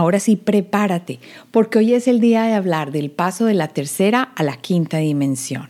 Ahora 0.00 0.18
sí, 0.18 0.36
prepárate, 0.36 1.18
porque 1.50 1.78
hoy 1.78 1.92
es 1.92 2.08
el 2.08 2.20
día 2.20 2.44
de 2.44 2.54
hablar 2.54 2.90
del 2.90 3.10
paso 3.10 3.44
de 3.44 3.52
la 3.52 3.68
tercera 3.68 4.32
a 4.34 4.42
la 4.42 4.56
quinta 4.56 4.96
dimensión. 4.96 5.68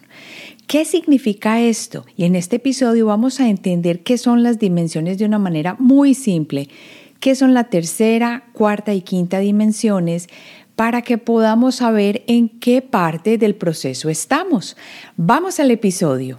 ¿Qué 0.69 0.85
significa 0.85 1.61
esto? 1.61 2.07
Y 2.17 2.27
en 2.27 2.37
este 2.37 2.57
episodio 2.57 3.07
vamos 3.07 3.41
a 3.41 3.49
entender 3.49 4.05
qué 4.05 4.19
son 4.19 4.45
las 4.45 4.61
dimensiones 4.61 5.19
de 5.19 5.25
una 5.25 5.41
manera 5.41 5.75
muy 5.81 6.15
simple, 6.15 6.69
qué 7.19 7.35
son 7.35 7.55
la 7.55 7.65
tercera, 7.65 8.45
cuarta 8.53 8.95
y 8.95 9.01
quinta 9.01 9.41
dimensiones, 9.41 10.29
para 10.77 11.03
que 11.03 11.19
podamos 11.19 11.75
saber 11.75 12.23
en 12.29 12.49
qué 12.49 12.83
parte 12.83 13.37
del 13.37 13.57
proceso 13.57 14.11
estamos. 14.11 14.77
Vamos 15.17 15.59
al 15.59 15.73
episodio. 15.73 16.39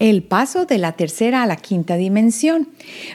El 0.00 0.22
paso 0.22 0.66
de 0.66 0.78
la 0.78 0.92
tercera 0.92 1.42
a 1.42 1.46
la 1.46 1.56
quinta 1.56 1.96
dimensión. 1.96 2.68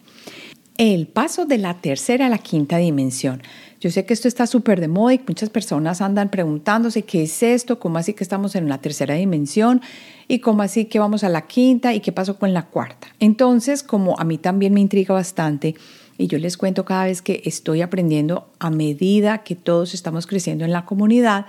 El 0.79 1.05
paso 1.05 1.45
de 1.45 1.59
la 1.59 1.75
tercera 1.79 2.25
a 2.25 2.29
la 2.29 2.39
quinta 2.39 2.77
dimensión. 2.77 3.43
Yo 3.79 3.91
sé 3.91 4.03
que 4.03 4.15
esto 4.15 4.27
está 4.27 4.47
súper 4.47 4.81
de 4.81 4.87
moda 4.87 5.13
y 5.13 5.21
muchas 5.27 5.51
personas 5.51 6.01
andan 6.01 6.29
preguntándose 6.29 7.03
qué 7.03 7.23
es 7.23 7.43
esto, 7.43 7.77
cómo 7.77 7.99
así 7.99 8.15
que 8.15 8.23
estamos 8.23 8.55
en 8.55 8.67
la 8.67 8.79
tercera 8.79 9.13
dimensión 9.13 9.81
y 10.27 10.39
cómo 10.39 10.63
así 10.63 10.85
que 10.85 10.97
vamos 10.97 11.23
a 11.23 11.29
la 11.29 11.45
quinta 11.45 11.93
y 11.93 11.99
qué 11.99 12.11
pasó 12.11 12.39
con 12.39 12.53
la 12.53 12.63
cuarta. 12.63 13.09
Entonces, 13.19 13.83
como 13.83 14.19
a 14.19 14.23
mí 14.23 14.39
también 14.39 14.73
me 14.73 14.81
intriga 14.81 15.13
bastante, 15.13 15.75
y 16.17 16.27
yo 16.27 16.37
les 16.37 16.57
cuento 16.57 16.85
cada 16.85 17.05
vez 17.05 17.21
que 17.21 17.41
estoy 17.45 17.81
aprendiendo 17.81 18.49
a 18.59 18.69
medida 18.69 19.39
que 19.39 19.55
todos 19.55 19.93
estamos 19.93 20.27
creciendo 20.27 20.65
en 20.65 20.71
la 20.71 20.85
comunidad. 20.85 21.47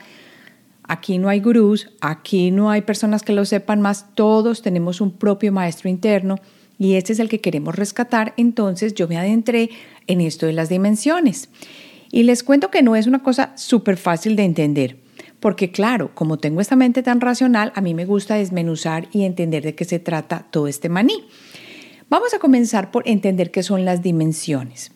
Aquí 0.82 1.18
no 1.18 1.28
hay 1.28 1.40
gurús, 1.40 1.90
aquí 2.00 2.50
no 2.50 2.70
hay 2.70 2.82
personas 2.82 3.22
que 3.22 3.32
lo 3.32 3.44
sepan 3.44 3.80
más, 3.80 4.14
todos 4.14 4.62
tenemos 4.62 5.00
un 5.00 5.12
propio 5.12 5.52
maestro 5.52 5.88
interno 5.88 6.36
y 6.78 6.94
este 6.94 7.12
es 7.12 7.18
el 7.18 7.28
que 7.28 7.40
queremos 7.40 7.74
rescatar. 7.74 8.34
Entonces 8.36 8.94
yo 8.94 9.08
me 9.08 9.16
adentré 9.16 9.70
en 10.06 10.20
esto 10.20 10.46
de 10.46 10.52
las 10.52 10.68
dimensiones. 10.68 11.48
Y 12.10 12.22
les 12.22 12.42
cuento 12.42 12.70
que 12.70 12.82
no 12.82 12.96
es 12.96 13.06
una 13.06 13.22
cosa 13.22 13.56
súper 13.56 13.96
fácil 13.96 14.36
de 14.36 14.44
entender, 14.44 14.98
porque 15.40 15.72
claro, 15.72 16.14
como 16.14 16.38
tengo 16.38 16.60
esta 16.60 16.76
mente 16.76 17.02
tan 17.02 17.20
racional, 17.20 17.72
a 17.74 17.80
mí 17.80 17.92
me 17.92 18.04
gusta 18.04 18.36
desmenuzar 18.36 19.08
y 19.10 19.24
entender 19.24 19.64
de 19.64 19.74
qué 19.74 19.84
se 19.84 19.98
trata 19.98 20.46
todo 20.50 20.68
este 20.68 20.88
maní. 20.88 21.24
Vamos 22.08 22.34
a 22.34 22.38
comenzar 22.38 22.90
por 22.90 23.08
entender 23.08 23.50
qué 23.50 23.62
son 23.62 23.84
las 23.84 24.02
dimensiones. 24.02 24.92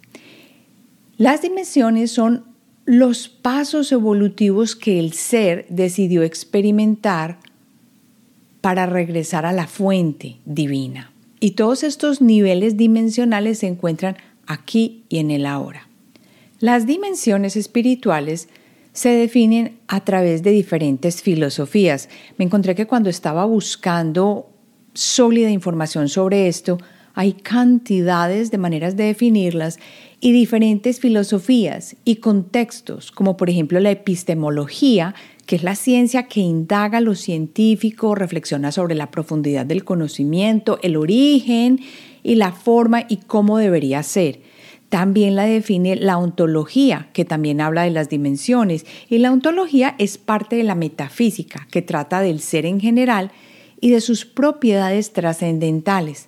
Las 1.16 1.42
dimensiones 1.42 2.10
son 2.10 2.44
los 2.84 3.28
pasos 3.28 3.92
evolutivos 3.92 4.76
que 4.76 4.98
el 4.98 5.12
ser 5.12 5.66
decidió 5.68 6.22
experimentar 6.22 7.38
para 8.60 8.86
regresar 8.86 9.44
a 9.46 9.52
la 9.52 9.66
fuente 9.66 10.36
divina. 10.44 11.12
Y 11.40 11.52
todos 11.52 11.82
estos 11.82 12.20
niveles 12.20 12.76
dimensionales 12.76 13.58
se 13.58 13.66
encuentran 13.66 14.16
aquí 14.46 15.04
y 15.08 15.18
en 15.18 15.30
el 15.30 15.46
ahora. 15.46 15.88
Las 16.60 16.86
dimensiones 16.86 17.56
espirituales 17.56 18.48
se 18.92 19.10
definen 19.10 19.78
a 19.86 20.04
través 20.04 20.42
de 20.42 20.50
diferentes 20.50 21.22
filosofías. 21.22 22.08
Me 22.36 22.44
encontré 22.44 22.74
que 22.74 22.86
cuando 22.86 23.10
estaba 23.10 23.44
buscando 23.44 24.50
sólida 24.92 25.50
información 25.50 26.08
sobre 26.08 26.48
esto, 26.48 26.78
hay 27.18 27.32
cantidades 27.32 28.52
de 28.52 28.58
maneras 28.58 28.96
de 28.96 29.02
definirlas 29.02 29.80
y 30.20 30.30
diferentes 30.30 31.00
filosofías 31.00 31.96
y 32.04 32.16
contextos, 32.16 33.10
como 33.10 33.36
por 33.36 33.50
ejemplo 33.50 33.80
la 33.80 33.90
epistemología, 33.90 35.16
que 35.44 35.56
es 35.56 35.64
la 35.64 35.74
ciencia 35.74 36.28
que 36.28 36.38
indaga 36.38 37.00
lo 37.00 37.16
científico, 37.16 38.14
reflexiona 38.14 38.70
sobre 38.70 38.94
la 38.94 39.10
profundidad 39.10 39.66
del 39.66 39.82
conocimiento, 39.82 40.78
el 40.84 40.96
origen 40.96 41.80
y 42.22 42.36
la 42.36 42.52
forma 42.52 43.04
y 43.08 43.16
cómo 43.16 43.58
debería 43.58 44.00
ser. 44.04 44.40
También 44.88 45.34
la 45.34 45.46
define 45.46 45.96
la 45.96 46.18
ontología, 46.18 47.08
que 47.12 47.24
también 47.24 47.60
habla 47.60 47.82
de 47.82 47.90
las 47.90 48.08
dimensiones, 48.08 48.86
y 49.10 49.18
la 49.18 49.32
ontología 49.32 49.96
es 49.98 50.18
parte 50.18 50.54
de 50.54 50.62
la 50.62 50.76
metafísica, 50.76 51.66
que 51.72 51.82
trata 51.82 52.20
del 52.20 52.38
ser 52.38 52.64
en 52.64 52.78
general 52.78 53.32
y 53.80 53.90
de 53.90 54.00
sus 54.00 54.24
propiedades 54.24 55.12
trascendentales. 55.12 56.27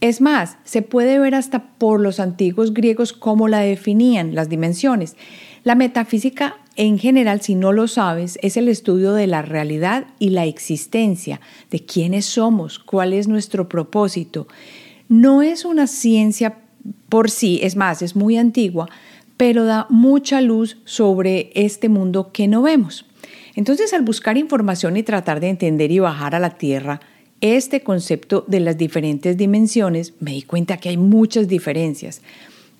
Es 0.00 0.20
más, 0.20 0.56
se 0.64 0.80
puede 0.80 1.18
ver 1.18 1.34
hasta 1.34 1.64
por 1.74 2.00
los 2.00 2.20
antiguos 2.20 2.72
griegos 2.72 3.12
cómo 3.12 3.48
la 3.48 3.60
definían, 3.60 4.34
las 4.34 4.48
dimensiones. 4.48 5.16
La 5.62 5.74
metafísica 5.74 6.56
en 6.76 6.98
general, 6.98 7.42
si 7.42 7.54
no 7.54 7.72
lo 7.72 7.86
sabes, 7.86 8.38
es 8.40 8.56
el 8.56 8.68
estudio 8.68 9.12
de 9.12 9.26
la 9.26 9.42
realidad 9.42 10.06
y 10.18 10.30
la 10.30 10.46
existencia, 10.46 11.42
de 11.70 11.84
quiénes 11.84 12.24
somos, 12.24 12.78
cuál 12.78 13.12
es 13.12 13.28
nuestro 13.28 13.68
propósito. 13.68 14.48
No 15.08 15.42
es 15.42 15.66
una 15.66 15.86
ciencia 15.86 16.56
por 17.10 17.30
sí, 17.30 17.60
es 17.62 17.76
más, 17.76 18.00
es 18.00 18.16
muy 18.16 18.38
antigua, 18.38 18.88
pero 19.36 19.64
da 19.64 19.86
mucha 19.90 20.40
luz 20.40 20.78
sobre 20.84 21.50
este 21.54 21.90
mundo 21.90 22.32
que 22.32 22.48
no 22.48 22.62
vemos. 22.62 23.04
Entonces, 23.54 23.92
al 23.92 24.02
buscar 24.02 24.38
información 24.38 24.96
y 24.96 25.02
tratar 25.02 25.40
de 25.40 25.48
entender 25.48 25.90
y 25.90 25.98
bajar 25.98 26.34
a 26.34 26.40
la 26.40 26.50
tierra, 26.50 27.00
este 27.40 27.82
concepto 27.82 28.44
de 28.46 28.60
las 28.60 28.76
diferentes 28.76 29.36
dimensiones, 29.36 30.14
me 30.20 30.32
di 30.32 30.42
cuenta 30.42 30.76
que 30.76 30.90
hay 30.90 30.96
muchas 30.96 31.48
diferencias, 31.48 32.22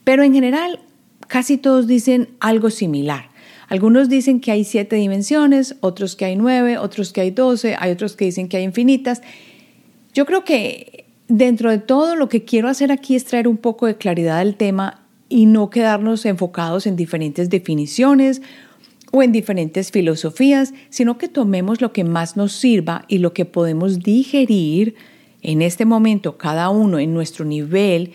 pero 0.04 0.22
en 0.22 0.34
general 0.34 0.81
casi 1.28 1.56
todos 1.56 1.87
dicen 1.87 2.28
algo 2.41 2.70
similar. 2.70 3.31
Algunos 3.69 4.09
dicen 4.09 4.41
que 4.41 4.50
hay 4.50 4.65
siete 4.65 4.97
dimensiones, 4.97 5.76
otros 5.81 6.16
que 6.16 6.25
hay 6.25 6.37
nueve, 6.37 6.76
otros 6.76 7.12
que 7.12 7.20
hay 7.20 7.31
doce, 7.31 7.76
hay 7.79 7.93
otros 7.93 8.17
que 8.17 8.25
dicen 8.25 8.49
que 8.49 8.56
hay 8.56 8.64
infinitas. 8.64 9.23
Yo 10.12 10.26
creo 10.26 10.44
que 10.44 11.05
dentro 11.29 11.70
de 11.70 11.79
todo 11.79 12.17
lo 12.17 12.29
que 12.29 12.44
quiero 12.44 12.69
hacer 12.69 12.90
aquí 12.90 13.14
es 13.14 13.25
traer 13.25 13.46
un 13.46 13.56
poco 13.56 13.87
de 13.87 13.96
claridad 13.96 14.38
al 14.38 14.56
tema 14.56 15.06
y 15.29 15.46
no 15.46 15.70
quedarnos 15.70 16.26
enfocados 16.26 16.88
en 16.88 16.96
diferentes 16.96 17.49
definiciones 17.49 18.43
o 19.10 19.22
en 19.22 19.32
diferentes 19.32 19.90
filosofías, 19.90 20.72
sino 20.88 21.18
que 21.18 21.28
tomemos 21.28 21.80
lo 21.80 21.92
que 21.92 22.04
más 22.04 22.36
nos 22.36 22.52
sirva 22.52 23.04
y 23.08 23.18
lo 23.18 23.32
que 23.32 23.44
podemos 23.44 24.00
digerir 24.00 24.94
en 25.42 25.62
este 25.62 25.84
momento 25.84 26.36
cada 26.36 26.70
uno 26.70 26.98
en 26.98 27.14
nuestro 27.14 27.44
nivel 27.44 28.12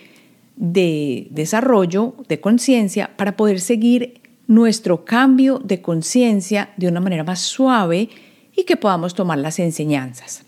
de 0.56 1.28
desarrollo, 1.32 2.16
de 2.30 2.40
conciencia, 2.40 3.12
para 3.18 3.36
poder 3.36 3.60
seguir 3.60 4.22
nuestro 4.48 5.06
cambio 5.06 5.60
de 5.60 5.82
conciencia 5.82 6.70
de 6.78 6.88
una 6.88 7.02
manera 7.02 7.24
más 7.24 7.40
suave 7.40 8.10
y 8.56 8.64
que 8.64 8.78
podamos 8.78 9.16
tomar 9.16 9.40
las 9.40 9.60
enseñanzas. 9.60 10.44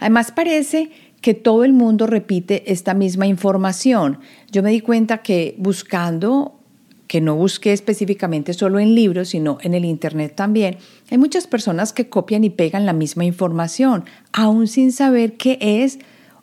Además 0.00 0.32
parece 0.32 0.90
que 1.20 1.34
todo 1.34 1.64
el 1.64 1.72
mundo 1.72 2.06
repite 2.06 2.70
esta 2.72 2.94
misma 2.94 3.26
información. 3.26 4.18
Yo 4.50 4.62
me 4.62 4.70
di 4.70 4.80
cuenta 4.80 5.18
que 5.18 5.54
buscando 5.58 6.59
que 7.10 7.20
no 7.20 7.34
busqué 7.34 7.72
específicamente 7.72 8.54
solo 8.54 8.78
en 8.78 8.94
libros, 8.94 9.30
sino 9.30 9.58
en 9.62 9.74
el 9.74 9.84
Internet 9.84 10.34
también, 10.36 10.76
hay 11.10 11.18
muchas 11.18 11.48
personas 11.48 11.92
que 11.92 12.08
copian 12.08 12.44
y 12.44 12.50
pegan 12.50 12.86
la 12.86 12.92
misma 12.92 13.24
información, 13.24 14.04
aún 14.32 14.68
sin 14.68 14.92
saber 14.92 15.36
qué 15.36 15.58
es 15.60 15.98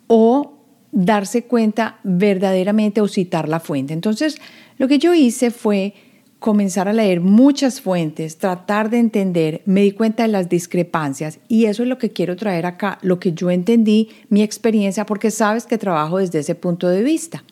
o 0.07 0.57
darse 0.91 1.45
cuenta 1.45 1.99
verdaderamente 2.03 2.99
o 2.99 3.07
citar 3.07 3.47
la 3.47 3.61
fuente. 3.61 3.93
Entonces, 3.93 4.41
lo 4.77 4.89
que 4.89 4.99
yo 4.99 5.13
hice 5.13 5.51
fue 5.51 5.93
comenzar 6.39 6.89
a 6.89 6.93
leer 6.93 7.21
muchas 7.21 7.79
fuentes, 7.79 8.37
tratar 8.37 8.89
de 8.89 8.97
entender, 8.99 9.61
me 9.63 9.83
di 9.83 9.93
cuenta 9.93 10.23
de 10.23 10.29
las 10.33 10.49
discrepancias 10.49 11.39
y 11.47 11.67
eso 11.67 11.83
es 11.83 11.87
lo 11.87 11.97
que 11.97 12.11
quiero 12.11 12.35
traer 12.35 12.65
acá, 12.65 12.99
lo 13.03 13.21
que 13.21 13.31
yo 13.31 13.51
entendí, 13.51 14.09
mi 14.27 14.41
experiencia, 14.41 15.05
porque 15.05 15.31
sabes 15.31 15.65
que 15.65 15.77
trabajo 15.77 16.17
desde 16.17 16.39
ese 16.39 16.55
punto 16.55 16.89
de 16.89 17.03
vista. 17.03 17.45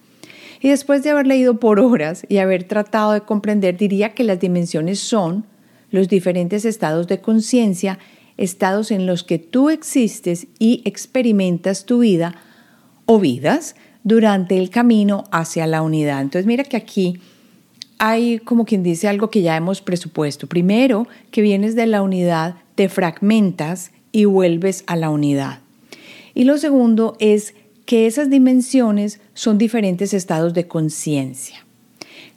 Y 0.62 0.70
después 0.70 1.04
de 1.04 1.12
haber 1.12 1.28
leído 1.28 1.60
por 1.60 1.80
horas 1.80 2.26
y 2.30 2.38
haber 2.38 2.64
tratado 2.64 3.14
de 3.14 3.22
comprender, 3.22 3.78
diría 3.78 4.14
que 4.14 4.24
las 4.24 4.40
dimensiones 4.40 5.00
son 5.00 5.46
los 5.92 6.08
diferentes 6.08 6.66
estados 6.66 7.08
de 7.08 7.22
conciencia, 7.22 8.00
estados 8.38 8.92
en 8.92 9.06
los 9.06 9.24
que 9.24 9.40
tú 9.40 9.70
existes 9.70 10.48
y 10.60 10.82
experimentas 10.86 11.86
tu 11.86 12.00
vida 12.00 12.36
o 13.06 13.20
vidas 13.20 13.76
durante 14.04 14.58
el 14.58 14.70
camino 14.70 15.24
hacia 15.32 15.68
la 15.68 15.82
unidad. 15.82 16.22
Entonces 16.22 16.46
mira 16.46 16.64
que 16.64 16.78
aquí 16.78 17.20
hay 17.98 18.40
como 18.40 18.66
quien 18.66 18.84
dice 18.84 19.08
algo 19.08 19.30
que 19.30 19.42
ya 19.42 19.56
hemos 19.56 19.82
presupuesto. 19.82 20.48
Primero, 20.48 21.08
que 21.32 21.42
vienes 21.42 21.76
de 21.76 21.88
la 21.88 22.02
unidad, 22.02 22.56
te 22.76 22.90
fragmentas 22.90 23.92
y 24.12 24.26
vuelves 24.26 24.84
a 24.88 24.96
la 24.96 25.10
unidad. 25.10 25.60
Y 26.34 26.44
lo 26.44 26.58
segundo 26.58 27.16
es 27.20 27.56
que 27.86 28.08
esas 28.08 28.30
dimensiones 28.30 29.22
son 29.34 29.58
diferentes 29.58 30.14
estados 30.14 30.54
de 30.54 30.68
conciencia. 30.68 31.66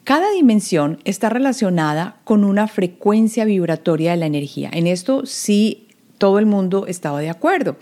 Cada 0.05 0.31
dimensión 0.33 1.01
está 1.05 1.29
relacionada 1.29 2.21
con 2.25 2.45
una 2.45 2.67
frecuencia 2.67 3.45
vibratoria 3.45 4.13
de 4.13 4.17
la 4.17 4.27
energía. 4.27 4.71
En 4.73 4.87
esto 4.87 5.27
sí 5.27 5.89
todo 6.17 6.39
el 6.39 6.47
mundo 6.47 6.87
estaba 6.87 7.21
de 7.21 7.31
acuerdo. 7.31 7.77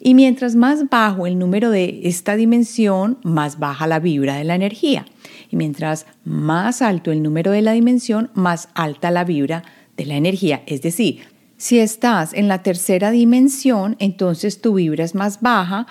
Y 0.00 0.14
mientras 0.14 0.56
más 0.56 0.88
bajo 0.88 1.26
el 1.26 1.38
número 1.38 1.70
de 1.70 2.00
esta 2.04 2.34
dimensión, 2.34 3.18
más 3.22 3.58
baja 3.58 3.86
la 3.86 4.00
vibra 4.00 4.36
de 4.36 4.44
la 4.44 4.54
energía. 4.54 5.04
Y 5.50 5.56
mientras 5.56 6.06
más 6.24 6.80
alto 6.80 7.12
el 7.12 7.22
número 7.22 7.50
de 7.50 7.62
la 7.62 7.72
dimensión, 7.72 8.30
más 8.34 8.68
alta 8.74 9.10
la 9.10 9.24
vibra 9.24 9.62
de 9.96 10.06
la 10.06 10.16
energía. 10.16 10.62
Es 10.66 10.80
decir, 10.80 11.20
si 11.58 11.78
estás 11.78 12.32
en 12.32 12.48
la 12.48 12.62
tercera 12.62 13.10
dimensión, 13.10 13.96
entonces 13.98 14.62
tu 14.62 14.74
vibra 14.74 15.04
es 15.04 15.14
más 15.14 15.42
baja 15.42 15.86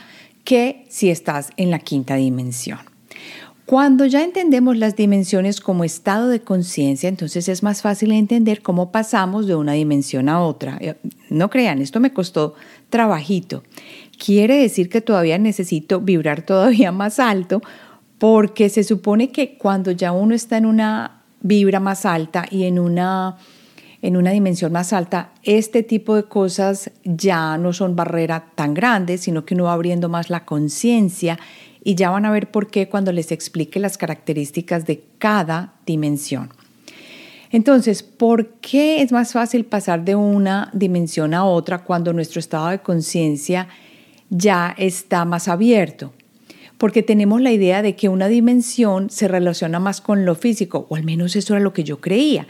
que 0.49 0.83
si 0.89 1.11
estás 1.11 1.51
en 1.57 1.69
la 1.69 1.77
quinta 1.77 2.15
dimensión. 2.15 2.79
Cuando 3.67 4.07
ya 4.07 4.23
entendemos 4.23 4.77
las 4.77 4.95
dimensiones 4.95 5.61
como 5.61 5.83
estado 5.83 6.27
de 6.27 6.41
conciencia, 6.41 7.07
entonces 7.07 7.47
es 7.47 7.61
más 7.61 7.83
fácil 7.83 8.11
entender 8.11 8.63
cómo 8.63 8.91
pasamos 8.91 9.45
de 9.45 9.53
una 9.53 9.73
dimensión 9.73 10.27
a 10.27 10.41
otra. 10.41 10.79
Eh, 10.81 10.95
no 11.29 11.51
crean, 11.51 11.83
esto 11.83 11.99
me 11.99 12.13
costó 12.13 12.55
trabajito. 12.89 13.61
Quiere 14.17 14.55
decir 14.55 14.89
que 14.89 15.01
todavía 15.01 15.37
necesito 15.37 16.01
vibrar 16.01 16.41
todavía 16.41 16.91
más 16.91 17.19
alto 17.19 17.61
porque 18.17 18.69
se 18.69 18.83
supone 18.83 19.31
que 19.31 19.55
cuando 19.55 19.91
ya 19.91 20.13
uno 20.13 20.33
está 20.33 20.57
en 20.57 20.65
una 20.65 21.21
vibra 21.41 21.79
más 21.79 22.07
alta 22.07 22.47
y 22.49 22.63
en 22.63 22.79
una 22.79 23.37
en 24.01 24.15
una 24.15 24.31
dimensión 24.31 24.71
más 24.71 24.93
alta, 24.93 25.31
este 25.43 25.83
tipo 25.83 26.15
de 26.15 26.23
cosas 26.23 26.91
ya 27.03 27.57
no 27.57 27.73
son 27.73 27.95
barrera 27.95 28.51
tan 28.55 28.73
grandes, 28.73 29.21
sino 29.21 29.45
que 29.45 29.55
uno 29.55 29.65
va 29.65 29.73
abriendo 29.73 30.07
más 30.07 30.29
la 30.29 30.45
conciencia 30.45 31.37
y 31.83 31.95
ya 31.95 32.09
van 32.09 32.25
a 32.25 32.31
ver 32.31 32.49
por 32.51 32.69
qué 32.69 32.87
cuando 32.87 33.11
les 33.11 33.31
explique 33.31 33.79
las 33.79 33.97
características 33.97 34.85
de 34.85 35.03
cada 35.17 35.73
dimensión. 35.85 36.49
Entonces, 37.51 38.03
¿por 38.03 38.47
qué 38.61 39.01
es 39.01 39.11
más 39.11 39.33
fácil 39.33 39.65
pasar 39.65 40.05
de 40.05 40.15
una 40.15 40.69
dimensión 40.73 41.33
a 41.33 41.45
otra 41.45 41.83
cuando 41.83 42.13
nuestro 42.13 42.39
estado 42.39 42.69
de 42.69 42.79
conciencia 42.79 43.67
ya 44.29 44.75
está 44.77 45.25
más 45.25 45.47
abierto? 45.47 46.13
Porque 46.77 47.01
tenemos 47.01 47.41
la 47.41 47.51
idea 47.51 47.81
de 47.81 47.95
que 47.95 48.07
una 48.07 48.27
dimensión 48.27 49.09
se 49.09 49.27
relaciona 49.27 49.79
más 49.79 49.99
con 49.99 50.25
lo 50.25 50.35
físico, 50.35 50.85
o 50.89 50.95
al 50.95 51.03
menos 51.03 51.35
eso 51.35 51.55
era 51.55 51.63
lo 51.63 51.73
que 51.73 51.83
yo 51.83 51.99
creía. 51.99 52.47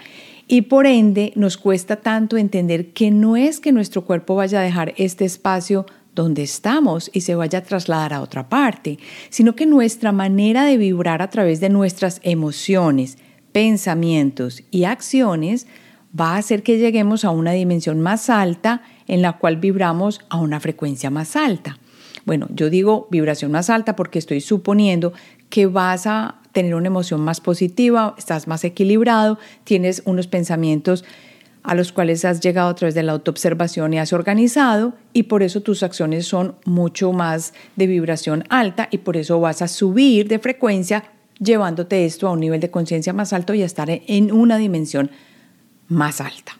Y 0.51 0.63
por 0.63 0.87
ende 0.87 1.31
nos 1.35 1.57
cuesta 1.57 1.97
tanto 1.97 2.35
entender 2.35 2.91
que 2.91 3.11
no 3.11 3.37
es 3.37 3.59
que 3.59 3.71
nuestro 3.71 4.03
cuerpo 4.03 4.33
vaya 4.33 4.59
a 4.59 4.63
dejar 4.63 4.95
este 4.97 5.23
espacio 5.23 5.85
donde 6.15 6.41
estamos 6.41 7.11
y 7.13 7.21
se 7.21 7.35
vaya 7.35 7.59
a 7.59 7.63
trasladar 7.63 8.13
a 8.13 8.21
otra 8.21 8.49
parte, 8.49 8.97
sino 9.29 9.55
que 9.55 9.67
nuestra 9.67 10.11
manera 10.11 10.65
de 10.65 10.77
vibrar 10.77 11.21
a 11.21 11.29
través 11.29 11.59
de 11.59 11.69
nuestras 11.69 12.19
emociones, 12.23 13.19
pensamientos 13.51 14.63
y 14.71 14.85
acciones 14.85 15.67
va 16.19 16.31
a 16.31 16.37
hacer 16.37 16.63
que 16.63 16.79
lleguemos 16.79 17.25
a 17.25 17.29
una 17.29 17.51
dimensión 17.51 18.01
más 18.01 18.27
alta 18.31 18.81
en 19.07 19.21
la 19.21 19.33
cual 19.37 19.57
vibramos 19.57 20.19
a 20.29 20.37
una 20.37 20.59
frecuencia 20.59 21.11
más 21.11 21.35
alta. 21.35 21.77
Bueno, 22.25 22.47
yo 22.49 22.71
digo 22.71 23.07
vibración 23.11 23.51
más 23.51 23.69
alta 23.69 23.95
porque 23.95 24.17
estoy 24.17 24.41
suponiendo 24.41 25.13
que 25.49 25.67
vas 25.67 26.07
a 26.07 26.38
tener 26.51 26.75
una 26.75 26.87
emoción 26.87 27.21
más 27.21 27.41
positiva, 27.41 28.15
estás 28.17 28.47
más 28.47 28.63
equilibrado, 28.63 29.37
tienes 29.63 30.01
unos 30.05 30.27
pensamientos 30.27 31.05
a 31.63 31.75
los 31.75 31.91
cuales 31.91 32.25
has 32.25 32.39
llegado 32.39 32.69
a 32.69 32.75
través 32.75 32.95
de 32.95 33.03
la 33.03 33.11
autoobservación 33.11 33.93
y 33.93 33.99
has 33.99 34.13
organizado 34.13 34.93
y 35.13 35.23
por 35.23 35.43
eso 35.43 35.61
tus 35.61 35.83
acciones 35.83 36.25
son 36.25 36.55
mucho 36.65 37.11
más 37.11 37.53
de 37.75 37.87
vibración 37.87 38.43
alta 38.49 38.87
y 38.91 38.99
por 38.99 39.17
eso 39.17 39.39
vas 39.39 39.61
a 39.61 39.67
subir 39.67 40.27
de 40.27 40.39
frecuencia 40.39 41.11
llevándote 41.39 42.05
esto 42.05 42.27
a 42.27 42.31
un 42.31 42.39
nivel 42.39 42.59
de 42.59 42.71
conciencia 42.71 43.13
más 43.13 43.33
alto 43.33 43.53
y 43.53 43.61
a 43.61 43.65
estar 43.65 43.89
en 43.89 44.31
una 44.31 44.57
dimensión 44.57 45.11
más 45.87 46.21
alta. 46.21 46.58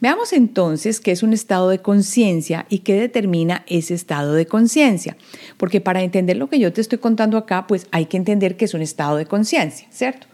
Veamos 0.00 0.32
entonces 0.32 0.98
qué 0.98 1.12
es 1.12 1.22
un 1.22 1.34
estado 1.34 1.68
de 1.68 1.80
conciencia 1.80 2.64
y 2.70 2.78
qué 2.78 2.94
determina 2.94 3.64
ese 3.66 3.94
estado 3.94 4.32
de 4.32 4.46
conciencia. 4.46 5.16
Porque 5.58 5.80
para 5.80 6.02
entender 6.02 6.38
lo 6.38 6.48
que 6.48 6.58
yo 6.58 6.72
te 6.72 6.80
estoy 6.80 6.98
contando 6.98 7.36
acá, 7.36 7.66
pues 7.66 7.86
hay 7.90 8.06
que 8.06 8.16
entender 8.16 8.56
que 8.56 8.64
es 8.64 8.74
un 8.74 8.80
estado 8.80 9.16
de 9.16 9.26
conciencia, 9.26 9.86
¿cierto? 9.90 10.26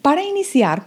Para 0.00 0.22
iniciar, 0.22 0.86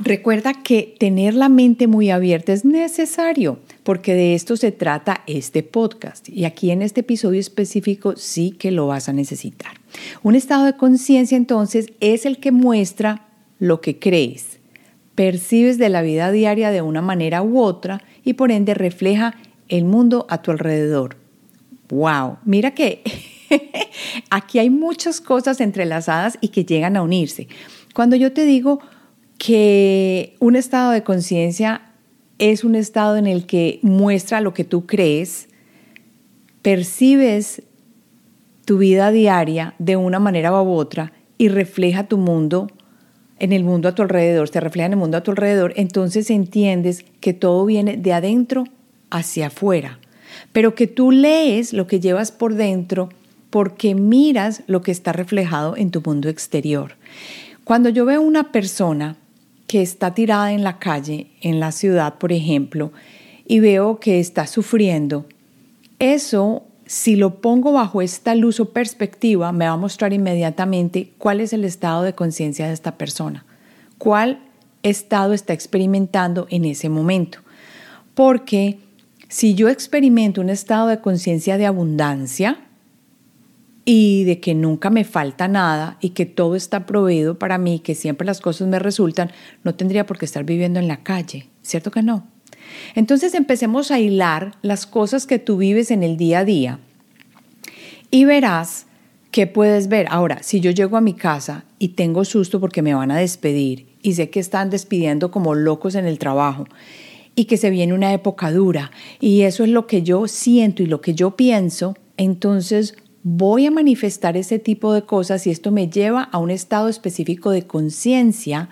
recuerda 0.00 0.54
que 0.54 0.96
tener 0.98 1.34
la 1.34 1.48
mente 1.48 1.86
muy 1.86 2.10
abierta 2.10 2.52
es 2.52 2.64
necesario, 2.64 3.60
porque 3.84 4.14
de 4.14 4.34
esto 4.34 4.56
se 4.56 4.72
trata 4.72 5.22
este 5.28 5.62
podcast. 5.62 6.28
Y 6.28 6.44
aquí 6.44 6.72
en 6.72 6.82
este 6.82 7.02
episodio 7.02 7.38
específico 7.38 8.14
sí 8.16 8.50
que 8.50 8.72
lo 8.72 8.88
vas 8.88 9.08
a 9.08 9.12
necesitar. 9.12 9.72
Un 10.24 10.34
estado 10.34 10.64
de 10.64 10.76
conciencia 10.76 11.36
entonces 11.36 11.92
es 12.00 12.26
el 12.26 12.38
que 12.38 12.50
muestra 12.50 13.28
lo 13.60 13.80
que 13.80 14.00
crees, 14.00 14.58
percibes 15.14 15.78
de 15.78 15.88
la 15.88 16.02
vida 16.02 16.30
diaria 16.32 16.70
de 16.70 16.82
una 16.82 17.02
manera 17.02 17.42
u 17.42 17.60
otra 17.60 18.02
y 18.24 18.34
por 18.34 18.50
ende 18.50 18.74
refleja 18.74 19.34
el 19.68 19.84
mundo 19.84 20.26
a 20.28 20.42
tu 20.42 20.50
alrededor. 20.50 21.16
¡Wow! 21.88 22.38
Mira 22.44 22.72
que 22.72 23.02
aquí 24.30 24.58
hay 24.58 24.70
muchas 24.70 25.20
cosas 25.20 25.60
entrelazadas 25.60 26.38
y 26.40 26.48
que 26.48 26.64
llegan 26.64 26.96
a 26.96 27.02
unirse. 27.02 27.48
Cuando 27.94 28.16
yo 28.16 28.32
te 28.32 28.46
digo 28.46 28.80
que 29.38 30.36
un 30.38 30.56
estado 30.56 30.92
de 30.92 31.02
conciencia 31.02 31.82
es 32.38 32.64
un 32.64 32.74
estado 32.74 33.16
en 33.16 33.26
el 33.26 33.46
que 33.46 33.78
muestra 33.82 34.40
lo 34.40 34.54
que 34.54 34.64
tú 34.64 34.86
crees, 34.86 35.48
percibes 36.62 37.62
tu 38.64 38.78
vida 38.78 39.10
diaria 39.10 39.74
de 39.78 39.96
una 39.96 40.18
manera 40.18 40.52
u 40.62 40.70
otra 40.70 41.12
y 41.36 41.48
refleja 41.48 42.04
tu 42.04 42.18
mundo 42.18 42.68
en 43.42 43.52
el 43.52 43.64
mundo 43.64 43.88
a 43.88 43.94
tu 43.94 44.02
alrededor, 44.02 44.48
se 44.48 44.60
refleja 44.60 44.86
en 44.86 44.92
el 44.92 44.98
mundo 45.00 45.16
a 45.16 45.24
tu 45.24 45.32
alrededor, 45.32 45.72
entonces 45.74 46.30
entiendes 46.30 47.04
que 47.20 47.34
todo 47.34 47.66
viene 47.66 47.96
de 47.96 48.12
adentro 48.12 48.62
hacia 49.10 49.48
afuera, 49.48 49.98
pero 50.52 50.76
que 50.76 50.86
tú 50.86 51.10
lees 51.10 51.72
lo 51.72 51.88
que 51.88 51.98
llevas 51.98 52.30
por 52.30 52.54
dentro 52.54 53.08
porque 53.50 53.96
miras 53.96 54.62
lo 54.68 54.80
que 54.80 54.92
está 54.92 55.12
reflejado 55.12 55.76
en 55.76 55.90
tu 55.90 56.00
mundo 56.02 56.28
exterior. 56.28 56.92
Cuando 57.64 57.88
yo 57.88 58.04
veo 58.04 58.22
una 58.22 58.52
persona 58.52 59.16
que 59.66 59.82
está 59.82 60.14
tirada 60.14 60.52
en 60.52 60.62
la 60.62 60.78
calle, 60.78 61.26
en 61.40 61.58
la 61.58 61.72
ciudad, 61.72 62.18
por 62.18 62.30
ejemplo, 62.30 62.92
y 63.44 63.58
veo 63.58 63.98
que 63.98 64.20
está 64.20 64.46
sufriendo, 64.46 65.26
eso 65.98 66.62
si 66.92 67.16
lo 67.16 67.40
pongo 67.40 67.72
bajo 67.72 68.02
esta 68.02 68.34
luz 68.34 68.60
o 68.60 68.68
perspectiva, 68.68 69.50
me 69.50 69.64
va 69.64 69.72
a 69.72 69.76
mostrar 69.78 70.12
inmediatamente 70.12 71.14
cuál 71.16 71.40
es 71.40 71.54
el 71.54 71.64
estado 71.64 72.02
de 72.02 72.12
conciencia 72.12 72.66
de 72.66 72.74
esta 72.74 72.98
persona, 72.98 73.46
cuál 73.96 74.40
estado 74.82 75.32
está 75.32 75.54
experimentando 75.54 76.46
en 76.50 76.66
ese 76.66 76.90
momento. 76.90 77.38
Porque 78.12 78.78
si 79.28 79.54
yo 79.54 79.70
experimento 79.70 80.42
un 80.42 80.50
estado 80.50 80.88
de 80.88 81.00
conciencia 81.00 81.56
de 81.56 81.64
abundancia 81.64 82.58
y 83.86 84.24
de 84.24 84.40
que 84.40 84.54
nunca 84.54 84.90
me 84.90 85.04
falta 85.04 85.48
nada 85.48 85.96
y 86.02 86.10
que 86.10 86.26
todo 86.26 86.56
está 86.56 86.84
proveído 86.84 87.38
para 87.38 87.56
mí, 87.56 87.78
que 87.78 87.94
siempre 87.94 88.26
las 88.26 88.42
cosas 88.42 88.68
me 88.68 88.78
resultan, 88.78 89.30
no 89.64 89.74
tendría 89.74 90.04
por 90.04 90.18
qué 90.18 90.26
estar 90.26 90.44
viviendo 90.44 90.78
en 90.78 90.88
la 90.88 91.02
calle, 91.02 91.48
¿cierto 91.62 91.90
que 91.90 92.02
no? 92.02 92.26
Entonces 92.94 93.34
empecemos 93.34 93.90
a 93.90 94.00
hilar 94.00 94.52
las 94.62 94.86
cosas 94.86 95.26
que 95.26 95.38
tú 95.38 95.56
vives 95.56 95.90
en 95.90 96.02
el 96.02 96.16
día 96.16 96.40
a 96.40 96.44
día 96.44 96.78
y 98.10 98.24
verás 98.24 98.86
¿Qué 99.32 99.46
puedes 99.46 99.88
ver? 99.88 100.08
Ahora, 100.10 100.42
si 100.42 100.60
yo 100.60 100.72
llego 100.72 100.98
a 100.98 101.00
mi 101.00 101.14
casa 101.14 101.64
y 101.78 101.88
tengo 101.88 102.26
susto 102.26 102.60
porque 102.60 102.82
me 102.82 102.92
van 102.92 103.10
a 103.10 103.16
despedir 103.16 103.86
y 104.02 104.12
sé 104.12 104.28
que 104.28 104.40
están 104.40 104.68
despidiendo 104.68 105.30
como 105.30 105.54
locos 105.54 105.94
en 105.94 106.04
el 106.04 106.18
trabajo 106.18 106.66
y 107.34 107.46
que 107.46 107.56
se 107.56 107.70
viene 107.70 107.94
una 107.94 108.12
época 108.12 108.52
dura 108.52 108.90
y 109.20 109.40
eso 109.40 109.64
es 109.64 109.70
lo 109.70 109.86
que 109.86 110.02
yo 110.02 110.28
siento 110.28 110.82
y 110.82 110.86
lo 110.86 111.00
que 111.00 111.14
yo 111.14 111.34
pienso, 111.34 111.96
entonces 112.18 112.94
voy 113.22 113.64
a 113.64 113.70
manifestar 113.70 114.36
ese 114.36 114.58
tipo 114.58 114.92
de 114.92 115.06
cosas 115.06 115.46
y 115.46 115.50
esto 115.50 115.70
me 115.70 115.88
lleva 115.88 116.24
a 116.24 116.36
un 116.36 116.50
estado 116.50 116.90
específico 116.90 117.52
de 117.52 117.66
conciencia 117.66 118.68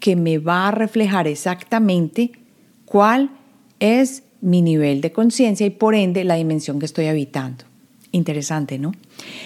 que 0.00 0.16
me 0.16 0.38
va 0.38 0.68
a 0.68 0.70
reflejar 0.70 1.28
exactamente 1.28 2.32
cuál 2.86 3.30
es 3.80 4.22
mi 4.40 4.62
nivel 4.62 5.00
de 5.00 5.12
conciencia 5.12 5.66
y 5.66 5.70
por 5.70 5.94
ende 5.94 6.24
la 6.24 6.34
dimensión 6.34 6.78
que 6.78 6.86
estoy 6.86 7.06
habitando. 7.06 7.64
Interesante, 8.12 8.78
¿no? 8.78 8.92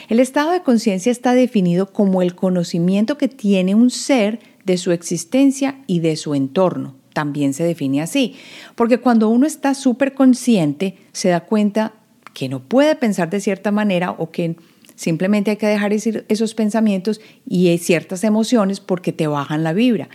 El 0.08 0.20
estado 0.20 0.52
de 0.52 0.62
conciencia 0.62 1.10
está 1.10 1.34
definido 1.34 1.92
como 1.92 2.22
el 2.22 2.34
conocimiento 2.34 3.18
que 3.18 3.28
tiene 3.28 3.74
un 3.74 3.90
ser 3.90 4.38
de 4.64 4.76
su 4.76 4.92
existencia 4.92 5.82
y 5.86 6.00
de 6.00 6.16
su 6.16 6.34
entorno. 6.34 6.94
También 7.12 7.54
se 7.54 7.64
define 7.64 8.00
así, 8.00 8.36
porque 8.74 8.98
cuando 8.98 9.28
uno 9.28 9.46
está 9.46 9.74
súper 9.74 10.14
consciente, 10.14 10.96
se 11.12 11.28
da 11.28 11.40
cuenta 11.40 11.92
que 12.32 12.48
no 12.48 12.60
puede 12.60 12.94
pensar 12.94 13.28
de 13.30 13.40
cierta 13.40 13.70
manera 13.70 14.12
o 14.12 14.30
que 14.30 14.56
simplemente 14.94 15.50
hay 15.50 15.56
que 15.56 15.66
dejar 15.66 15.92
esos 15.92 16.54
pensamientos 16.54 17.20
y 17.46 17.76
ciertas 17.78 18.24
emociones 18.24 18.80
porque 18.80 19.12
te 19.12 19.26
bajan 19.26 19.64
la 19.64 19.72
vibra. 19.72 20.08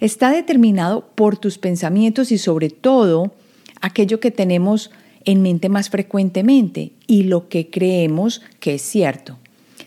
Está 0.00 0.30
determinado 0.30 1.10
por 1.14 1.36
tus 1.36 1.58
pensamientos 1.58 2.32
y 2.32 2.38
sobre 2.38 2.70
todo 2.70 3.32
aquello 3.80 4.20
que 4.20 4.30
tenemos 4.30 4.90
en 5.24 5.42
mente 5.42 5.68
más 5.68 5.90
frecuentemente 5.90 6.92
y 7.06 7.24
lo 7.24 7.48
que 7.48 7.70
creemos 7.70 8.42
que 8.58 8.74
es 8.74 8.82
cierto. 8.82 9.38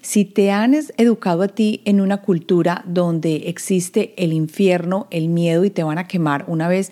Si 0.02 0.26
te 0.26 0.52
han 0.52 0.76
educado 0.98 1.44
a 1.44 1.48
ti 1.48 1.82
en 1.86 2.02
una 2.02 2.18
cultura 2.18 2.84
donde 2.86 3.48
existe 3.48 4.14
el 4.18 4.34
infierno, 4.34 5.08
el 5.12 5.30
miedo 5.30 5.64
y 5.64 5.70
te 5.70 5.84
van 5.84 5.98
a 5.98 6.08
quemar 6.08 6.46
una 6.48 6.68
vez 6.68 6.92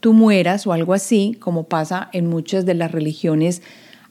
tú 0.00 0.12
mueras 0.12 0.66
o 0.66 0.72
algo 0.72 0.94
así, 0.94 1.36
como 1.38 1.64
pasa 1.64 2.08
en 2.12 2.26
muchas 2.26 2.66
de 2.66 2.74
las 2.74 2.92
religiones 2.92 3.62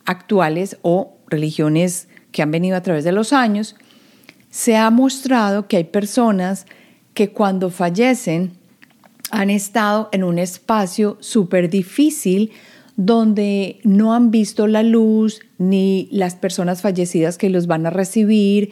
actuales 0.04 0.78
o 0.82 1.14
religiones 1.28 2.08
que 2.32 2.42
han 2.42 2.50
venido 2.50 2.76
a 2.76 2.82
través 2.82 3.04
de 3.04 3.12
los 3.12 3.32
años, 3.32 3.76
se 4.50 4.76
ha 4.76 4.88
mostrado 4.90 5.68
que 5.68 5.76
hay 5.76 5.84
personas 5.84 6.66
que 7.14 7.30
cuando 7.30 7.70
fallecen 7.70 8.52
han 9.30 9.50
estado 9.50 10.08
en 10.12 10.24
un 10.24 10.38
espacio 10.38 11.16
súper 11.20 11.70
difícil 11.70 12.52
donde 12.96 13.78
no 13.84 14.12
han 14.12 14.30
visto 14.30 14.66
la 14.66 14.82
luz 14.82 15.40
ni 15.56 16.08
las 16.10 16.34
personas 16.34 16.82
fallecidas 16.82 17.38
que 17.38 17.48
los 17.48 17.66
van 17.66 17.86
a 17.86 17.90
recibir 17.90 18.70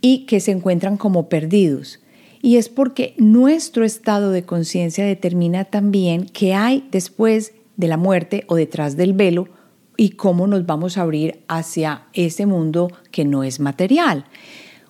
y 0.00 0.24
que 0.26 0.40
se 0.40 0.52
encuentran 0.52 0.96
como 0.96 1.28
perdidos. 1.28 2.00
Y 2.42 2.56
es 2.56 2.70
porque 2.70 3.14
nuestro 3.18 3.84
estado 3.84 4.30
de 4.30 4.44
conciencia 4.44 5.04
determina 5.04 5.66
también 5.66 6.24
qué 6.24 6.54
hay 6.54 6.88
después 6.90 7.52
de 7.76 7.88
la 7.88 7.98
muerte 7.98 8.44
o 8.46 8.56
detrás 8.56 8.96
del 8.96 9.12
velo 9.12 9.48
y 9.96 10.10
cómo 10.10 10.46
nos 10.46 10.64
vamos 10.64 10.96
a 10.96 11.02
abrir 11.02 11.40
hacia 11.46 12.04
ese 12.14 12.46
mundo 12.46 12.90
que 13.10 13.26
no 13.26 13.44
es 13.44 13.60
material. 13.60 14.24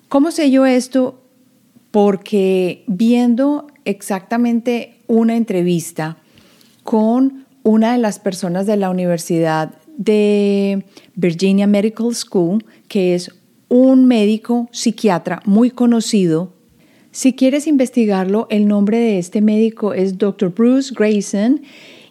¿Cómo 0.08 0.30
sé 0.30 0.52
yo 0.52 0.64
esto? 0.66 1.19
Porque 1.90 2.84
viendo 2.86 3.66
exactamente 3.84 5.00
una 5.06 5.36
entrevista 5.36 6.18
con 6.84 7.46
una 7.62 7.92
de 7.92 7.98
las 7.98 8.18
personas 8.18 8.66
de 8.66 8.76
la 8.76 8.90
Universidad 8.90 9.74
de 9.96 10.84
Virginia 11.14 11.66
Medical 11.66 12.14
School, 12.14 12.64
que 12.88 13.14
es 13.14 13.30
un 13.68 14.06
médico 14.06 14.68
psiquiatra 14.72 15.42
muy 15.44 15.70
conocido. 15.70 16.52
Si 17.12 17.34
quieres 17.34 17.66
investigarlo, 17.66 18.46
el 18.50 18.66
nombre 18.66 18.98
de 18.98 19.18
este 19.18 19.40
médico 19.40 19.94
es 19.94 20.18
Dr. 20.18 20.52
Bruce 20.54 20.92
Grayson 20.96 21.62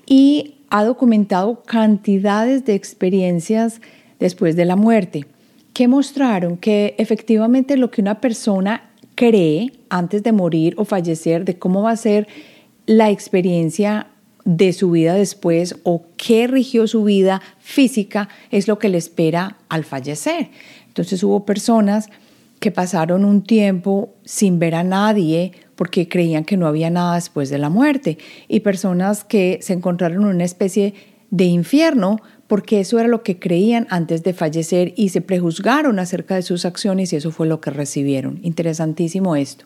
y 0.06 0.56
ha 0.70 0.84
documentado 0.84 1.64
cantidades 1.64 2.66
de 2.66 2.76
experiencias 2.76 3.82
después 4.20 4.56
de 4.56 4.66
la 4.66 4.76
muerte 4.76 5.26
que 5.74 5.88
mostraron 5.88 6.58
que 6.58 6.96
efectivamente 6.98 7.78
lo 7.78 7.90
que 7.90 8.02
una 8.02 8.20
persona 8.20 8.89
cree 9.20 9.74
antes 9.90 10.24
de 10.24 10.32
morir 10.32 10.76
o 10.78 10.86
fallecer, 10.86 11.44
de 11.44 11.60
cómo 11.60 11.82
va 11.82 11.92
a 11.92 11.98
ser 11.98 12.30
la 12.86 13.10
experiencia 13.10 14.08
de 14.46 14.72
su 14.72 14.92
vida 14.92 15.14
después 15.14 15.76
o 15.84 16.04
qué 16.16 16.48
rigió 16.48 16.88
su 16.88 17.04
vida 17.04 17.42
física 17.60 18.30
es 18.50 18.70
lo 18.70 18.80
que 18.80 18.88
le 18.88 18.98
espera 18.98 19.58
al 19.68 19.84
fallecer. 19.84 20.52
Entonces 20.88 21.22
hubo 21.22 21.46
personas 21.46 22.08
que 22.62 22.72
pasaron 22.72 23.26
un 23.26 23.44
tiempo 23.44 24.14
sin 24.24 24.58
ver 24.58 24.74
a 24.74 24.86
nadie 24.86 25.52
porque 25.76 26.08
creían 26.08 26.46
que 26.46 26.56
no 26.56 26.66
había 26.66 26.90
nada 26.90 27.16
después 27.16 27.50
de 27.50 27.58
la 27.58 27.70
muerte 27.70 28.18
y 28.48 28.62
personas 28.62 29.26
que 29.26 29.60
se 29.62 29.74
encontraron 29.74 30.22
en 30.22 30.36
una 30.36 30.46
especie 30.46 30.94
de 31.30 31.44
infierno 31.44 32.22
porque 32.50 32.80
eso 32.80 32.98
era 32.98 33.08
lo 33.08 33.22
que 33.22 33.38
creían 33.38 33.86
antes 33.92 34.24
de 34.24 34.34
fallecer 34.34 34.94
y 34.98 35.10
se 35.10 35.22
prejuzgaron 35.22 36.00
acerca 36.00 36.34
de 36.34 36.42
sus 36.42 36.66
acciones 36.66 37.14
y 37.14 37.16
eso 37.16 37.30
fue 37.30 37.46
lo 37.46 37.62
que 37.62 37.70
recibieron. 37.70 38.40
Interesantísimo 38.42 39.36
esto. 39.36 39.66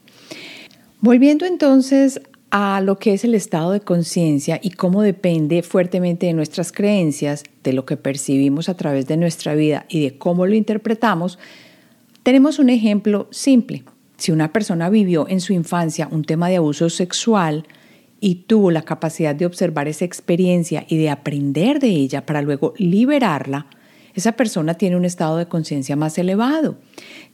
Volviendo 0.99 1.45
entonces 1.45 2.21
a 2.51 2.81
lo 2.81 2.99
que 2.99 3.13
es 3.13 3.23
el 3.23 3.35
estado 3.35 3.71
de 3.71 3.79
conciencia 3.79 4.59
y 4.61 4.71
cómo 4.71 5.01
depende 5.01 5.63
fuertemente 5.63 6.25
de 6.25 6.33
nuestras 6.33 6.73
creencias, 6.73 7.45
de 7.63 7.71
lo 7.71 7.85
que 7.85 7.95
percibimos 7.95 8.67
a 8.67 8.75
través 8.75 9.07
de 9.07 9.15
nuestra 9.15 9.55
vida 9.55 9.85
y 9.87 10.03
de 10.03 10.17
cómo 10.17 10.45
lo 10.45 10.53
interpretamos, 10.53 11.39
tenemos 12.21 12.59
un 12.59 12.69
ejemplo 12.69 13.29
simple. 13.31 13.85
Si 14.17 14.33
una 14.33 14.51
persona 14.51 14.89
vivió 14.89 15.25
en 15.29 15.39
su 15.39 15.53
infancia 15.53 16.09
un 16.11 16.25
tema 16.25 16.49
de 16.49 16.57
abuso 16.57 16.89
sexual 16.89 17.65
y 18.25 18.35
tuvo 18.35 18.71
la 18.71 18.83
capacidad 18.83 19.35
de 19.35 19.45
observar 19.45 19.89
esa 19.89 20.05
experiencia 20.05 20.85
y 20.87 20.95
de 20.95 21.09
aprender 21.09 21.81
de 21.81 21.89
ella 21.89 22.25
para 22.25 22.41
luego 22.41 22.73
liberarla, 22.77 23.65
esa 24.13 24.31
persona 24.31 24.75
tiene 24.75 24.95
un 24.95 25.03
estado 25.03 25.35
de 25.35 25.47
conciencia 25.47 25.97
más 25.97 26.17
elevado, 26.17 26.77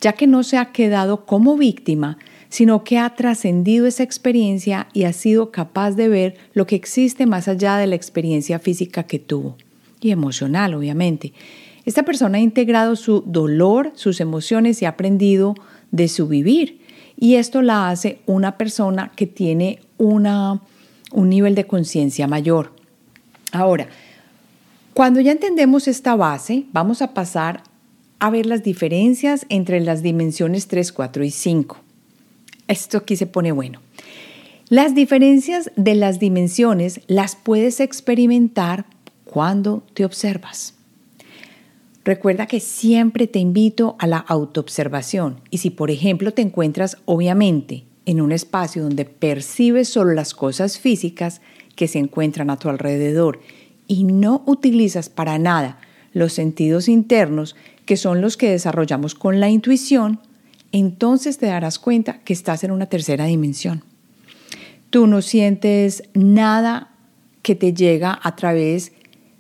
ya 0.01 0.13
que 0.13 0.25
no 0.25 0.41
se 0.41 0.57
ha 0.57 0.71
quedado 0.71 1.27
como 1.27 1.57
víctima, 1.57 2.17
sino 2.49 2.83
que 2.83 2.97
ha 2.97 3.13
trascendido 3.13 3.85
esa 3.85 4.01
experiencia 4.01 4.87
y 4.91 5.03
ha 5.03 5.13
sido 5.13 5.51
capaz 5.51 5.91
de 5.91 6.07
ver 6.07 6.37
lo 6.53 6.65
que 6.65 6.75
existe 6.75 7.27
más 7.27 7.47
allá 7.47 7.77
de 7.77 7.85
la 7.85 7.93
experiencia 7.93 8.57
física 8.57 9.03
que 9.03 9.19
tuvo 9.19 9.57
y 10.01 10.09
emocional, 10.09 10.73
obviamente. 10.73 11.33
Esta 11.85 12.01
persona 12.01 12.39
ha 12.39 12.41
integrado 12.41 12.95
su 12.95 13.21
dolor, 13.27 13.91
sus 13.93 14.19
emociones 14.21 14.81
y 14.81 14.85
ha 14.85 14.89
aprendido 14.89 15.53
de 15.91 16.07
su 16.07 16.27
vivir. 16.27 16.79
Y 17.15 17.35
esto 17.35 17.61
la 17.61 17.89
hace 17.89 18.21
una 18.25 18.57
persona 18.57 19.11
que 19.15 19.27
tiene 19.27 19.81
una, 19.99 20.61
un 21.11 21.29
nivel 21.29 21.55
de 21.55 21.67
conciencia 21.67 22.27
mayor. 22.27 22.73
Ahora, 23.51 23.87
cuando 24.93 25.21
ya 25.21 25.31
entendemos 25.31 25.87
esta 25.87 26.15
base, 26.15 26.65
vamos 26.71 27.01
a 27.01 27.13
pasar 27.13 27.63
a 28.19 28.29
ver 28.29 28.45
las 28.45 28.63
diferencias 28.63 29.45
entre 29.49 29.79
las 29.79 30.03
dimensiones 30.03 30.67
3, 30.67 30.91
4 30.91 31.23
y 31.23 31.31
5. 31.31 31.77
Esto 32.67 32.97
aquí 32.97 33.15
se 33.15 33.25
pone 33.25 33.51
bueno. 33.51 33.79
Las 34.67 34.93
diferencias 34.93 35.71
de 35.75 35.95
las 35.95 36.19
dimensiones 36.19 37.01
las 37.07 37.35
puedes 37.35 37.79
experimentar 37.79 38.85
cuando 39.25 39.83
te 39.93 40.05
observas. 40.05 40.75
Recuerda 42.03 42.45
que 42.45 42.59
siempre 42.59 43.27
te 43.27 43.39
invito 43.39 43.95
a 43.99 44.07
la 44.07 44.17
autoobservación 44.17 45.41
y 45.49 45.59
si 45.59 45.69
por 45.69 45.91
ejemplo 45.91 46.33
te 46.33 46.41
encuentras 46.41 46.97
obviamente 47.05 47.83
en 48.05 48.21
un 48.21 48.31
espacio 48.31 48.83
donde 48.83 49.05
percibes 49.05 49.89
solo 49.89 50.13
las 50.13 50.33
cosas 50.33 50.79
físicas 50.79 51.41
que 51.75 51.87
se 51.87 51.99
encuentran 51.99 52.49
a 52.49 52.57
tu 52.57 52.69
alrededor 52.69 53.39
y 53.87 54.03
no 54.03 54.43
utilizas 54.45 55.09
para 55.09 55.37
nada 55.39 55.79
los 56.13 56.33
sentidos 56.33 56.87
internos 56.89 57.55
que 57.85 57.97
son 57.97 58.21
los 58.21 58.37
que 58.37 58.51
desarrollamos 58.51 59.15
con 59.15 59.39
la 59.39 59.49
intuición, 59.49 60.19
entonces 60.71 61.37
te 61.37 61.47
darás 61.47 61.79
cuenta 61.79 62.19
que 62.19 62.33
estás 62.33 62.63
en 62.63 62.71
una 62.71 62.85
tercera 62.85 63.25
dimensión. 63.25 63.83
Tú 64.89 65.07
no 65.07 65.21
sientes 65.21 66.03
nada 66.13 66.91
que 67.41 67.55
te 67.55 67.73
llega 67.73 68.19
a 68.21 68.35
través 68.35 68.91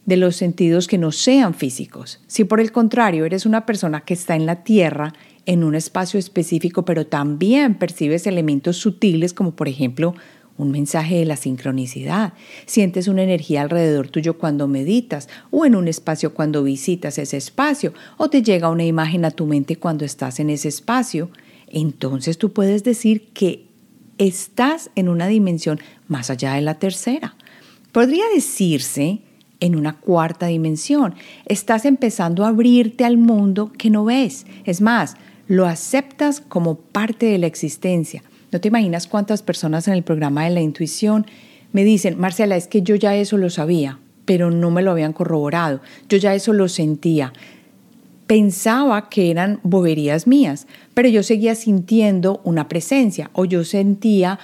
de 0.05 0.17
los 0.17 0.35
sentidos 0.35 0.87
que 0.87 0.97
no 0.97 1.11
sean 1.11 1.53
físicos. 1.53 2.19
Si 2.25 2.43
por 2.43 2.59
el 2.59 2.71
contrario 2.71 3.25
eres 3.25 3.45
una 3.45 3.65
persona 3.67 4.01
que 4.01 4.15
está 4.15 4.35
en 4.35 4.47
la 4.47 4.63
tierra, 4.63 5.13
en 5.49 5.63
un 5.63 5.73
espacio 5.73 6.19
específico, 6.19 6.85
pero 6.85 7.07
también 7.07 7.73
percibes 7.73 8.27
elementos 8.27 8.77
sutiles 8.77 9.33
como 9.33 9.55
por 9.55 9.67
ejemplo 9.67 10.13
un 10.59 10.69
mensaje 10.69 11.15
de 11.15 11.25
la 11.25 11.37
sincronicidad. 11.37 12.33
Sientes 12.67 13.07
una 13.07 13.23
energía 13.23 13.63
alrededor 13.63 14.09
tuyo 14.09 14.37
cuando 14.37 14.67
meditas 14.67 15.27
o 15.49 15.65
en 15.65 15.75
un 15.75 15.87
espacio 15.87 16.35
cuando 16.35 16.61
visitas 16.61 17.17
ese 17.17 17.37
espacio 17.37 17.95
o 18.17 18.29
te 18.29 18.43
llega 18.43 18.69
una 18.69 18.85
imagen 18.85 19.25
a 19.25 19.31
tu 19.31 19.47
mente 19.47 19.77
cuando 19.77 20.05
estás 20.05 20.39
en 20.39 20.51
ese 20.51 20.67
espacio. 20.67 21.31
Entonces 21.67 22.37
tú 22.37 22.53
puedes 22.53 22.83
decir 22.83 23.29
que 23.33 23.65
estás 24.19 24.91
en 24.95 25.09
una 25.09 25.25
dimensión 25.25 25.79
más 26.07 26.29
allá 26.29 26.53
de 26.53 26.61
la 26.61 26.75
tercera. 26.75 27.35
Podría 27.91 28.25
decirse 28.35 29.21
en 29.61 29.75
una 29.75 29.97
cuarta 29.97 30.45
dimensión. 30.45 31.15
Estás 31.47 31.85
empezando 31.85 32.45
a 32.45 32.49
abrirte 32.49 33.03
al 33.03 33.17
mundo 33.17 33.71
que 33.75 33.89
no 33.89 34.05
ves. 34.05 34.45
Es 34.63 34.79
más, 34.79 35.15
lo 35.49 35.65
aceptas 35.65 36.41
como 36.41 36.75
parte 36.75 37.25
de 37.25 37.39
la 37.39 37.47
existencia. 37.47 38.23
No 38.51 38.61
te 38.61 38.67
imaginas 38.69 39.07
cuántas 39.07 39.41
personas 39.41 39.87
en 39.87 39.95
el 39.95 40.03
programa 40.03 40.45
de 40.45 40.51
la 40.51 40.61
intuición 40.61 41.25
me 41.73 41.83
dicen, 41.83 42.19
Marcela, 42.19 42.55
es 42.55 42.67
que 42.67 42.83
yo 42.83 42.95
ya 42.95 43.15
eso 43.15 43.35
lo 43.35 43.49
sabía, 43.49 43.99
pero 44.25 44.51
no 44.51 44.69
me 44.69 44.83
lo 44.83 44.91
habían 44.91 45.11
corroborado. 45.11 45.81
Yo 46.07 46.17
ya 46.19 46.35
eso 46.35 46.53
lo 46.53 46.67
sentía. 46.67 47.33
Pensaba 48.27 49.09
que 49.09 49.31
eran 49.31 49.59
boberías 49.63 50.27
mías, 50.27 50.67
pero 50.93 51.09
yo 51.09 51.23
seguía 51.23 51.55
sintiendo 51.55 52.41
una 52.43 52.67
presencia 52.67 53.31
o 53.33 53.45
yo 53.45 53.63
sentía 53.63 54.37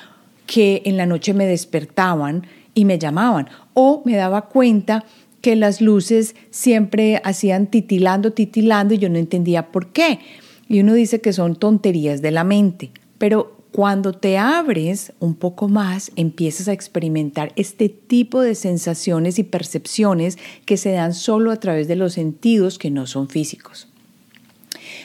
que 0.48 0.82
en 0.86 0.98
la 0.98 1.06
noche 1.06 1.36
me 1.36 1.46
despertaban 1.46 2.48
y 2.74 2.86
me 2.86 2.98
llamaban 2.98 3.48
o 3.76 4.02
me 4.06 4.16
daba 4.16 4.48
cuenta 4.48 5.06
que 5.42 5.56
las 5.56 5.82
luces 5.82 6.36
siempre 6.50 7.22
hacían 7.24 7.68
titilando, 7.68 8.34
titilando 8.34 8.96
y 8.96 8.98
yo 8.98 9.10
no 9.10 9.20
entendía 9.20 9.68
por 9.68 9.92
qué. 9.92 10.20
Y 10.68 10.80
uno 10.80 10.94
dice 10.94 11.22
que 11.22 11.34
son 11.34 11.56
tonterías 11.56 12.22
de 12.22 12.32
la 12.32 12.44
mente, 12.44 12.92
pero 13.18 13.56
cuando 13.76 14.14
te 14.14 14.38
abres 14.38 15.12
un 15.20 15.36
poco 15.36 15.68
más, 15.68 16.12
empiezas 16.16 16.70
a 16.70 16.74
experimentar 16.74 17.52
este 17.58 17.90
tipo 17.90 18.40
de 18.40 18.56
sensaciones 18.56 19.38
y 19.38 19.44
percepciones 19.44 20.38
que 20.66 20.78
se 20.78 20.94
dan 20.94 21.14
solo 21.14 21.52
a 21.52 21.60
través 21.60 21.90
de 21.90 21.98
los 21.98 22.14
sentidos 22.14 22.80
que 22.80 22.90
no 22.90 23.06
son 23.06 23.28
físicos. 23.28 23.90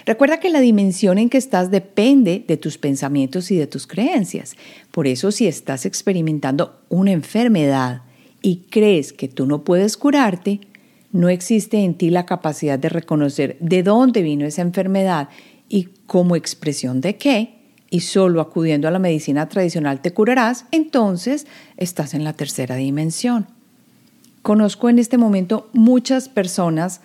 Recuerda 0.06 0.38
que 0.38 0.50
la 0.50 0.60
dimensión 0.60 1.18
en 1.18 1.28
que 1.28 1.38
estás 1.38 1.70
depende 1.72 2.44
de 2.46 2.56
tus 2.56 2.78
pensamientos 2.78 3.50
y 3.50 3.56
de 3.56 3.66
tus 3.66 3.88
creencias. 3.88 4.54
Por 4.92 5.06
eso 5.06 5.32
si 5.32 5.46
estás 5.48 5.84
experimentando 5.84 6.80
una 6.88 7.10
enfermedad 7.10 8.02
y 8.40 8.66
crees 8.70 9.12
que 9.12 9.26
tú 9.26 9.46
no 9.46 9.64
puedes 9.64 9.96
curarte, 9.96 10.60
no 11.12 11.28
existe 11.28 11.78
en 11.78 11.94
ti 11.94 12.10
la 12.10 12.26
capacidad 12.26 12.78
de 12.78 12.88
reconocer 12.88 13.56
de 13.60 13.82
dónde 13.82 14.22
vino 14.22 14.46
esa 14.46 14.62
enfermedad 14.62 15.28
y 15.68 15.88
como 16.06 16.36
expresión 16.36 17.00
de 17.00 17.16
qué, 17.16 17.60
y 17.90 18.00
solo 18.00 18.40
acudiendo 18.40 18.86
a 18.86 18.92
la 18.92 19.00
medicina 19.00 19.48
tradicional 19.48 20.00
te 20.00 20.12
curarás, 20.12 20.66
entonces 20.70 21.46
estás 21.76 22.14
en 22.14 22.22
la 22.22 22.32
tercera 22.32 22.76
dimensión. 22.76 23.46
Conozco 24.42 24.88
en 24.88 24.98
este 24.98 25.18
momento 25.18 25.68
muchas 25.72 26.28
personas 26.28 27.00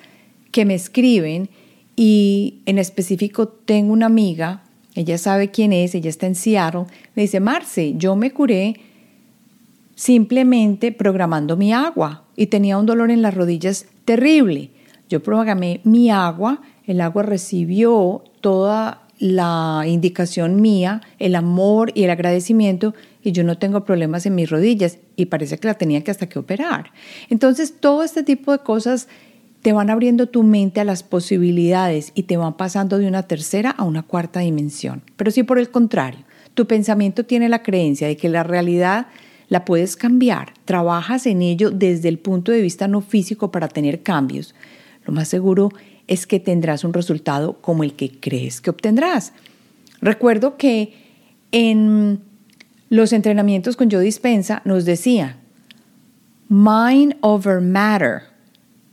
que 0.52 0.64
me 0.64 0.76
escriben 0.76 1.50
y 1.96 2.62
en 2.66 2.78
específico 2.78 3.48
tengo 3.48 3.94
una 3.94 4.06
amiga, 4.06 4.64
ella 4.94 5.18
sabe 5.18 5.52
quién 5.52 5.74
es, 5.74 5.96
ella 5.96 6.10
está 6.10 6.28
en 6.28 6.36
Seattle, 6.36 6.86
me 7.16 7.24
dice, 7.24 7.40
Marce, 7.40 7.96
yo 7.98 8.16
me 8.16 8.32
curé 8.32 8.80
simplemente 9.96 10.92
programando 10.92 11.58
mi 11.58 11.74
agua 11.74 12.26
y 12.36 12.48
tenía 12.48 12.78
un 12.78 12.86
dolor 12.86 13.12
en 13.12 13.22
las 13.22 13.34
rodillas 13.34 13.88
terrible. 14.04 14.70
Yo 15.10 15.24
programé 15.24 15.82
mi 15.84 16.12
agua, 16.12 16.62
el 16.86 17.02
agua 17.02 17.24
recibió 17.24 18.24
toda 18.42 19.02
la 19.18 19.84
indicación 19.88 20.62
mía, 20.62 21.02
el 21.20 21.36
amor 21.36 21.92
y 21.96 22.04
el 22.04 22.10
agradecimiento 22.10 22.94
y 23.24 23.32
yo 23.32 23.44
no 23.44 23.58
tengo 23.58 23.86
problemas 23.86 24.26
en 24.26 24.36
mis 24.36 24.50
rodillas 24.50 25.00
y 25.16 25.28
parece 25.28 25.58
que 25.58 25.68
la 25.68 25.76
tenía 25.76 26.04
que 26.04 26.12
hasta 26.12 26.28
que 26.28 26.38
operar. 26.38 26.92
Entonces, 27.30 27.74
todo 27.80 28.04
este 28.04 28.24
tipo 28.24 28.52
de 28.52 28.60
cosas 28.60 29.08
te 29.62 29.74
van 29.74 29.90
abriendo 29.90 30.28
tu 30.28 30.44
mente 30.44 30.80
a 30.80 30.84
las 30.84 31.02
posibilidades 31.02 32.12
y 32.14 32.24
te 32.24 32.38
van 32.38 32.56
pasando 32.56 33.00
de 33.00 33.08
una 33.08 33.24
tercera 33.24 33.72
a 33.72 33.84
una 33.84 34.04
cuarta 34.04 34.42
dimensión. 34.42 35.02
Pero 35.16 35.32
si 35.32 35.42
por 35.42 35.58
el 35.58 35.72
contrario, 35.72 36.20
tu 36.54 36.68
pensamiento 36.68 37.26
tiene 37.26 37.50
la 37.50 37.64
creencia 37.64 38.08
de 38.08 38.16
que 38.16 38.30
la 38.30 38.44
realidad 38.44 39.08
la 39.48 39.66
puedes 39.66 39.96
cambiar, 39.96 40.54
trabajas 40.66 41.26
en 41.26 41.42
ello 41.42 41.72
desde 41.72 42.10
el 42.10 42.18
punto 42.18 42.52
de 42.52 42.62
vista 42.62 42.88
no 42.88 43.02
físico 43.02 43.52
para 43.52 43.68
tener 43.68 44.04
cambios, 44.04 44.56
lo 45.06 45.14
más 45.14 45.28
seguro 45.28 45.72
es 46.08 46.28
que 46.28 46.40
tendrás 46.40 46.84
un 46.84 46.94
resultado 46.94 47.54
como 47.62 47.84
el 47.84 47.94
que 47.94 48.20
crees 48.20 48.62
que 48.62 48.70
obtendrás. 48.70 49.34
Recuerdo 50.02 50.58
que 50.58 50.94
en 51.52 52.22
los 52.90 53.14
entrenamientos 53.14 53.76
con 53.76 53.90
Yo 53.90 54.00
Dispensa 54.00 54.62
nos 54.66 54.86
decía, 54.86 55.38
mind 56.50 57.16
over 57.22 57.62
matter, 57.62 58.24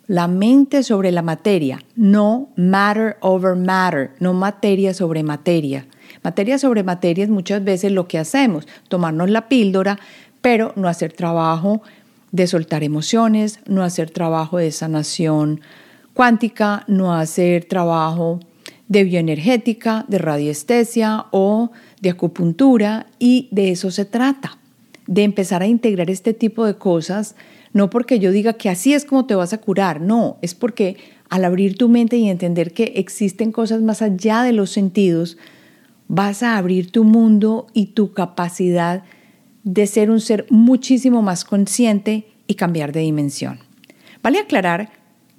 la 0.06 0.28
mente 0.28 0.82
sobre 0.82 1.12
la 1.12 1.22
materia, 1.22 1.82
no 1.96 2.48
matter 2.56 3.16
over 3.20 3.56
matter, 3.56 4.10
no 4.20 4.32
materia 4.32 4.94
sobre 4.94 5.22
materia. 5.22 5.86
Materia 6.22 6.58
sobre 6.58 6.82
materia 6.82 7.24
es 7.24 7.30
muchas 7.30 7.64
veces 7.64 7.92
lo 7.92 8.08
que 8.08 8.18
hacemos, 8.18 8.66
tomarnos 8.88 9.30
la 9.30 9.48
píldora, 9.48 9.98
pero 10.42 10.72
no 10.76 10.88
hacer 10.88 11.12
trabajo 11.14 11.82
de 12.32 12.46
soltar 12.46 12.82
emociones, 12.82 13.60
no 13.66 13.82
hacer 13.82 14.10
trabajo 14.10 14.58
de 14.58 14.72
sanación 14.72 15.60
cuántica, 16.14 16.84
no 16.88 17.14
hacer 17.14 17.64
trabajo 17.64 18.40
de 18.88 19.04
bioenergética, 19.04 20.04
de 20.08 20.18
radiestesia 20.18 21.26
o 21.30 21.70
de 22.00 22.10
acupuntura 22.10 23.06
y 23.18 23.48
de 23.50 23.70
eso 23.70 23.90
se 23.90 24.04
trata, 24.04 24.58
de 25.06 25.22
empezar 25.22 25.62
a 25.62 25.66
integrar 25.66 26.10
este 26.10 26.34
tipo 26.34 26.66
de 26.66 26.74
cosas, 26.74 27.36
no 27.72 27.88
porque 27.88 28.18
yo 28.18 28.32
diga 28.32 28.54
que 28.54 28.68
así 28.68 28.92
es 28.92 29.04
como 29.04 29.24
te 29.24 29.34
vas 29.34 29.52
a 29.52 29.58
curar, 29.58 30.00
no, 30.00 30.36
es 30.42 30.54
porque 30.54 30.96
al 31.30 31.44
abrir 31.44 31.78
tu 31.78 31.88
mente 31.88 32.16
y 32.16 32.28
entender 32.28 32.74
que 32.74 32.92
existen 32.96 33.52
cosas 33.52 33.80
más 33.80 34.02
allá 34.02 34.42
de 34.42 34.52
los 34.52 34.70
sentidos, 34.70 35.38
vas 36.08 36.42
a 36.42 36.58
abrir 36.58 36.90
tu 36.90 37.04
mundo 37.04 37.68
y 37.72 37.86
tu 37.86 38.12
capacidad 38.12 39.04
de 39.64 39.86
ser 39.86 40.10
un 40.10 40.20
ser 40.20 40.46
muchísimo 40.50 41.22
más 41.22 41.44
consciente 41.44 42.26
y 42.46 42.54
cambiar 42.54 42.92
de 42.92 43.00
dimensión. 43.00 43.60
Vale 44.22 44.38
aclarar 44.38 44.90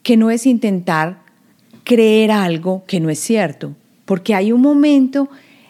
que 0.02 0.18
no 0.18 0.32
es 0.32 0.46
intentar 0.46 1.22
creer 1.84 2.32
algo 2.32 2.84
que 2.88 3.00
no 3.00 3.10
es 3.10 3.20
cierto, 3.20 3.76
porque 4.06 4.36
hay 4.36 4.52
un 4.52 4.62
momento 4.62 5.30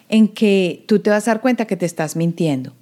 en 0.09 0.27
que 0.27 0.83
tú 0.87 0.99
te 0.99 1.09
vas 1.09 1.27
a 1.27 1.31
dar 1.31 1.41
cuenta 1.41 1.65
que 1.65 1.77
te 1.77 1.85
estás 1.85 2.15
mintiendo. 2.15 2.73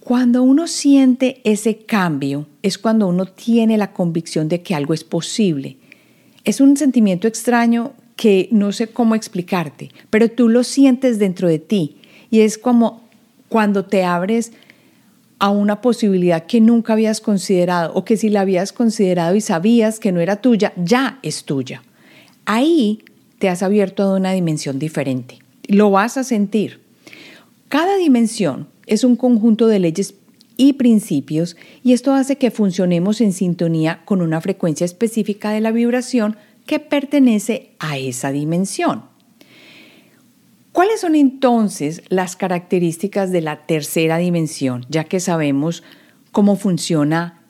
Cuando 0.00 0.42
uno 0.42 0.66
siente 0.66 1.40
ese 1.44 1.78
cambio 1.78 2.46
es 2.62 2.78
cuando 2.78 3.06
uno 3.08 3.26
tiene 3.26 3.76
la 3.76 3.92
convicción 3.92 4.48
de 4.48 4.62
que 4.62 4.74
algo 4.74 4.94
es 4.94 5.04
posible. 5.04 5.76
Es 6.44 6.60
un 6.62 6.76
sentimiento 6.76 7.28
extraño 7.28 7.92
que 8.16 8.48
no 8.50 8.72
sé 8.72 8.88
cómo 8.88 9.14
explicarte, 9.14 9.90
pero 10.10 10.30
tú 10.30 10.48
lo 10.48 10.64
sientes 10.64 11.18
dentro 11.18 11.46
de 11.46 11.58
ti 11.58 11.98
y 12.30 12.40
es 12.40 12.58
como 12.58 13.07
cuando 13.48 13.84
te 13.84 14.04
abres 14.04 14.52
a 15.38 15.50
una 15.50 15.80
posibilidad 15.80 16.46
que 16.46 16.60
nunca 16.60 16.94
habías 16.94 17.20
considerado 17.20 17.92
o 17.94 18.04
que 18.04 18.16
si 18.16 18.28
la 18.28 18.40
habías 18.40 18.72
considerado 18.72 19.34
y 19.36 19.40
sabías 19.40 20.00
que 20.00 20.12
no 20.12 20.20
era 20.20 20.36
tuya, 20.36 20.72
ya 20.76 21.18
es 21.22 21.44
tuya. 21.44 21.82
Ahí 22.44 23.04
te 23.38 23.48
has 23.48 23.62
abierto 23.62 24.02
a 24.02 24.16
una 24.16 24.32
dimensión 24.32 24.78
diferente. 24.78 25.38
Lo 25.68 25.90
vas 25.90 26.16
a 26.16 26.24
sentir. 26.24 26.80
Cada 27.68 27.96
dimensión 27.96 28.66
es 28.86 29.04
un 29.04 29.16
conjunto 29.16 29.66
de 29.66 29.78
leyes 29.78 30.14
y 30.56 30.72
principios 30.72 31.56
y 31.84 31.92
esto 31.92 32.14
hace 32.14 32.36
que 32.36 32.50
funcionemos 32.50 33.20
en 33.20 33.32
sintonía 33.32 34.00
con 34.04 34.22
una 34.22 34.40
frecuencia 34.40 34.84
específica 34.84 35.50
de 35.50 35.60
la 35.60 35.70
vibración 35.70 36.36
que 36.66 36.80
pertenece 36.80 37.70
a 37.78 37.96
esa 37.96 38.32
dimensión. 38.32 39.02
¿Cuáles 40.78 41.00
son 41.00 41.16
entonces 41.16 42.02
las 42.08 42.36
características 42.36 43.32
de 43.32 43.40
la 43.40 43.66
tercera 43.66 44.16
dimensión, 44.16 44.86
ya 44.88 45.02
que 45.02 45.18
sabemos 45.18 45.82
cómo 46.30 46.54
funciona 46.54 47.42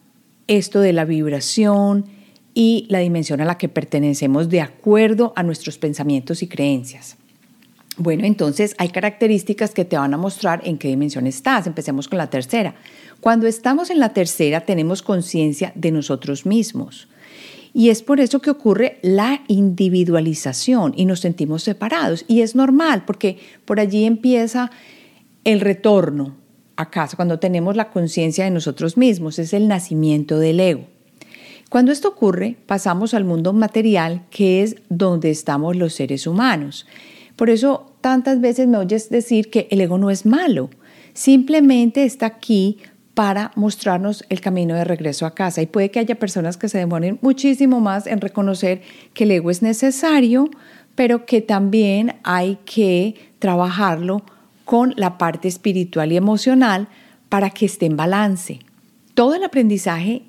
esto 0.46 0.80
de 0.80 0.94
la 0.94 1.04
vibración 1.04 2.06
y 2.54 2.86
la 2.88 3.00
dimensión 3.00 3.42
a 3.42 3.44
la 3.44 3.58
que 3.58 3.68
pertenecemos 3.68 4.48
de 4.48 4.62
acuerdo 4.62 5.34
a 5.36 5.42
nuestros 5.42 5.76
pensamientos 5.76 6.42
y 6.42 6.48
creencias? 6.48 7.18
Bueno, 7.98 8.24
entonces 8.24 8.74
hay 8.78 8.88
características 8.88 9.74
que 9.74 9.84
te 9.84 9.98
van 9.98 10.14
a 10.14 10.16
mostrar 10.16 10.62
en 10.64 10.78
qué 10.78 10.88
dimensión 10.88 11.26
estás. 11.26 11.66
Empecemos 11.66 12.08
con 12.08 12.16
la 12.16 12.30
tercera. 12.30 12.76
Cuando 13.20 13.46
estamos 13.46 13.90
en 13.90 13.98
la 13.98 14.14
tercera 14.14 14.62
tenemos 14.62 15.02
conciencia 15.02 15.70
de 15.74 15.92
nosotros 15.92 16.46
mismos. 16.46 17.08
Y 17.78 17.90
es 17.90 18.02
por 18.02 18.18
eso 18.18 18.40
que 18.40 18.50
ocurre 18.50 18.98
la 19.02 19.42
individualización 19.46 20.94
y 20.96 21.04
nos 21.04 21.20
sentimos 21.20 21.62
separados. 21.62 22.24
Y 22.26 22.40
es 22.40 22.56
normal 22.56 23.04
porque 23.06 23.38
por 23.64 23.78
allí 23.78 24.04
empieza 24.04 24.72
el 25.44 25.60
retorno 25.60 26.34
a 26.74 26.90
casa, 26.90 27.14
cuando 27.14 27.38
tenemos 27.38 27.76
la 27.76 27.90
conciencia 27.90 28.42
de 28.42 28.50
nosotros 28.50 28.96
mismos, 28.96 29.38
es 29.38 29.52
el 29.52 29.68
nacimiento 29.68 30.40
del 30.40 30.58
ego. 30.58 30.86
Cuando 31.70 31.92
esto 31.92 32.08
ocurre, 32.08 32.56
pasamos 32.66 33.14
al 33.14 33.22
mundo 33.22 33.52
material, 33.52 34.26
que 34.30 34.64
es 34.64 34.74
donde 34.88 35.30
estamos 35.30 35.76
los 35.76 35.94
seres 35.94 36.26
humanos. 36.26 36.84
Por 37.36 37.48
eso 37.48 37.92
tantas 38.00 38.40
veces 38.40 38.66
me 38.66 38.78
oyes 38.78 39.08
decir 39.08 39.50
que 39.50 39.68
el 39.70 39.80
ego 39.80 39.98
no 39.98 40.10
es 40.10 40.26
malo, 40.26 40.68
simplemente 41.14 42.02
está 42.02 42.26
aquí 42.26 42.78
para 43.18 43.50
mostrarnos 43.56 44.24
el 44.28 44.40
camino 44.40 44.76
de 44.76 44.84
regreso 44.84 45.26
a 45.26 45.34
casa. 45.34 45.60
Y 45.60 45.66
puede 45.66 45.90
que 45.90 45.98
haya 45.98 46.20
personas 46.20 46.56
que 46.56 46.68
se 46.68 46.78
demoren 46.78 47.18
muchísimo 47.20 47.80
más 47.80 48.06
en 48.06 48.20
reconocer 48.20 48.80
que 49.12 49.24
el 49.24 49.32
ego 49.32 49.50
es 49.50 49.60
necesario, 49.60 50.48
pero 50.94 51.26
que 51.26 51.42
también 51.42 52.14
hay 52.22 52.60
que 52.64 53.16
trabajarlo 53.40 54.22
con 54.64 54.94
la 54.96 55.18
parte 55.18 55.48
espiritual 55.48 56.12
y 56.12 56.16
emocional 56.16 56.86
para 57.28 57.50
que 57.50 57.66
esté 57.66 57.86
en 57.86 57.96
balance. 57.96 58.60
Todo 59.14 59.34
el 59.34 59.42
aprendizaje 59.42 60.22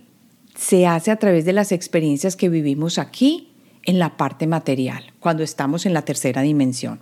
se 0.55 0.87
hace 0.87 1.11
a 1.11 1.17
través 1.17 1.45
de 1.45 1.53
las 1.53 1.71
experiencias 1.71 2.35
que 2.35 2.49
vivimos 2.49 2.97
aquí 2.97 3.49
en 3.83 3.99
la 3.99 4.17
parte 4.17 4.47
material, 4.47 5.13
cuando 5.19 5.43
estamos 5.43 5.85
en 5.85 5.93
la 5.93 6.01
tercera 6.01 6.41
dimensión. 6.41 7.01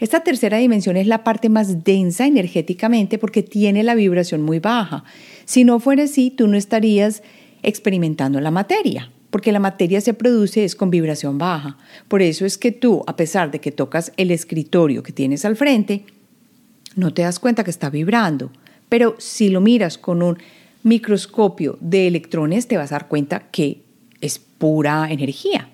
Esta 0.00 0.20
tercera 0.20 0.58
dimensión 0.58 0.96
es 0.96 1.06
la 1.06 1.24
parte 1.24 1.48
más 1.48 1.84
densa 1.84 2.26
energéticamente 2.26 3.18
porque 3.18 3.42
tiene 3.42 3.82
la 3.82 3.94
vibración 3.94 4.42
muy 4.42 4.58
baja. 4.58 5.04
Si 5.44 5.64
no 5.64 5.80
fuera 5.80 6.04
así, 6.04 6.30
tú 6.30 6.46
no 6.48 6.56
estarías 6.56 7.22
experimentando 7.62 8.40
la 8.40 8.50
materia, 8.50 9.10
porque 9.30 9.52
la 9.52 9.60
materia 9.60 10.00
se 10.00 10.14
produce 10.14 10.64
es 10.64 10.74
con 10.74 10.90
vibración 10.90 11.38
baja. 11.38 11.78
Por 12.08 12.22
eso 12.22 12.46
es 12.46 12.58
que 12.58 12.72
tú, 12.72 13.02
a 13.06 13.16
pesar 13.16 13.50
de 13.50 13.60
que 13.60 13.72
tocas 13.72 14.12
el 14.16 14.30
escritorio 14.30 15.02
que 15.02 15.12
tienes 15.12 15.44
al 15.44 15.56
frente, 15.56 16.04
no 16.96 17.12
te 17.12 17.22
das 17.22 17.38
cuenta 17.38 17.64
que 17.64 17.70
está 17.70 17.90
vibrando. 17.90 18.50
Pero 18.88 19.16
si 19.18 19.48
lo 19.48 19.60
miras 19.60 19.98
con 19.98 20.22
un 20.22 20.38
microscopio 20.82 21.78
de 21.80 22.06
electrones, 22.06 22.66
te 22.66 22.76
vas 22.76 22.92
a 22.92 22.96
dar 22.96 23.08
cuenta 23.08 23.50
que 23.50 23.82
es 24.20 24.38
pura 24.38 25.10
energía. 25.10 25.68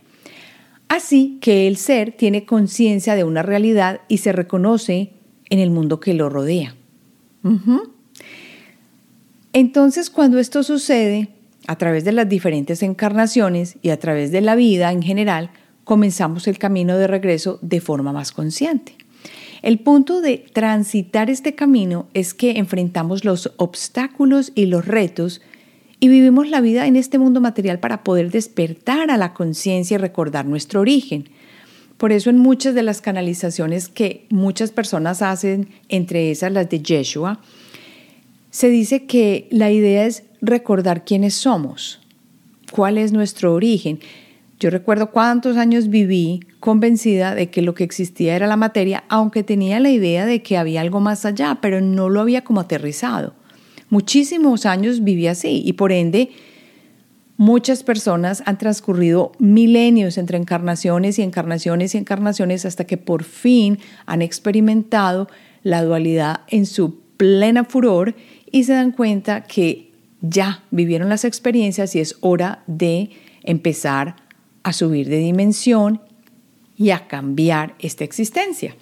Así 0.95 1.39
que 1.41 1.67
el 1.67 1.77
ser 1.77 2.13
tiene 2.13 2.45
conciencia 2.45 3.17
de 3.17 3.25
una 3.25 3.43
realidad 3.43 4.03
y 4.07 4.19
se 4.19 4.31
reconoce 4.31 5.11
en 5.51 5.59
el 5.59 5.73
mundo 5.73 5.99
que 5.99 6.15
lo 6.15 6.29
rodea. 6.31 6.77
Entonces, 9.53 10.09
cuando 10.09 10.39
esto 10.39 10.63
sucede, 10.63 11.31
a 11.67 11.77
través 11.79 12.05
de 12.05 12.13
las 12.13 12.29
diferentes 12.29 12.81
encarnaciones 12.85 13.77
y 13.83 13.89
a 13.89 13.99
través 13.99 14.31
de 14.31 14.41
la 14.41 14.55
vida 14.55 14.93
en 14.93 15.03
general, 15.03 15.51
comenzamos 15.83 16.47
el 16.47 16.59
camino 16.59 16.97
de 16.97 17.09
regreso 17.09 17.59
de 17.61 17.81
forma 17.81 18.13
más 18.13 18.31
consciente. 18.31 18.95
El 19.63 19.81
punto 19.81 20.21
de 20.21 20.47
transitar 20.53 21.29
este 21.29 21.57
camino 21.57 22.07
es 22.15 22.35
que 22.35 22.53
enfrentamos 22.53 23.25
los 23.25 23.53
obstáculos 23.57 24.53
y 24.55 24.67
los 24.67 24.87
retos 24.87 25.41
y 26.01 26.09
vivimos 26.09 26.49
la 26.49 26.61
vida 26.61 26.87
en 26.87 26.97
este 26.97 27.19
mundo 27.19 27.41
material 27.41 27.79
para 27.79 28.05
poder 28.05 28.31
despertar 28.31 29.11
a 29.11 29.17
la 29.17 29.33
conciencia 29.35 29.95
y 29.95 29.99
recordar 29.99 30.47
nuestro 30.47 30.81
origen. 30.81 31.29
Por 31.97 32.13
eso 32.13 32.31
en 32.31 32.39
muchas 32.39 32.75
de 32.75 32.83
las 32.83 33.01
canalizaciones 33.01 33.89
que 33.89 34.27
muchas 34.31 34.73
personas 34.73 35.23
hacen, 35.23 35.69
entre 35.89 36.31
esas 36.31 36.53
las 36.53 36.69
de 36.69 36.83
Yeshua, 36.83 37.41
se 38.51 38.69
dice 38.69 39.07
que 39.07 39.49
la 39.51 39.71
idea 39.71 40.07
es 40.07 40.25
recordar 40.41 41.05
quiénes 41.05 41.35
somos, 41.35 42.01
cuál 42.71 42.99
es 42.99 43.13
nuestro 43.13 43.55
origen. 43.55 44.01
Yo 44.61 44.71
recuerdo 44.71 45.11
cuántos 45.11 45.57
años 45.57 45.89
viví 45.89 46.41
convencida 46.61 47.35
de 47.35 47.51
que 47.51 47.63
lo 47.63 47.75
que 47.75 47.85
existía 47.85 48.37
era 48.37 48.47
la 48.47 48.57
materia, 48.57 49.05
aunque 49.09 49.43
tenía 49.43 49.81
la 49.81 49.91
idea 49.91 50.27
de 50.27 50.43
que 50.43 50.57
había 50.57 50.81
algo 50.81 51.01
más 51.01 51.25
allá, 51.25 51.59
pero 51.61 51.81
no 51.81 52.09
lo 52.09 52.21
había 52.21 52.45
como 52.45 52.61
aterrizado. 52.61 53.35
Muchísimos 53.91 54.67
años 54.67 55.05
viví 55.05 55.27
así 55.27 55.63
y 55.65 55.75
por 55.75 55.93
ende 55.93 56.31
muchas 57.37 57.83
personas 57.83 58.43
han 58.47 58.59
transcurrido 58.59 59.33
milenios 59.39 60.19
entre 60.19 60.39
encarnaciones 60.39 61.19
y 61.19 61.23
encarnaciones 61.23 61.95
y 61.95 61.99
encarnaciones 61.99 62.65
hasta 62.65 62.87
que 62.87 62.97
por 62.97 63.25
fin 63.25 63.79
han 64.07 64.23
experimentado 64.23 65.29
la 65.63 65.83
dualidad 65.83 66.41
en 66.49 66.67
su 66.67 67.01
plena 67.17 67.65
furor 67.65 68.15
y 68.51 68.65
se 68.65 68.73
dan 68.73 68.93
cuenta 68.93 69.43
que 69.43 69.93
ya 70.21 70.63
vivieron 70.71 71.09
las 71.09 71.25
experiencias 71.25 71.95
y 71.95 72.01
es 72.01 72.17
hora 72.21 72.63
de 72.67 73.11
empezar 73.43 74.17
a 74.63 74.73
subir 74.73 75.09
de 75.09 75.19
dimensión 75.19 76.01
y 76.77 76.91
a 76.91 77.07
cambiar 77.07 77.75
esta 77.79 78.05
existencia. 78.05 78.75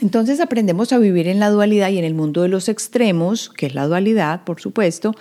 Entonces 0.00 0.40
aprendemos 0.40 0.92
a 0.92 0.98
vivir 0.98 1.26
en 1.26 1.40
la 1.40 1.50
dualidad 1.50 1.90
y 1.90 1.98
en 1.98 2.04
el 2.04 2.14
mundo 2.14 2.42
de 2.42 2.48
los 2.48 2.68
extremos, 2.68 3.50
que 3.50 3.66
es 3.66 3.74
la 3.74 3.86
dualidad, 3.86 4.44
por 4.44 4.60
supuesto, 4.60 5.14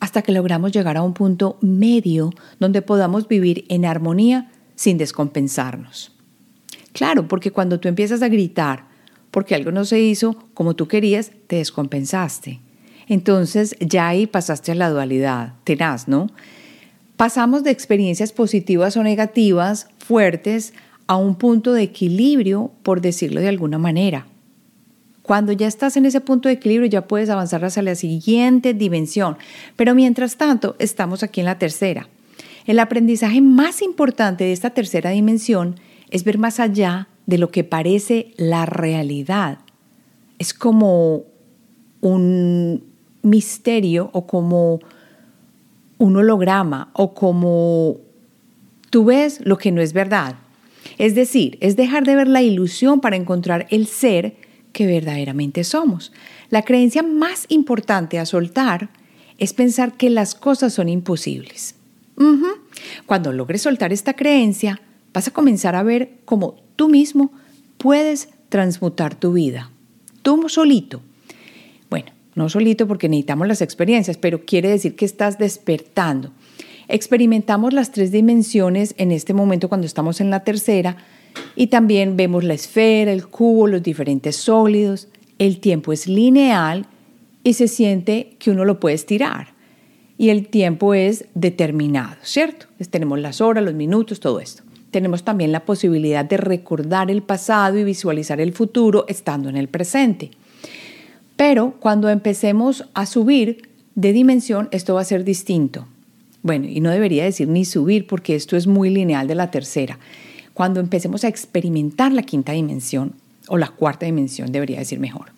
hasta 0.00 0.22
que 0.22 0.32
logramos 0.32 0.72
llegar 0.72 0.96
a 0.96 1.02
un 1.02 1.14
punto 1.14 1.58
medio 1.60 2.32
donde 2.58 2.82
podamos 2.82 3.28
vivir 3.28 3.64
en 3.68 3.84
armonía 3.84 4.50
sin 4.74 4.98
descompensarnos. 4.98 6.12
Claro, 6.92 7.28
porque 7.28 7.50
cuando 7.50 7.78
tú 7.78 7.88
empiezas 7.88 8.22
a 8.22 8.28
gritar 8.28 8.92
porque 9.32 9.54
algo 9.54 9.72
no 9.72 9.84
se 9.84 9.98
hizo 9.98 10.36
como 10.54 10.76
tú 10.76 10.86
querías, 10.86 11.32
te 11.48 11.56
descompensaste. 11.56 12.60
Entonces 13.08 13.76
ya 13.80 14.08
ahí 14.08 14.26
pasaste 14.26 14.72
a 14.72 14.74
la 14.76 14.90
dualidad, 14.90 15.54
tenaz, 15.64 16.06
¿no? 16.06 16.28
Pasamos 17.16 17.64
de 17.64 17.70
experiencias 17.70 18.32
positivas 18.32 18.96
o 18.96 19.02
negativas 19.02 19.88
fuertes 19.98 20.74
a 21.12 21.16
un 21.16 21.34
punto 21.34 21.74
de 21.74 21.82
equilibrio, 21.82 22.70
por 22.82 23.02
decirlo 23.02 23.42
de 23.42 23.48
alguna 23.48 23.76
manera. 23.76 24.26
Cuando 25.20 25.52
ya 25.52 25.66
estás 25.66 25.98
en 25.98 26.06
ese 26.06 26.22
punto 26.22 26.48
de 26.48 26.54
equilibrio 26.54 26.88
ya 26.88 27.06
puedes 27.06 27.28
avanzar 27.28 27.62
hacia 27.66 27.82
la 27.82 27.96
siguiente 27.96 28.72
dimensión, 28.72 29.36
pero 29.76 29.94
mientras 29.94 30.38
tanto 30.38 30.74
estamos 30.78 31.22
aquí 31.22 31.40
en 31.40 31.44
la 31.44 31.58
tercera. 31.58 32.08
El 32.64 32.78
aprendizaje 32.78 33.42
más 33.42 33.82
importante 33.82 34.44
de 34.44 34.52
esta 34.52 34.70
tercera 34.70 35.10
dimensión 35.10 35.78
es 36.08 36.24
ver 36.24 36.38
más 36.38 36.58
allá 36.60 37.08
de 37.26 37.36
lo 37.36 37.50
que 37.50 37.62
parece 37.62 38.32
la 38.38 38.64
realidad. 38.64 39.58
Es 40.38 40.54
como 40.54 41.24
un 42.00 42.84
misterio 43.20 44.08
o 44.14 44.26
como 44.26 44.80
un 45.98 46.16
holograma 46.16 46.88
o 46.94 47.12
como 47.12 47.98
tú 48.88 49.04
ves 49.04 49.40
lo 49.44 49.58
que 49.58 49.72
no 49.72 49.82
es 49.82 49.92
verdad. 49.92 50.36
Es 50.98 51.14
decir, 51.14 51.58
es 51.60 51.76
dejar 51.76 52.04
de 52.04 52.16
ver 52.16 52.28
la 52.28 52.42
ilusión 52.42 53.00
para 53.00 53.16
encontrar 53.16 53.66
el 53.70 53.86
ser 53.86 54.36
que 54.72 54.86
verdaderamente 54.86 55.64
somos. 55.64 56.12
La 56.50 56.62
creencia 56.62 57.02
más 57.02 57.46
importante 57.48 58.18
a 58.18 58.26
soltar 58.26 58.90
es 59.38 59.52
pensar 59.52 59.94
que 59.94 60.10
las 60.10 60.34
cosas 60.34 60.72
son 60.72 60.88
imposibles. 60.88 61.74
Cuando 63.06 63.32
logres 63.32 63.62
soltar 63.62 63.92
esta 63.92 64.14
creencia, 64.14 64.80
vas 65.12 65.28
a 65.28 65.32
comenzar 65.32 65.74
a 65.74 65.82
ver 65.82 66.18
cómo 66.24 66.56
tú 66.76 66.88
mismo 66.88 67.32
puedes 67.78 68.28
transmutar 68.48 69.14
tu 69.14 69.32
vida. 69.32 69.70
Tú 70.22 70.48
solito. 70.48 71.02
Bueno, 71.90 72.12
no 72.34 72.48
solito 72.48 72.86
porque 72.86 73.08
necesitamos 73.08 73.48
las 73.48 73.62
experiencias, 73.62 74.16
pero 74.16 74.44
quiere 74.44 74.68
decir 74.68 74.94
que 74.94 75.04
estás 75.04 75.38
despertando. 75.38 76.30
Experimentamos 76.92 77.72
las 77.72 77.90
tres 77.90 78.12
dimensiones 78.12 78.94
en 78.98 79.12
este 79.12 79.32
momento 79.32 79.70
cuando 79.70 79.86
estamos 79.86 80.20
en 80.20 80.28
la 80.28 80.44
tercera 80.44 80.98
y 81.56 81.68
también 81.68 82.18
vemos 82.18 82.44
la 82.44 82.52
esfera, 82.52 83.14
el 83.14 83.28
cubo, 83.28 83.66
los 83.66 83.82
diferentes 83.82 84.36
sólidos. 84.36 85.08
El 85.38 85.58
tiempo 85.58 85.94
es 85.94 86.06
lineal 86.06 86.84
y 87.44 87.54
se 87.54 87.66
siente 87.66 88.36
que 88.38 88.50
uno 88.50 88.66
lo 88.66 88.78
puede 88.78 88.94
estirar. 88.94 89.54
Y 90.18 90.28
el 90.28 90.48
tiempo 90.48 90.92
es 90.92 91.24
determinado, 91.32 92.16
¿cierto? 92.24 92.66
tenemos 92.90 93.18
las 93.20 93.40
horas, 93.40 93.64
los 93.64 93.72
minutos, 93.72 94.20
todo 94.20 94.38
esto. 94.38 94.62
Tenemos 94.90 95.24
también 95.24 95.50
la 95.50 95.64
posibilidad 95.64 96.26
de 96.26 96.36
recordar 96.36 97.10
el 97.10 97.22
pasado 97.22 97.78
y 97.78 97.84
visualizar 97.84 98.38
el 98.38 98.52
futuro 98.52 99.06
estando 99.08 99.48
en 99.48 99.56
el 99.56 99.68
presente. 99.68 100.30
Pero 101.36 101.72
cuando 101.80 102.10
empecemos 102.10 102.84
a 102.92 103.06
subir 103.06 103.70
de 103.94 104.12
dimensión, 104.12 104.68
esto 104.72 104.92
va 104.92 105.00
a 105.00 105.04
ser 105.04 105.24
distinto. 105.24 105.86
Bueno, 106.42 106.66
y 106.66 106.80
no 106.80 106.90
debería 106.90 107.24
decir 107.24 107.48
ni 107.48 107.64
subir 107.64 108.06
porque 108.06 108.34
esto 108.34 108.56
es 108.56 108.66
muy 108.66 108.90
lineal 108.90 109.28
de 109.28 109.34
la 109.34 109.50
tercera. 109.50 109.98
Cuando 110.54 110.80
empecemos 110.80 111.24
a 111.24 111.28
experimentar 111.28 112.12
la 112.12 112.22
quinta 112.22 112.52
dimensión, 112.52 113.14
o 113.48 113.58
la 113.58 113.68
cuarta 113.68 114.06
dimensión 114.06 114.52
debería 114.52 114.78
decir 114.78 115.00
mejor. 115.00 115.32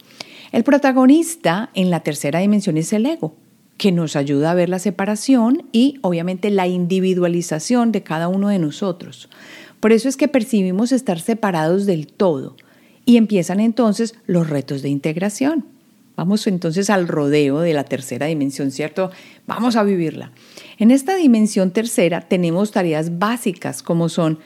El 0.53 0.65
protagonista 0.65 1.71
en 1.75 1.91
la 1.91 2.01
tercera 2.01 2.39
dimensión 2.39 2.77
es 2.77 2.93
el 2.93 3.07
ego, 3.07 3.35
que 3.77 3.93
nos 3.93 4.17
ayuda 4.17 4.51
a 4.51 4.55
ver 4.55 4.69
la 4.69 4.79
separación 4.79 5.65
y 5.73 5.99
obviamente 6.03 6.51
la 6.51 6.67
individualización 6.67 7.93
de 7.93 8.03
cada 8.03 8.29
uno 8.29 8.49
de 8.49 8.59
nosotros. 8.59 9.29
Por 9.81 9.93
eso 9.93 10.09
es 10.09 10.17
que 10.17 10.29
percibimos 10.29 10.93
estar 10.93 11.21
separados 11.21 11.87
del 11.87 12.07
todo 12.07 12.57
y 13.05 13.17
empiezan 13.17 13.61
entonces 13.61 14.15
los 14.27 14.49
retos 14.49 14.83
de 14.83 14.89
integración. 14.89 15.74
Vamos 16.17 16.47
entonces 16.47 16.91
al 16.91 17.09
rodeo 17.09 17.61
de 17.61 17.73
la 17.73 17.85
tercera 17.85 18.27
dimensión, 18.27 18.71
¿cierto? 18.71 19.11
Vamos 19.47 19.75
a 19.75 19.83
vivirla. 19.83 20.31
En 20.79 20.91
esta 20.91 21.17
dimensión 21.17 21.73
tercera 21.73 22.21
tenemos 22.21 22.71
tareas 22.71 23.19
básicas 23.19 23.83
como 23.83 24.09
son 24.09 24.39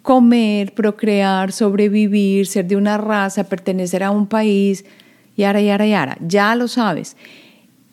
comer, 0.00 0.74
procrear, 0.74 1.52
sobrevivir, 1.52 2.46
ser 2.46 2.66
de 2.66 2.76
una 2.76 2.98
raza, 2.98 3.44
pertenecer 3.44 4.02
a 4.02 4.10
un 4.10 4.26
país, 4.26 4.84
yara, 5.36 5.60
yara, 5.60 5.86
yara. 5.86 6.18
Ya 6.20 6.54
lo 6.56 6.66
sabes. 6.66 7.16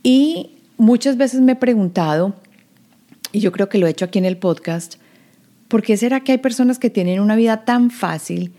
Y 0.01 0.51
muchas 0.77 1.17
veces 1.17 1.41
me 1.41 1.53
he 1.53 1.55
preguntado, 1.55 2.36
y 3.32 3.41
yo 3.41 3.51
creo 3.51 3.69
que 3.69 3.77
lo 3.77 3.88
he 3.88 3.91
hecho 3.91 4.05
aquí 4.05 4.17
en 4.17 4.25
el 4.25 4.38
podcast, 4.38 4.95
¿por 5.67 5.84
qué 5.84 5.97
será 5.97 6.21
que 6.21 6.32
hay 6.32 6.38
personas 6.39 6.79
que 6.79 6.89
tienen 6.89 7.19
una 7.19 7.36
vida 7.36 7.65
tan 7.65 7.91
fácil 7.91 8.53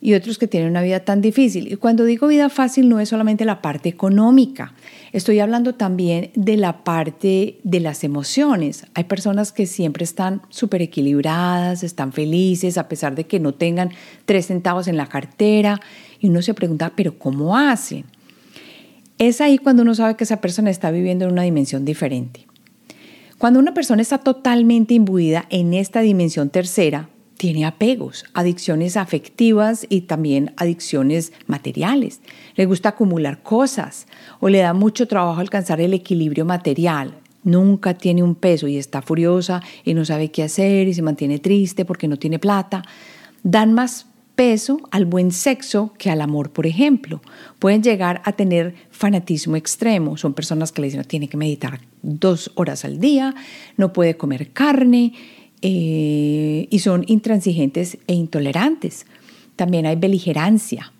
y 0.00 0.14
otros 0.14 0.38
que 0.38 0.46
tienen 0.46 0.70
una 0.70 0.82
vida 0.82 1.00
tan 1.00 1.20
difícil. 1.20 1.72
Y 1.72 1.76
cuando 1.76 2.04
digo 2.04 2.28
vida 2.28 2.48
fácil 2.48 2.88
no 2.88 3.00
es 3.00 3.08
solamente 3.08 3.44
la 3.44 3.60
parte 3.60 3.88
económica, 3.88 4.74
estoy 5.12 5.40
hablando 5.40 5.74
también 5.74 6.30
de 6.34 6.56
la 6.56 6.84
parte 6.84 7.58
de 7.64 7.80
las 7.80 8.04
emociones. 8.04 8.86
Hay 8.94 9.04
personas 9.04 9.52
que 9.52 9.66
siempre 9.66 10.04
están 10.04 10.42
súper 10.48 10.82
equilibradas, 10.82 11.82
están 11.82 12.12
felices 12.12 12.78
a 12.78 12.88
pesar 12.88 13.14
de 13.14 13.24
que 13.24 13.40
no 13.40 13.54
tengan 13.54 13.90
tres 14.24 14.46
centavos 14.46 14.88
en 14.88 14.96
la 14.96 15.08
cartera 15.08 15.80
y 16.20 16.28
uno 16.28 16.42
se 16.42 16.54
pregunta, 16.54 16.92
pero 16.94 17.18
¿cómo 17.18 17.56
hacen? 17.56 18.04
Es 19.18 19.40
ahí 19.40 19.58
cuando 19.58 19.82
uno 19.82 19.94
sabe 19.94 20.14
que 20.14 20.24
esa 20.24 20.40
persona 20.40 20.70
está 20.70 20.92
viviendo 20.92 21.24
en 21.24 21.32
una 21.32 21.42
dimensión 21.42 21.84
diferente. 21.84 22.46
Cuando 23.36 23.60
una 23.60 23.74
persona 23.74 24.02
está 24.02 24.18
totalmente 24.18 24.94
imbuida 24.94 25.46
en 25.50 25.74
esta 25.74 26.00
dimensión 26.00 26.50
tercera, 26.50 27.08
tiene 27.38 27.64
apegos, 27.64 28.24
adicciones 28.34 28.96
afectivas 28.96 29.86
y 29.88 30.02
también 30.02 30.52
adicciones 30.56 31.32
materiales. 31.46 32.20
Le 32.56 32.66
gusta 32.66 32.90
acumular 32.90 33.42
cosas 33.42 34.06
o 34.40 34.48
le 34.48 34.58
da 34.58 34.74
mucho 34.74 35.06
trabajo 35.06 35.40
alcanzar 35.40 35.80
el 35.80 35.94
equilibrio 35.94 36.44
material. 36.44 37.14
Nunca 37.44 37.94
tiene 37.94 38.24
un 38.24 38.34
peso 38.34 38.66
y 38.66 38.76
está 38.76 39.00
furiosa 39.02 39.62
y 39.84 39.94
no 39.94 40.04
sabe 40.04 40.30
qué 40.30 40.42
hacer 40.42 40.88
y 40.88 40.94
se 40.94 41.00
mantiene 41.00 41.38
triste 41.38 41.84
porque 41.84 42.08
no 42.08 42.18
tiene 42.18 42.40
plata. 42.40 42.82
Dan 43.44 43.72
más 43.72 44.06
peso 44.34 44.80
al 44.90 45.04
buen 45.04 45.30
sexo 45.30 45.94
que 45.96 46.10
al 46.10 46.20
amor, 46.20 46.50
por 46.50 46.66
ejemplo. 46.66 47.20
Pueden 47.60 47.84
llegar 47.84 48.20
a 48.24 48.32
tener 48.32 48.74
fanatismo 48.90 49.54
extremo. 49.54 50.16
Son 50.16 50.34
personas 50.34 50.72
que 50.72 50.82
le 50.82 50.88
dicen, 50.88 51.04
tiene 51.04 51.28
que 51.28 51.36
meditar 51.36 51.80
dos 52.02 52.50
horas 52.56 52.84
al 52.84 52.98
día, 52.98 53.34
no 53.76 53.92
puede 53.92 54.16
comer 54.16 54.52
carne 54.52 55.12
eh, 55.62 56.68
y 56.70 56.78
son 56.78 57.04
intransigentes 57.06 57.98
e 58.06 58.14
intolerantes. 58.14 59.06
También 59.56 59.86
hay 59.86 59.96
beligerancia, 59.96 60.92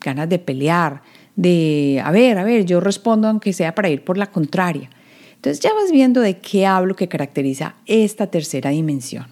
ganas 0.00 0.28
de 0.28 0.38
pelear, 0.38 1.02
de, 1.36 2.00
a 2.02 2.10
ver, 2.10 2.38
a 2.38 2.44
ver, 2.44 2.64
yo 2.64 2.80
respondo 2.80 3.28
aunque 3.28 3.52
sea 3.52 3.74
para 3.74 3.90
ir 3.90 4.04
por 4.04 4.16
la 4.16 4.30
contraria. 4.30 4.90
Entonces 5.34 5.60
ya 5.60 5.74
vas 5.74 5.92
viendo 5.92 6.20
de 6.20 6.38
qué 6.38 6.66
hablo 6.66 6.96
que 6.96 7.08
caracteriza 7.08 7.76
esta 7.86 8.28
tercera 8.28 8.70
dimensión. 8.70 9.26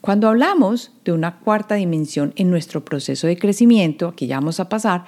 Cuando 0.00 0.28
hablamos 0.28 0.92
de 1.04 1.12
una 1.12 1.38
cuarta 1.38 1.76
dimensión 1.76 2.34
en 2.36 2.50
nuestro 2.50 2.84
proceso 2.84 3.26
de 3.26 3.38
crecimiento, 3.38 4.08
aquí 4.08 4.26
ya 4.26 4.36
vamos 4.36 4.60
a 4.60 4.68
pasar, 4.68 5.06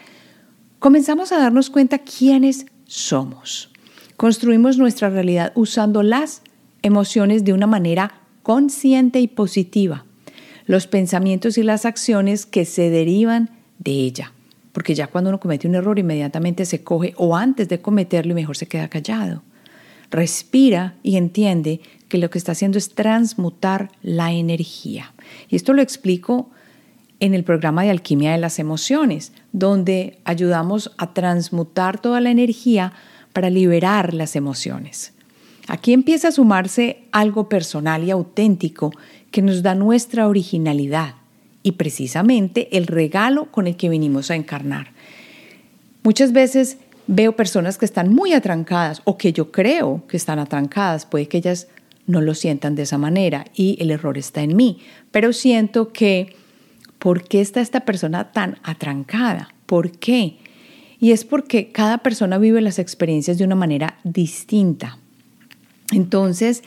comenzamos 0.79 1.33
a 1.33 1.39
darnos 1.39 1.69
cuenta 1.69 1.99
quiénes 1.99 2.65
somos. 2.87 3.71
Construimos 4.17 4.79
nuestra 4.79 5.11
realidad 5.11 5.53
usando 5.55 6.03
las 6.03 6.41
emociones 6.81 7.45
de 7.45 7.53
una 7.53 7.67
manera 7.67 8.23
consciente 8.47 9.19
y 9.19 9.27
positiva, 9.27 10.05
los 10.67 10.87
pensamientos 10.87 11.59
y 11.59 11.65
las 11.65 11.85
acciones 11.85 12.47
que 12.47 12.65
se 12.65 12.91
derivan 12.91 13.51
de 13.81 13.91
ella. 13.91 14.33
Porque 14.71 14.95
ya 14.95 15.09
cuando 15.09 15.31
uno 15.31 15.41
comete 15.41 15.67
un 15.67 15.75
error 15.75 15.99
inmediatamente 15.99 16.65
se 16.65 16.85
coge 16.85 17.13
o 17.17 17.35
antes 17.35 17.69
de 17.69 17.81
cometerlo 17.81 18.31
y 18.31 18.35
mejor 18.37 18.57
se 18.57 18.69
queda 18.69 18.87
callado. 18.87 19.43
Respira 20.13 20.95
y 21.03 21.17
entiende 21.17 21.81
que 22.09 22.19
lo 22.19 22.31
que 22.31 22.39
está 22.39 22.53
haciendo 22.53 22.79
es 22.79 22.95
transmutar 22.95 23.91
la 24.01 24.31
energía. 24.31 25.13
Y 25.49 25.57
esto 25.57 25.73
lo 25.73 25.83
explico 25.83 26.49
en 27.19 27.35
el 27.35 27.43
programa 27.43 27.83
de 27.83 27.91
alquimia 27.91 28.31
de 28.31 28.39
las 28.39 28.61
emociones, 28.61 29.33
donde 29.51 30.21
ayudamos 30.23 30.93
a 30.99 31.15
transmutar 31.15 32.01
toda 32.01 32.21
la 32.21 32.31
energía 32.31 32.93
para 33.33 33.51
liberar 33.51 34.15
las 34.15 34.37
emociones. 34.37 35.16
Aquí 35.69 35.93
empieza 35.93 36.29
a 36.29 36.33
sumarse 36.33 37.05
algo 37.13 37.49
personal 37.49 38.05
y 38.05 38.11
auténtico 38.11 38.93
que 39.31 39.43
nos 39.43 39.63
da 39.63 39.75
nuestra 39.75 40.29
originalidad 40.29 41.17
y 41.63 41.73
precisamente 41.73 42.77
el 42.77 42.87
regalo 42.87 43.51
con 43.51 43.67
el 43.67 43.77
que 43.77 43.89
venimos 43.89 44.31
a 44.31 44.37
encarnar. 44.37 44.93
Muchas 46.05 46.33
veces 46.33 46.79
veo 47.09 47.35
personas 47.35 47.79
que 47.79 47.85
están 47.85 48.15
muy 48.15 48.33
atrancadas 48.33 49.03
o 49.05 49.19
que 49.19 49.33
yo 49.33 49.51
creo 49.51 50.05
que 50.07 50.17
están 50.17 50.39
atrancadas, 50.39 51.07
puede 51.07 51.27
que 51.27 51.39
ellas 51.39 51.67
no 52.07 52.21
lo 52.21 52.35
sientan 52.35 52.77
de 52.77 52.83
esa 52.83 52.99
manera 52.99 53.47
y 53.55 53.77
el 53.81 53.91
error 53.91 54.17
está 54.17 54.43
en 54.43 54.55
mí. 54.55 54.79
Pero 55.11 55.33
siento 55.33 55.93
que, 55.93 56.37
¿por 57.01 57.25
qué 57.25 57.41
está 57.41 57.61
esta 57.61 57.81
persona 57.81 58.31
tan 58.31 58.59
atrancada? 58.63 59.53
¿Por 59.67 59.91
qué? 59.99 60.37
Y 61.01 61.11
es 61.11 61.25
porque 61.25 61.73
cada 61.73 61.99
persona 61.99 62.39
vive 62.39 62.61
las 62.61 62.79
experiencias 62.79 63.39
de 63.39 63.45
una 63.45 63.57
manera 63.57 63.99
distinta. 64.05 64.99
Entonces, 65.93 66.63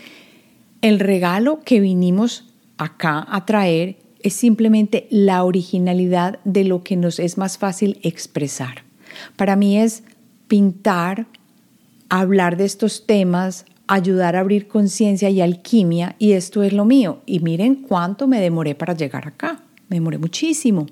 el 0.81 0.99
regalo 0.99 1.59
que 1.61 1.79
vinimos 1.79 2.45
acá 2.77 3.25
a 3.29 3.45
traer 3.45 3.97
es 4.21 4.33
simplemente 4.33 5.07
la 5.09 5.43
originalidad 5.43 6.39
de 6.43 6.63
lo 6.63 6.83
que 6.83 6.95
nos 6.95 7.19
es 7.19 7.37
más 7.37 7.57
fácil 7.57 7.99
expresar. 8.03 8.83
Para 9.35 9.55
mí 9.55 9.77
es 9.77 10.03
pintar, 10.47 11.27
hablar 12.09 12.57
de 12.57 12.65
estos 12.65 13.05
temas, 13.05 13.65
ayudar 13.87 14.35
a 14.35 14.41
abrir 14.41 14.67
conciencia 14.67 15.29
y 15.29 15.41
alquimia 15.41 16.15
y 16.19 16.33
esto 16.33 16.63
es 16.63 16.73
lo 16.73 16.85
mío. 16.85 17.21
Y 17.25 17.39
miren 17.39 17.75
cuánto 17.75 18.27
me 18.27 18.39
demoré 18.39 18.75
para 18.75 18.93
llegar 18.93 19.27
acá. 19.27 19.63
Me 19.89 19.97
demoré 19.97 20.17
muchísimo. 20.17 20.85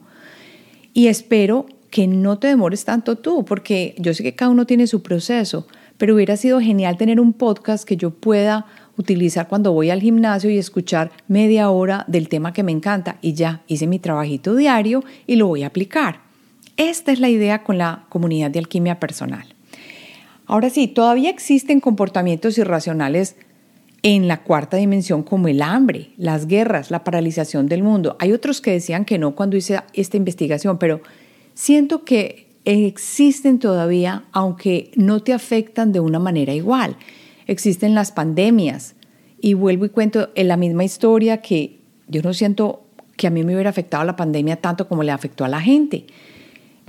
Y 0.94 1.08
espero 1.08 1.68
que 1.92 2.08
no 2.08 2.40
te 2.40 2.48
demores 2.48 2.86
tanto 2.86 3.18
tú, 3.18 3.46
porque 3.46 3.96
yo 3.98 4.14
sé 4.14 4.24
que 4.24 4.36
cada 4.36 4.52
uno 4.52 4.66
tiene 4.66 4.88
su 4.88 5.02
proceso, 5.02 5.68
pero 5.98 6.16
hubiera 6.16 6.38
sido 6.38 6.60
genial 6.62 6.98
tener 6.98 7.20
un 7.20 7.34
podcast 7.34 7.88
que 7.88 7.98
yo 7.98 8.12
pueda 8.12 8.66
utilizar 8.98 9.48
cuando 9.48 9.72
voy 9.72 9.90
al 9.90 10.02
gimnasio 10.02 10.50
y 10.50 10.58
escuchar 10.58 11.12
media 11.28 11.70
hora 11.70 12.06
del 12.08 12.30
tema 12.30 12.54
que 12.54 12.64
me 12.64 12.72
encanta 12.72 13.18
y 13.22 13.34
ya 13.34 13.62
hice 13.68 13.88
mi 13.88 14.00
trabajito 14.00 14.56
diario 14.56 15.04
y 15.26 15.36
lo 15.36 15.48
voy 15.48 15.64
a 15.64 15.68
aplicar. 15.68 16.22
Esta 16.78 17.12
es 17.12 17.20
la 17.20 17.30
idea 17.30 17.64
con 17.64 17.78
la 17.78 18.06
comunidad 18.10 18.52
de 18.52 18.60
alquimia 18.60 19.00
personal. 19.00 19.46
Ahora 20.46 20.70
sí, 20.70 20.88
todavía 20.88 21.30
existen 21.30 21.80
comportamientos 21.80 22.58
irracionales 22.58 23.36
en 24.04 24.28
la 24.28 24.44
cuarta 24.44 24.78
dimensión 24.78 25.24
como 25.24 25.48
el 25.48 25.62
hambre, 25.62 26.12
las 26.18 26.48
guerras, 26.48 26.92
la 26.92 27.04
paralización 27.04 27.68
del 27.68 27.84
mundo. 27.84 28.16
Hay 28.20 28.32
otros 28.32 28.62
que 28.62 28.72
decían 28.72 29.06
que 29.06 29.18
no 29.18 29.36
cuando 29.36 29.58
hice 29.58 29.80
esta 29.94 30.18
investigación, 30.18 30.78
pero 30.78 31.02
siento 31.54 32.06
que 32.06 32.47
existen 32.68 33.60
todavía, 33.60 34.26
aunque 34.34 34.92
no 34.96 35.22
te 35.24 35.32
afectan 35.32 35.94
de 35.94 36.02
una 36.02 36.20
manera 36.20 36.54
igual. 36.54 36.98
Existen 37.46 37.96
las 37.96 38.12
pandemias 38.12 38.96
y 39.40 39.54
vuelvo 39.54 39.86
y 39.86 39.90
cuento 39.90 40.30
en 40.36 40.50
la 40.50 40.58
misma 40.58 40.84
historia 40.84 41.38
que 41.42 41.80
yo 42.10 42.22
no 42.22 42.34
siento 42.34 42.84
que 43.16 43.26
a 43.26 43.30
mí 43.30 43.44
me 43.46 43.54
hubiera 43.54 43.70
afectado 43.70 44.04
la 44.04 44.18
pandemia 44.18 44.58
tanto 44.58 44.90
como 44.90 45.04
le 45.04 45.12
afectó 45.12 45.46
a 45.46 45.48
la 45.48 45.62
gente. 45.62 46.08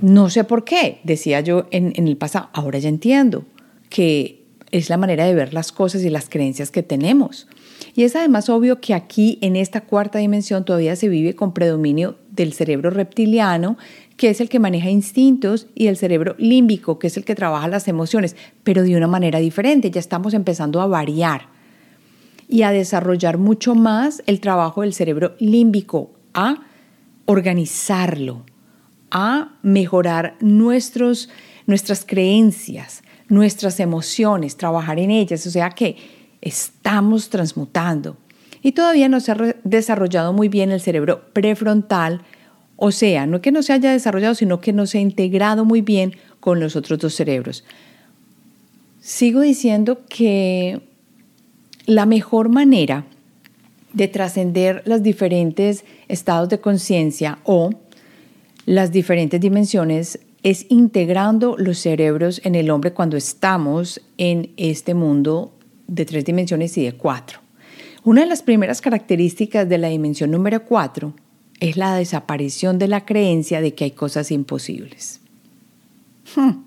No 0.01 0.29
sé 0.29 0.43
por 0.43 0.65
qué, 0.65 0.99
decía 1.05 1.39
yo 1.39 1.67
en, 1.71 1.93
el 1.95 2.17
pasado, 2.17 2.49
ahora 2.51 2.77
ya 2.79 2.89
entiendo 2.89 3.45
que 3.89 4.43
es 4.71 4.89
la 4.89 4.97
manera 4.97 5.25
de 5.25 5.33
ver 5.33 5.53
las 5.53 5.71
cosas 5.71 6.03
y 6.03 6.09
las 6.09 6.27
creencias 6.27 6.71
que 6.71 6.83
tenemos. 6.83 7.47
Y 7.95 8.03
es 8.03 8.17
además 8.17 8.49
obvio 8.49 8.81
que 8.81 8.93
aquí 8.93 9.39
en 9.41 9.55
esta 9.55 9.81
cuarta 9.81 10.19
dimensión 10.19 10.65
todavía 10.65 10.97
se 10.97 11.07
vive 11.07 11.35
con 11.35 11.53
predominio 11.53 12.17
del 12.31 12.51
cerebro 12.51 12.89
reptiliano, 12.89 13.77
que 14.19 14.29
es 14.29 14.41
el 14.41 14.49
que 14.49 14.59
maneja 14.59 14.89
instintos, 14.89 15.67
y 15.75 15.87
el 15.87 15.95
cerebro 15.95 16.35
límbico, 16.37 16.99
que 16.99 17.07
es 17.07 17.15
el 17.15 17.23
que 17.23 17.35
trabaja 17.35 17.69
las 17.69 17.87
emociones, 17.87 18.35
pero 18.65 18.83
de 18.83 18.97
una 18.97 19.07
manera 19.07 19.39
diferente. 19.39 19.91
Ya 19.91 20.01
estamos 20.01 20.33
empezando 20.33 20.81
a 20.81 20.87
variar 20.87 21.47
y 22.49 22.63
a 22.63 22.71
desarrollar 22.71 23.37
mucho 23.37 23.75
más 23.75 24.21
el 24.25 24.41
trabajo 24.41 24.81
del 24.81 24.93
cerebro 24.93 25.37
límbico, 25.39 26.11
a 26.33 26.65
organizarlo, 27.27 28.43
a 29.09 29.57
mejorar 29.61 30.35
nuestros, 30.41 31.29
nuestras 31.65 32.03
creencias, 32.05 33.03
nuestras 33.29 33.79
emociones, 33.79 34.57
trabajar 34.57 34.99
en 34.99 35.11
ellas, 35.11 35.47
o 35.47 35.49
sea 35.49 35.69
que 35.69 35.95
estamos 36.41 37.29
transmutando. 37.29 38.17
Y 38.61 38.73
todavía 38.73 39.07
no 39.07 39.21
se 39.21 39.31
ha 39.31 39.55
desarrollado 39.63 40.33
muy 40.33 40.49
bien 40.49 40.71
el 40.71 40.81
cerebro 40.81 41.31
prefrontal, 41.31 42.23
o 42.81 42.91
sea, 42.91 43.27
no 43.27 43.41
que 43.41 43.51
no 43.51 43.61
se 43.61 43.73
haya 43.73 43.91
desarrollado, 43.91 44.35
sino 44.35 44.61
que 44.61 44.71
no 44.71 44.85
se 44.85 44.99
ha 44.99 45.01
integrado 45.01 45.65
muy 45.65 45.81
bien 45.81 46.15
con 46.39 46.61
los 46.61 46.77
otros 46.77 46.97
dos 46.97 47.13
cerebros. 47.13 47.65
Sigo 49.01 49.41
diciendo 49.41 49.99
que 50.07 50.81
la 51.85 52.05
mejor 52.05 52.47
manera 52.47 53.03
de 53.91 54.07
trascender 54.07 54.81
los 54.85 55.03
diferentes 55.03 55.83
estados 56.07 56.47
de 56.47 56.61
conciencia 56.61 57.39
o 57.43 57.71
las 58.65 58.93
diferentes 58.93 59.41
dimensiones 59.41 60.19
es 60.43 60.65
integrando 60.69 61.55
los 61.57 61.79
cerebros 61.79 62.39
en 62.45 62.55
el 62.55 62.69
hombre 62.69 62.93
cuando 62.93 63.17
estamos 63.17 63.99
en 64.17 64.51
este 64.55 64.93
mundo 64.93 65.51
de 65.87 66.05
tres 66.05 66.23
dimensiones 66.23 66.77
y 66.77 66.85
de 66.85 66.93
cuatro. 66.93 67.39
Una 68.05 68.21
de 68.21 68.27
las 68.27 68.41
primeras 68.41 68.79
características 68.79 69.67
de 69.67 69.77
la 69.79 69.89
dimensión 69.89 70.31
número 70.31 70.63
cuatro 70.63 71.13
es 71.59 71.77
la 71.77 71.95
desaparición 71.95 72.79
de 72.79 72.87
la 72.87 73.05
creencia 73.05 73.61
de 73.61 73.73
que 73.73 73.85
hay 73.85 73.91
cosas 73.91 74.31
imposibles. 74.31 75.19
Hmm. 76.35 76.63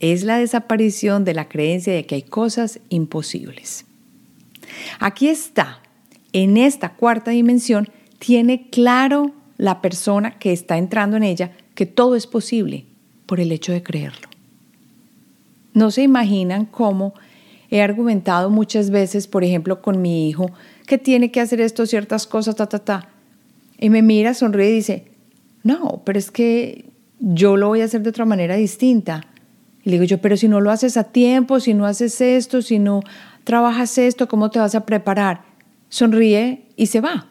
Es 0.00 0.22
la 0.22 0.38
desaparición 0.38 1.24
de 1.24 1.34
la 1.34 1.48
creencia 1.48 1.92
de 1.92 2.06
que 2.06 2.14
hay 2.14 2.22
cosas 2.22 2.80
imposibles. 2.88 3.84
Aquí 5.00 5.28
está, 5.28 5.80
en 6.32 6.56
esta 6.56 6.94
cuarta 6.94 7.30
dimensión, 7.30 7.88
tiene 8.18 8.68
claro 8.70 9.32
la 9.56 9.80
persona 9.80 10.38
que 10.38 10.52
está 10.52 10.78
entrando 10.78 11.16
en 11.16 11.24
ella 11.24 11.52
que 11.74 11.86
todo 11.86 12.16
es 12.16 12.26
posible 12.26 12.84
por 13.26 13.40
el 13.40 13.52
hecho 13.52 13.72
de 13.72 13.82
creerlo. 13.82 14.28
No 15.74 15.90
se 15.90 16.02
imaginan 16.02 16.64
cómo 16.64 17.14
he 17.70 17.82
argumentado 17.82 18.50
muchas 18.50 18.90
veces, 18.90 19.26
por 19.26 19.44
ejemplo, 19.44 19.82
con 19.82 20.00
mi 20.00 20.28
hijo, 20.28 20.50
que 20.86 20.96
tiene 20.96 21.30
que 21.30 21.40
hacer 21.40 21.60
esto, 21.60 21.86
ciertas 21.86 22.26
cosas, 22.26 22.56
ta, 22.56 22.66
ta, 22.66 22.78
ta. 22.78 23.08
Y 23.78 23.90
me 23.90 24.02
mira, 24.02 24.34
sonríe 24.34 24.70
y 24.70 24.74
dice, 24.74 25.04
no, 25.62 26.02
pero 26.04 26.18
es 26.18 26.30
que 26.30 26.90
yo 27.20 27.56
lo 27.56 27.68
voy 27.68 27.80
a 27.80 27.84
hacer 27.84 28.02
de 28.02 28.10
otra 28.10 28.24
manera 28.24 28.56
distinta. 28.56 29.26
Y 29.84 29.90
le 29.90 29.96
digo 29.96 30.04
yo, 30.04 30.18
pero 30.18 30.36
si 30.36 30.48
no 30.48 30.60
lo 30.60 30.70
haces 30.70 30.96
a 30.96 31.04
tiempo, 31.04 31.60
si 31.60 31.74
no 31.74 31.86
haces 31.86 32.20
esto, 32.20 32.62
si 32.62 32.78
no 32.78 33.02
trabajas 33.44 33.96
esto, 33.98 34.28
¿cómo 34.28 34.50
te 34.50 34.58
vas 34.58 34.74
a 34.74 34.84
preparar? 34.84 35.42
Sonríe 35.88 36.66
y 36.76 36.86
se 36.86 37.00
va 37.00 37.28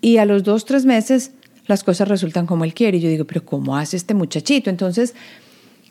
y 0.00 0.18
a 0.18 0.24
los 0.24 0.44
dos, 0.44 0.64
tres 0.64 0.84
meses 0.84 1.32
las 1.66 1.84
cosas 1.84 2.08
resultan 2.08 2.46
como 2.46 2.64
él 2.64 2.74
quiere. 2.74 2.98
Y 2.98 3.00
yo 3.00 3.08
digo, 3.08 3.24
pero 3.26 3.44
¿cómo 3.44 3.76
hace 3.76 3.96
este 3.96 4.14
muchachito? 4.14 4.70
Entonces, 4.70 5.14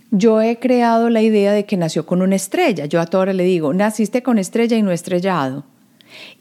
yo 0.09 0.41
he 0.41 0.57
creado 0.59 1.09
la 1.09 1.21
idea 1.21 1.51
de 1.51 1.65
que 1.65 1.77
nació 1.77 2.05
con 2.05 2.21
una 2.21 2.35
estrella. 2.35 2.85
Yo 2.85 2.99
a 2.99 3.05
toda 3.05 3.31
le 3.33 3.43
digo, 3.43 3.73
naciste 3.73 4.23
con 4.23 4.39
estrella 4.39 4.77
y 4.77 4.81
no 4.81 4.91
estrellado. 4.91 5.65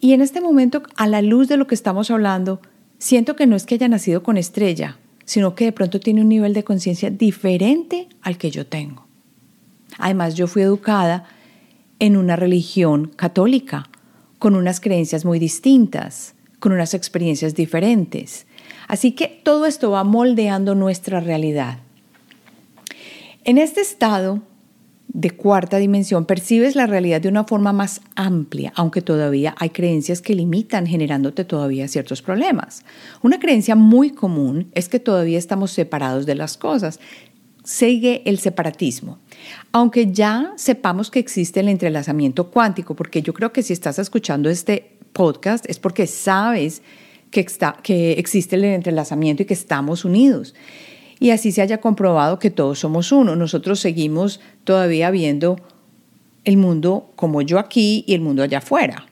Y 0.00 0.12
en 0.12 0.20
este 0.20 0.40
momento, 0.40 0.82
a 0.96 1.06
la 1.06 1.22
luz 1.22 1.48
de 1.48 1.56
lo 1.56 1.66
que 1.66 1.74
estamos 1.74 2.10
hablando, 2.10 2.60
siento 2.98 3.36
que 3.36 3.46
no 3.46 3.56
es 3.56 3.64
que 3.64 3.74
haya 3.76 3.88
nacido 3.88 4.22
con 4.22 4.36
estrella, 4.36 4.98
sino 5.24 5.54
que 5.54 5.66
de 5.66 5.72
pronto 5.72 6.00
tiene 6.00 6.22
un 6.22 6.28
nivel 6.28 6.54
de 6.54 6.64
conciencia 6.64 7.10
diferente 7.10 8.08
al 8.22 8.38
que 8.38 8.50
yo 8.50 8.66
tengo. 8.66 9.06
Además, 9.98 10.34
yo 10.34 10.46
fui 10.46 10.62
educada 10.62 11.24
en 11.98 12.16
una 12.16 12.36
religión 12.36 13.08
católica, 13.08 13.88
con 14.38 14.54
unas 14.54 14.80
creencias 14.80 15.24
muy 15.24 15.38
distintas, 15.38 16.34
con 16.60 16.72
unas 16.72 16.94
experiencias 16.94 17.54
diferentes. 17.54 18.46
Así 18.86 19.12
que 19.12 19.28
todo 19.42 19.66
esto 19.66 19.90
va 19.90 20.04
moldeando 20.04 20.74
nuestra 20.74 21.20
realidad. 21.20 21.78
En 23.44 23.58
este 23.58 23.80
estado 23.80 24.42
de 25.08 25.30
cuarta 25.30 25.78
dimensión 25.78 26.26
percibes 26.26 26.76
la 26.76 26.86
realidad 26.86 27.20
de 27.20 27.28
una 27.28 27.44
forma 27.44 27.72
más 27.72 28.00
amplia, 28.16 28.72
aunque 28.76 29.02
todavía 29.02 29.54
hay 29.58 29.70
creencias 29.70 30.20
que 30.20 30.34
limitan 30.34 30.86
generándote 30.86 31.44
todavía 31.44 31.88
ciertos 31.88 32.22
problemas. 32.22 32.84
Una 33.22 33.38
creencia 33.38 33.76
muy 33.76 34.10
común 34.10 34.70
es 34.74 34.88
que 34.88 35.00
todavía 35.00 35.38
estamos 35.38 35.70
separados 35.70 36.26
de 36.26 36.34
las 36.34 36.56
cosas. 36.56 37.00
Sigue 37.64 38.22
el 38.26 38.38
separatismo. 38.38 39.18
Aunque 39.72 40.12
ya 40.12 40.52
sepamos 40.56 41.10
que 41.10 41.18
existe 41.18 41.60
el 41.60 41.68
entrelazamiento 41.68 42.50
cuántico, 42.50 42.94
porque 42.94 43.22
yo 43.22 43.32
creo 43.32 43.52
que 43.52 43.62
si 43.62 43.72
estás 43.72 43.98
escuchando 43.98 44.50
este 44.50 44.98
podcast 45.12 45.68
es 45.68 45.78
porque 45.78 46.06
sabes 46.06 46.82
que, 47.30 47.40
está, 47.40 47.78
que 47.82 48.12
existe 48.12 48.56
el 48.56 48.64
entrelazamiento 48.64 49.42
y 49.42 49.46
que 49.46 49.54
estamos 49.54 50.04
unidos 50.04 50.54
y 51.18 51.30
así 51.30 51.52
se 51.52 51.62
haya 51.62 51.78
comprobado 51.78 52.38
que 52.38 52.50
todos 52.50 52.78
somos 52.78 53.12
uno. 53.12 53.36
Nosotros 53.36 53.80
seguimos 53.80 54.40
todavía 54.64 55.10
viendo 55.10 55.56
el 56.44 56.56
mundo 56.56 57.10
como 57.16 57.42
yo 57.42 57.58
aquí 57.58 58.04
y 58.06 58.14
el 58.14 58.20
mundo 58.20 58.42
allá 58.42 58.58
afuera. 58.58 59.06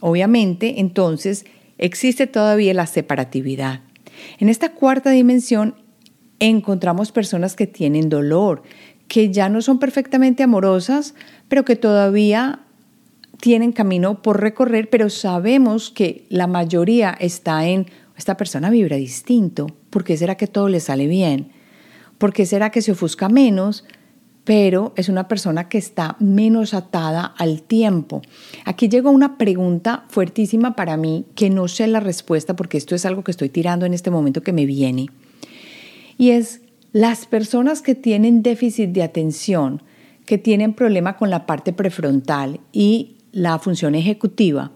Obviamente, 0.00 0.80
entonces, 0.80 1.44
existe 1.76 2.26
todavía 2.26 2.74
la 2.74 2.86
separatividad. 2.86 3.80
En 4.38 4.48
esta 4.48 4.72
cuarta 4.72 5.10
dimensión 5.10 5.74
encontramos 6.40 7.12
personas 7.12 7.56
que 7.56 7.66
tienen 7.66 8.08
dolor, 8.08 8.62
que 9.08 9.30
ya 9.30 9.48
no 9.48 9.62
son 9.62 9.78
perfectamente 9.78 10.42
amorosas, 10.42 11.14
pero 11.48 11.64
que 11.64 11.76
todavía 11.76 12.60
tienen 13.40 13.72
camino 13.72 14.22
por 14.22 14.40
recorrer, 14.40 14.90
pero 14.90 15.10
sabemos 15.10 15.90
que 15.90 16.26
la 16.28 16.46
mayoría 16.46 17.16
está 17.18 17.66
en 17.66 17.86
esta 18.18 18.36
persona 18.36 18.68
vibra 18.68 18.96
distinto, 18.96 19.68
¿por 19.90 20.02
qué 20.02 20.16
será 20.16 20.36
que 20.36 20.48
todo 20.48 20.68
le 20.68 20.80
sale 20.80 21.06
bien? 21.06 21.52
¿Por 22.18 22.32
qué 22.32 22.46
será 22.46 22.70
que 22.70 22.82
se 22.82 22.92
ofusca 22.92 23.28
menos? 23.28 23.84
Pero 24.42 24.92
es 24.96 25.08
una 25.08 25.28
persona 25.28 25.68
que 25.68 25.78
está 25.78 26.16
menos 26.18 26.74
atada 26.74 27.24
al 27.24 27.62
tiempo. 27.62 28.22
Aquí 28.64 28.88
llegó 28.88 29.10
una 29.10 29.38
pregunta 29.38 30.04
fuertísima 30.08 30.74
para 30.74 30.96
mí 30.96 31.26
que 31.36 31.48
no 31.48 31.68
sé 31.68 31.86
la 31.86 32.00
respuesta 32.00 32.56
porque 32.56 32.76
esto 32.76 32.96
es 32.96 33.06
algo 33.06 33.22
que 33.22 33.30
estoy 33.30 33.50
tirando 33.50 33.86
en 33.86 33.94
este 33.94 34.10
momento 34.10 34.42
que 34.42 34.52
me 34.52 34.66
viene. 34.66 35.06
Y 36.16 36.30
es 36.30 36.62
las 36.92 37.26
personas 37.26 37.82
que 37.82 37.94
tienen 37.94 38.42
déficit 38.42 38.90
de 38.90 39.04
atención, 39.04 39.82
que 40.26 40.38
tienen 40.38 40.74
problema 40.74 41.16
con 41.16 41.30
la 41.30 41.46
parte 41.46 41.72
prefrontal 41.72 42.58
y 42.72 43.18
la 43.30 43.58
función 43.60 43.94
ejecutiva, 43.94 44.72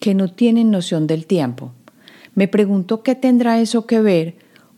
que 0.00 0.14
no 0.14 0.32
tienen 0.32 0.72
noción 0.72 1.06
del 1.06 1.26
tiempo. 1.26 1.72
Me 2.34 2.48
pregunto 2.48 3.02
qué 3.02 3.14
tendrá 3.14 3.60
eso 3.60 3.86
que 3.86 4.00
ver 4.00 4.34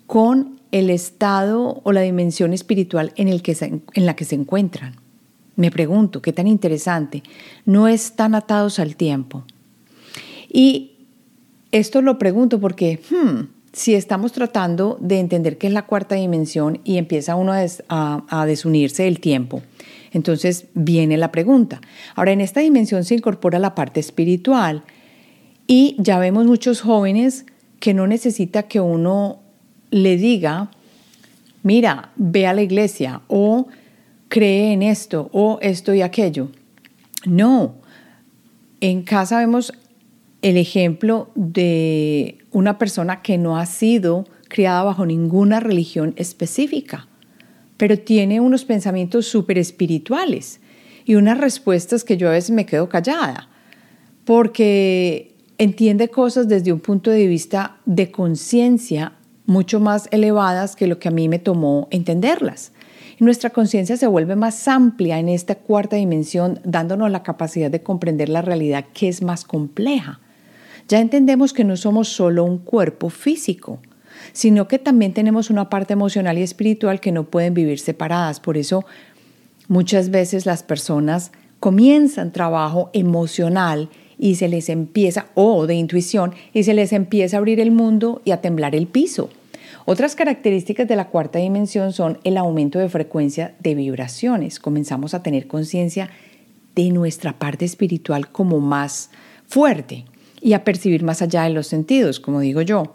con 0.07 0.61
el 0.73 0.91
estado 0.91 1.81
o 1.85 1.93
la 1.93 2.01
dimensión 2.01 2.53
espiritual 2.53 3.13
en, 3.17 3.29
el 3.29 3.43
que 3.43 3.57
en 3.61 4.07
la 4.07 4.17
que 4.17 4.25
se 4.25 4.35
encuentran. 4.35 4.97
Me 5.55 5.71
pregunto, 5.71 6.23
qué 6.23 6.33
tan 6.33 6.47
interesante, 6.47 7.23
no 7.67 7.89
están 7.89 8.35
atados 8.35 8.79
al 8.79 8.97
tiempo. 8.97 9.45
Y 10.49 10.93
esto 11.73 12.01
lo 12.01 12.19
pregunto 12.19 12.59
porque 12.59 13.01
hmm, 13.11 13.49
si 13.73 13.95
estamos 13.95 14.33
tratando 14.33 14.99
de 15.01 15.21
entender 15.21 15.59
qué 15.59 15.67
es 15.67 15.73
la 15.73 15.87
cuarta 15.87 16.15
dimensión 16.15 16.81
y 16.85 16.97
empieza 16.97 17.37
uno 17.37 17.53
a, 17.53 18.25
a 18.29 18.47
desunirse 18.47 19.05
del 19.05 19.21
tiempo, 19.21 19.63
entonces 20.11 20.67
viene 20.75 21.17
la 21.17 21.33
pregunta. 21.33 21.81
Ahora, 22.15 22.33
en 22.33 22.41
esta 22.41 22.61
dimensión 22.61 23.05
se 23.05 23.15
incorpora 23.15 23.59
la 23.59 23.75
parte 23.75 24.01
espiritual 24.01 24.85
y 25.67 25.97
ya 25.99 26.19
vemos 26.19 26.47
muchos 26.47 26.81
jóvenes 26.81 27.47
que 27.81 27.95
no 27.95 28.07
necesita 28.07 28.65
que 28.65 28.81
uno 28.81 29.41
le 29.91 30.17
diga, 30.17 30.71
mira, 31.63 32.13
ve 32.17 32.47
a 32.47 32.55
la 32.55 32.63
iglesia 32.63 33.23
o 33.29 33.69
cree 34.29 34.73
en 34.73 34.83
esto 34.83 35.29
o 35.33 35.59
esto 35.61 35.95
y 35.95 36.03
aquello. 36.03 36.51
No, 37.27 37.77
en 38.81 39.03
casa 39.03 39.39
vemos 39.39 39.73
el 40.43 40.57
ejemplo 40.57 41.31
de 41.35 42.39
una 42.51 42.79
persona 42.79 43.23
que 43.23 43.39
no 43.39 43.57
ha 43.57 43.67
sido 43.67 44.27
criada 44.49 44.83
bajo 44.83 45.07
ninguna 45.07 45.61
religión 45.61 46.15
específica, 46.17 47.09
pero 47.77 47.99
tiene 47.99 48.41
unos 48.41 48.65
pensamientos 48.65 49.27
súper 49.27 49.59
espirituales 49.59 50.61
y 51.05 51.15
unas 51.15 51.39
respuestas 51.39 52.05
que 52.05 52.17
yo 52.17 52.29
a 52.29 52.33
veces 52.33 52.51
me 52.51 52.67
quedo 52.67 52.89
callada, 52.89 53.49
porque 54.25 55.32
entiende 55.63 56.09
cosas 56.09 56.49
desde 56.49 56.73
un 56.73 56.81
punto 56.81 57.13
de 57.13 57.29
vista 57.29 57.77
de 57.85 58.11
conciencia 58.11 59.13
mucho 59.47 59.79
más 59.79 60.09
elevadas 60.11 60.75
que 60.75 60.89
lo 60.89 60.99
que 60.99 61.07
a 61.07 61.13
mí 61.13 61.29
me 61.29 61.39
tomó 61.39 61.87
entenderlas. 61.93 62.73
nuestra 63.21 63.51
conciencia 63.51 63.97
se 63.97 64.09
vuelve 64.09 64.35
más 64.35 64.67
amplia 64.67 65.21
en 65.21 65.29
esta 65.29 65.55
cuarta 65.55 65.95
dimensión, 65.95 66.59
dándonos 66.65 67.13
la 67.13 67.23
capacidad 67.23 67.71
de 67.71 67.81
comprender 67.81 68.29
la 68.29 68.43
realidad 68.43 68.87
que 68.93 69.07
es 69.07 69.23
más 69.23 69.45
compleja. 69.45 70.19
Ya 70.89 70.99
entendemos 70.99 71.53
que 71.53 71.63
no 71.63 71.77
somos 71.77 72.09
solo 72.09 72.43
un 72.43 72.59
cuerpo 72.59 73.11
físico, 73.11 73.79
sino 74.33 74.67
que 74.67 74.81
también 74.81 75.15
tenemos 75.15 75.49
una 75.51 75.71
parte 75.71 75.93
emocional 75.93 76.39
y 76.39 76.43
espiritual 76.43 76.99
que 76.99 77.13
no 77.13 77.23
pueden 77.23 77.55
vivir 77.55 77.79
separadas. 77.79 78.41
Por 78.41 78.57
eso 78.57 78.85
muchas 79.69 80.11
veces 80.11 80.45
las 80.45 80.65
personas 80.65 81.31
comienzan 81.61 82.33
trabajo 82.33 82.91
emocional 82.93 83.89
y 84.23 84.37
se 84.37 84.47
les 84.47 84.69
empieza, 84.69 85.27
o 85.35 85.67
de 85.67 85.75
intuición, 85.75 86.33
y 86.55 86.63
se 86.63 86.75
les 86.75 86.93
empieza 86.93 87.37
a 87.37 87.39
abrir 87.39 87.59
el 87.59 87.73
mundo 87.73 88.23
y 88.25 88.31
a 88.31 88.41
temblar 88.41 88.77
el 88.77 88.87
piso. 88.87 89.31
Otras 89.85 90.15
características 90.15 90.87
de 90.87 90.95
la 90.95 91.09
cuarta 91.09 91.41
dimensión 91.41 91.93
son 91.93 92.19
el 92.23 92.37
aumento 92.37 92.79
de 92.79 92.89
frecuencia 92.89 93.57
de 93.59 93.75
vibraciones. 93.75 94.61
Comenzamos 94.61 95.15
a 95.15 95.25
tener 95.25 95.49
conciencia 95.49 96.09
de 96.77 96.91
nuestra 96.91 97.37
parte 97.41 97.65
espiritual 97.65 98.31
como 98.31 98.61
más 98.61 99.11
fuerte 99.49 100.05
y 100.41 100.53
a 100.53 100.63
percibir 100.63 101.03
más 101.03 101.21
allá 101.21 101.43
de 101.43 101.51
los 101.51 101.67
sentidos, 101.67 102.21
como 102.21 102.39
digo 102.39 102.63
yo. 102.63 102.95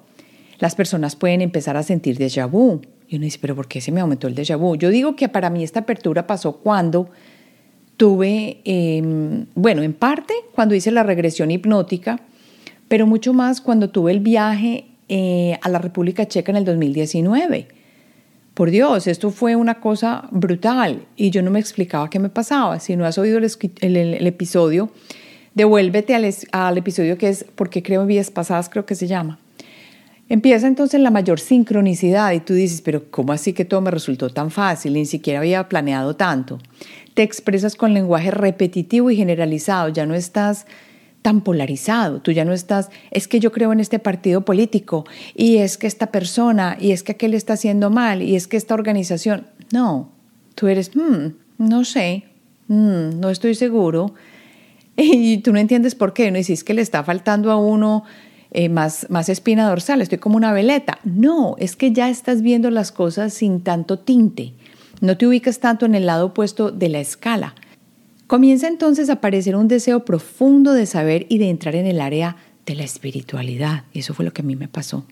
Las 0.59 0.75
personas 0.75 1.17
pueden 1.17 1.41
empezar 1.41 1.75
a 1.75 1.83
sentir 1.83 2.17
déjà 2.17 2.49
vu. 2.49 2.79
Y 3.09 3.17
uno 3.17 3.25
dice, 3.25 3.39
pero 3.41 3.53
¿por 3.53 3.67
qué 3.67 3.81
se 3.81 3.91
me 3.91 3.99
aumentó 3.99 4.29
el 4.29 4.35
déjà 4.35 4.57
vu? 4.57 4.77
Yo 4.77 4.91
digo 4.91 5.17
que 5.17 5.27
para 5.27 5.49
mí 5.49 5.61
esta 5.61 5.81
apertura 5.81 6.25
pasó 6.25 6.53
cuando 6.53 7.09
tuve, 7.97 8.61
em, 8.63 9.47
bueno, 9.55 9.81
en 9.81 9.93
parte 9.93 10.33
cuando 10.53 10.75
hice 10.75 10.91
la 10.91 11.03
regresión 11.03 11.51
hipnótica, 11.51 12.21
pero 12.87 13.05
mucho 13.07 13.33
más 13.33 13.59
cuando 13.59 13.89
tuve 13.89 14.11
el 14.11 14.19
viaje 14.19 14.85
eh, 15.09 15.57
a 15.61 15.69
la 15.69 15.79
República 15.79 16.27
Checa 16.27 16.51
en 16.51 16.57
el 16.57 16.65
2019. 16.65 17.67
Por 18.53 18.71
Dios, 18.71 19.07
esto 19.07 19.29
fue 19.29 19.55
una 19.55 19.75
cosa 19.75 20.27
brutal 20.31 21.05
y 21.15 21.29
yo 21.31 21.41
no 21.41 21.51
me 21.51 21.59
explicaba 21.59 22.09
qué 22.09 22.19
me 22.19 22.29
pasaba. 22.29 22.79
Si 22.79 22.95
no 22.95 23.05
has 23.05 23.17
oído 23.17 23.37
el, 23.37 24.27
episodio, 24.27 24.89
devuélvete 25.53 26.15
al, 26.15 26.77
episodio 26.77 27.17
que 27.17 27.29
es 27.29 27.43
¿Por 27.43 27.69
qué 27.69 27.83
creo 27.83 28.01
en 28.01 28.07
vidas 28.07 28.31
pasadas? 28.31 28.69
Creo 28.69 28.85
que 28.85 28.95
se 28.95 29.07
llama. 29.07 29.39
Empieza 30.29 30.67
entonces 30.67 30.99
la 30.99 31.11
mayor 31.11 31.39
sincronicidad 31.39 32.33
y 32.33 32.41
tú 32.41 32.53
dices, 32.53 32.81
pero 32.81 33.09
¿cómo 33.09 33.31
así 33.31 33.53
que 33.53 33.63
todo 33.63 33.79
me 33.79 33.91
resultó 33.91 34.29
tan 34.29 34.51
fácil? 34.51 34.93
Ni 34.93 35.05
siquiera 35.05 35.39
había 35.39 35.69
planeado 35.69 36.15
tanto 36.15 36.59
te 37.17 37.23
expresas 37.23 37.75
con 37.75 37.95
lenguaje 37.95 38.29
repetitivo 38.29 39.09
y 39.09 39.15
generalizado, 39.15 39.89
ya 39.89 40.05
no 40.05 40.13
estás 40.13 40.67
tan 41.23 41.41
polarizado, 41.41 42.21
tú 42.21 42.31
ya 42.31 42.45
no 42.45 42.53
estás, 42.53 42.91
es 43.09 43.27
que 43.27 43.39
yo 43.39 43.51
creo 43.51 43.73
en 43.73 43.79
este 43.79 43.97
partido 43.97 44.41
político 44.41 45.03
y 45.33 45.57
es 45.57 45.79
que 45.79 45.87
esta 45.87 46.11
persona 46.11 46.77
y 46.79 46.91
es 46.91 47.01
que 47.01 47.13
aquel 47.13 47.33
está 47.33 47.53
haciendo 47.53 47.89
mal 47.89 48.21
y 48.21 48.35
es 48.35 48.45
que 48.45 48.55
esta 48.55 48.75
organización, 48.75 49.47
no, 49.71 50.11
tú 50.53 50.67
eres, 50.67 50.91
hmm, 50.95 51.29
no 51.57 51.85
sé, 51.85 52.25
hmm, 52.67 53.19
no 53.19 53.31
estoy 53.31 53.55
seguro 53.55 54.13
y 54.95 55.39
tú 55.39 55.53
no 55.53 55.57
entiendes 55.57 55.95
por 55.95 56.13
qué, 56.13 56.29
no 56.29 56.37
dices 56.37 56.63
que 56.63 56.75
le 56.75 56.83
está 56.83 57.03
faltando 57.03 57.49
a 57.49 57.57
uno 57.57 58.03
eh, 58.51 58.69
más, 58.69 59.07
más 59.09 59.27
espina 59.27 59.67
dorsal, 59.67 60.03
estoy 60.03 60.19
como 60.19 60.37
una 60.37 60.53
veleta, 60.53 60.99
no, 61.03 61.55
es 61.57 61.75
que 61.75 61.91
ya 61.91 62.11
estás 62.11 62.43
viendo 62.43 62.69
las 62.69 62.91
cosas 62.91 63.33
sin 63.33 63.61
tanto 63.61 63.97
tinte 63.97 64.53
no 65.01 65.17
te 65.17 65.27
ubicas 65.27 65.59
tanto 65.59 65.85
en 65.85 65.95
el 65.95 66.05
lado 66.05 66.27
opuesto 66.27 66.71
de 66.71 66.89
la 66.89 66.99
escala. 66.99 67.55
Comienza 68.27 68.67
entonces 68.67 69.09
a 69.09 69.13
aparecer 69.13 69.55
un 69.55 69.67
deseo 69.67 70.03
profundo 70.03 70.73
de 70.73 70.85
saber 70.85 71.25
y 71.29 71.37
de 71.37 71.49
entrar 71.49 71.75
en 71.75 71.85
el 71.85 72.01
área 72.01 72.35
de 72.65 72.75
la 72.75 72.83
espiritualidad. 72.83 73.85
Y 73.93 73.99
eso 73.99 74.13
fue 74.13 74.25
lo 74.25 74.33
que 74.33 74.41
a 74.41 74.45
mí 74.45 74.55
me 74.55 74.67
pasó. 74.67 75.05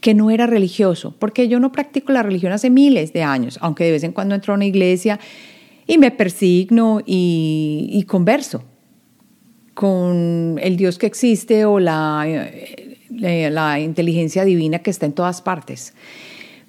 Que 0.00 0.12
no 0.12 0.30
era 0.30 0.46
religioso, 0.46 1.14
porque 1.18 1.46
yo 1.46 1.60
no 1.60 1.70
practico 1.70 2.12
la 2.12 2.22
religión 2.22 2.52
hace 2.52 2.68
miles 2.68 3.12
de 3.12 3.22
años, 3.22 3.58
aunque 3.60 3.84
de 3.84 3.92
vez 3.92 4.02
en 4.02 4.12
cuando 4.12 4.34
entro 4.34 4.52
a 4.52 4.56
una 4.56 4.66
iglesia 4.66 5.20
y 5.86 5.98
me 5.98 6.10
persigno 6.10 7.00
y, 7.06 8.04
converso 8.08 8.64
con 9.74 10.58
el 10.60 10.76
Dios 10.76 10.98
que 10.98 11.06
existe 11.06 11.64
o 11.64 11.78
la, 11.78 12.24
eh, 12.26 13.50
la 13.50 13.78
inteligencia 13.78 14.44
divina 14.44 14.80
que 14.80 14.90
está 14.90 15.06
en 15.06 15.12
todas 15.12 15.42
partes. 15.42 15.94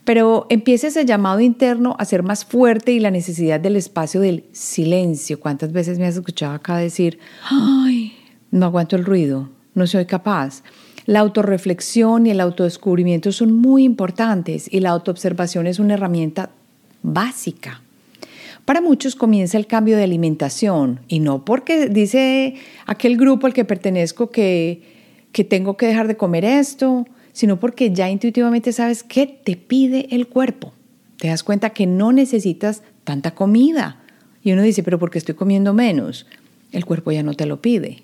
Pero 0.06 0.48
empieza 0.50 0.88
ese 0.88 1.06
llamado 1.06 1.40
interno 1.40 1.96
a 1.98 2.06
ser 2.06 2.24
más 2.24 2.44
fuerte 2.44 2.92
y 2.92 3.00
la 3.00 3.12
necesidad 3.12 3.60
del 3.60 3.78
espacio 3.78 4.20
del 4.20 4.44
silencio. 4.52 5.40
¿Cuántas 5.40 5.72
veces 5.72 5.98
me 5.98 6.06
has 6.06 6.16
escuchado 6.16 6.54
acá 6.54 6.78
decir, 6.78 7.20
ay, 7.50 8.14
no 8.52 8.66
aguanto 8.66 8.96
el 8.96 9.06
ruido, 9.06 9.50
no 9.76 9.88
soy 9.88 10.06
capaz? 10.06 10.62
La 11.06 11.20
autorreflexión 11.20 12.28
y 12.28 12.32
el 12.32 12.42
autodescubrimiento 12.42 13.32
son 13.32 13.54
muy 13.54 13.84
importantes 13.84 14.68
y 14.72 14.80
la 14.80 14.90
autoobservación 14.90 15.68
es 15.68 15.80
una 15.80 15.96
herramienta 15.96 16.50
básica. 17.02 17.82
Para 18.66 18.80
muchos 18.80 19.16
comienza 19.16 19.58
el 19.58 19.68
cambio 19.68 19.98
de 19.98 20.04
alimentación 20.04 21.02
y 21.10 21.20
no 21.20 21.44
porque 21.44 21.88
dice 21.88 22.56
aquel 22.86 23.18
grupo 23.18 23.48
al 23.48 23.54
que 23.54 23.66
pertenezco 23.66 24.32
que, 24.32 24.82
que 25.34 25.44
tengo 25.44 25.76
que 25.76 25.88
dejar 25.88 26.08
de 26.08 26.16
comer 26.16 26.46
esto, 26.46 27.06
sino 27.34 27.60
porque 27.60 27.92
ya 27.92 28.10
intuitivamente 28.10 28.72
sabes 28.72 29.04
qué 29.04 29.28
te 29.28 29.58
pide 29.58 30.08
el 30.12 30.28
cuerpo. 30.28 30.72
Te 31.18 31.28
das 31.28 31.44
cuenta 31.44 31.72
que 31.72 31.88
no 31.88 32.12
necesitas 32.12 32.84
tanta 33.04 33.32
comida. 33.32 34.00
Y 34.44 34.52
uno 34.52 34.62
dice, 34.62 34.84
pero 34.84 35.00
¿por 35.00 35.10
qué 35.10 35.18
estoy 35.18 35.36
comiendo 35.36 35.74
menos? 35.74 36.28
El 36.72 36.86
cuerpo 36.86 37.12
ya 37.12 37.24
no 37.24 37.34
te 37.34 37.46
lo 37.46 37.62
pide. 37.62 38.04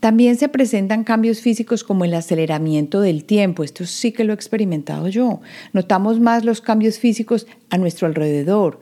También 0.00 0.36
se 0.36 0.48
presentan 0.48 1.04
cambios 1.04 1.40
físicos 1.40 1.84
como 1.84 2.04
el 2.04 2.14
aceleramiento 2.14 3.00
del 3.00 3.24
tiempo. 3.24 3.62
Esto 3.62 3.86
sí 3.86 4.12
que 4.12 4.24
lo 4.24 4.32
he 4.32 4.34
experimentado 4.34 5.08
yo. 5.08 5.40
Notamos 5.72 6.18
más 6.18 6.44
los 6.44 6.60
cambios 6.60 6.98
físicos 6.98 7.46
a 7.70 7.78
nuestro 7.78 8.06
alrededor 8.06 8.80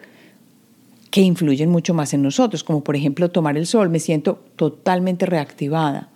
que 1.11 1.21
influyen 1.23 1.69
mucho 1.69 1.93
más 1.93 2.15
en 2.15 2.23
nosotros, 2.23 2.63
como 2.63 2.85
por 2.85 2.97
ejemplo 2.97 3.31
tomar 3.31 3.57
el 3.57 3.67
sol. 3.67 3.91
Me 3.91 3.99
siento 3.99 4.43
totalmente 4.57 5.27
reactivada. 5.27 6.09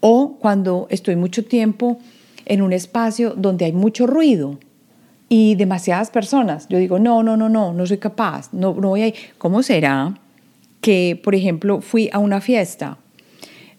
O 0.00 0.36
cuando 0.38 0.86
estoy 0.90 1.16
mucho 1.16 1.44
tiempo 1.44 1.98
en 2.46 2.62
un 2.62 2.72
espacio 2.72 3.34
donde 3.36 3.64
hay 3.64 3.72
mucho 3.72 4.06
ruido 4.06 4.58
y 5.28 5.54
demasiadas 5.54 6.10
personas. 6.10 6.68
Yo 6.68 6.78
digo, 6.78 6.98
no, 6.98 7.22
no, 7.22 7.36
no, 7.36 7.48
no, 7.48 7.72
no 7.72 7.86
soy 7.86 7.98
capaz, 7.98 8.52
no, 8.52 8.74
no 8.74 8.88
voy 8.88 9.02
a 9.02 9.08
ir. 9.08 9.14
¿Cómo 9.38 9.62
será 9.62 10.18
que, 10.80 11.20
por 11.22 11.34
ejemplo, 11.34 11.80
fui 11.80 12.10
a 12.12 12.18
una 12.18 12.40
fiesta 12.40 12.98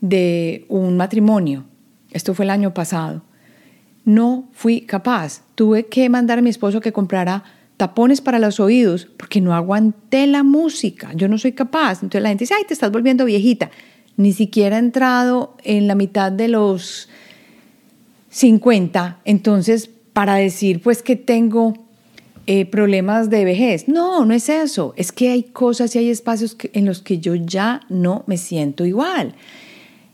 de 0.02 0.66
un 0.68 0.98
matrimonio? 0.98 1.66
Esto 2.12 2.34
fue 2.34 2.46
el 2.46 2.52
año 2.52 2.74
pasado. 2.74 3.22
No 4.06 4.50
fui 4.52 4.82
capaz. 4.82 5.44
Tuve 5.56 5.86
que 5.86 6.10
mandar 6.10 6.40
a 6.40 6.42
mi 6.42 6.50
esposo 6.50 6.82
que 6.82 6.92
comprara 6.92 7.44
tapones 7.78 8.22
para 8.22 8.40
los 8.40 8.60
oídos 8.60 9.08
porque 9.18 9.42
no 9.42 9.54
aguanté 9.54 10.26
la 10.28 10.44
música. 10.44 11.12
Yo 11.14 11.28
no 11.28 11.38
soy 11.38 11.52
capaz. 11.52 12.02
Entonces 12.02 12.22
la 12.22 12.30
gente 12.30 12.44
dice, 12.44 12.56
ay, 12.58 12.64
te 12.68 12.74
estás 12.74 12.92
volviendo 12.92 13.26
viejita. 13.26 13.72
Ni 14.18 14.34
siquiera 14.34 14.78
he 14.78 14.80
entrado 14.80 15.56
en 15.64 15.88
la 15.88 15.96
mitad 15.96 16.32
de 16.32 16.48
los 16.48 17.10
50, 18.34 19.20
entonces 19.26 19.92
para 20.12 20.36
decir 20.36 20.82
pues 20.82 21.04
que 21.04 21.16
tengo 21.16 21.76
eh, 22.48 22.66
problemas 22.66 23.30
de 23.30 23.46
vejez. 23.46 23.88
No, 23.88 24.26
no 24.26 24.34
es 24.34 24.50
eso. 24.50 24.94
Es 24.98 25.12
que 25.12 25.30
hay 25.30 25.44
cosas 25.44 25.96
y 25.96 26.00
hay 26.00 26.10
espacios 26.10 26.58
en 26.74 26.86
los 26.86 27.02
que 27.02 27.20
yo 27.20 27.36
ya 27.36 27.82
no 27.90 28.24
me 28.26 28.38
siento 28.38 28.86
igual. 28.86 29.36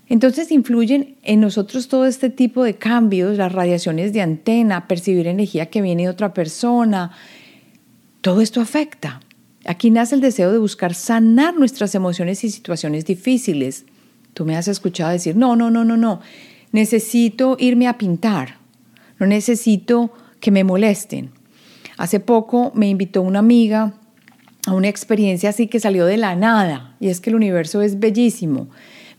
Entonces 0.09 0.51
influyen 0.51 1.15
en 1.24 1.39
nosotros 1.39 1.88
todo 1.88 2.05
este 2.05 2.30
tipo 2.30 2.63
de 2.63 2.76
cambios, 2.76 3.38
las 3.38 3.53
radiaciones 3.53 4.11
de 4.11 4.22
antena, 4.22 4.88
percibir 4.88 5.28
energía 5.28 5.67
que 5.67 5.82
viene 5.82 6.03
de 6.03 6.09
otra 6.09 6.34
persona. 6.34 7.11
Todo 8.20 8.41
esto 8.41 8.59
afecta. 8.59 9.22
Aquí 9.65 9.91
nace 9.91 10.15
el 10.15 10.22
deseo 10.22 10.51
de 10.51 10.57
buscar 10.57 10.93
sanar 10.93 11.55
nuestras 11.55 11.95
emociones 11.95 12.43
y 12.43 12.49
situaciones 12.49 13.05
difíciles. 13.05 13.86
Tú 14.34 14.45
me 14.45 14.57
has 14.57 14.67
escuchado 14.67 15.11
decir, 15.11 15.38
no, 15.38 15.55
no, 15.55 15.72
no, 15.72 15.86
no, 15.86 15.95
no 15.95 16.20
necesito 16.72 17.55
irme 17.59 17.88
a 17.88 17.97
pintar, 17.97 18.57
no 19.20 19.26
necesito 19.26 20.11
que 20.39 20.51
me 20.51 20.63
molesten. 20.63 21.32
Hace 21.97 22.20
poco 22.20 22.72
me 22.76 22.88
invitó 22.88 23.22
una 23.22 23.39
amiga 23.39 23.93
a 24.65 24.74
una 24.74 24.88
experiencia 24.88 25.49
así 25.49 25.67
que 25.67 25.80
salió 25.80 26.05
de 26.05 26.17
la 26.17 26.36
nada, 26.36 26.95
y 26.99 27.09
es 27.09 27.20
que 27.20 27.30
el 27.30 27.36
universo 27.36 27.82
es 27.82 27.99
bellísimo. 27.99 28.67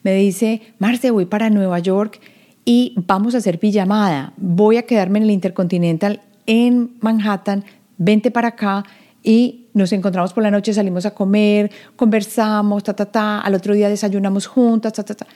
Me 0.03 0.15
dice, 0.15 0.63
Marce, 0.79 1.11
voy 1.11 1.27
para 1.27 1.51
Nueva 1.51 1.79
York 1.79 2.21
y 2.65 2.95
vamos 3.07 3.35
a 3.35 3.39
hacer 3.39 3.59
pijamada. 3.59 4.33
Voy 4.39 4.79
a 4.79 4.83
quedarme 4.83 5.19
en 5.19 5.25
el 5.25 5.31
Intercontinental 5.31 6.23
en 6.47 6.97
Manhattan, 7.01 7.65
vente 7.99 8.31
para 8.31 8.49
acá 8.49 8.85
y 9.23 9.67
nos 9.75 9.93
encontramos 9.93 10.33
por 10.33 10.43
la 10.43 10.51
noche, 10.51 10.73
salimos 10.73 11.05
a 11.05 11.15
comer, 11.15 11.71
conversamos, 11.97 12.83
ta, 12.83 12.95
ta, 12.95 13.07
ta, 13.07 13.41
al 13.41 13.55
otro 13.55 13.75
día 13.75 13.91
desayunamos 13.91 14.47
juntas, 14.47 14.95
ta, 14.95 15.05
ta, 15.05 15.15
ta 15.15 15.27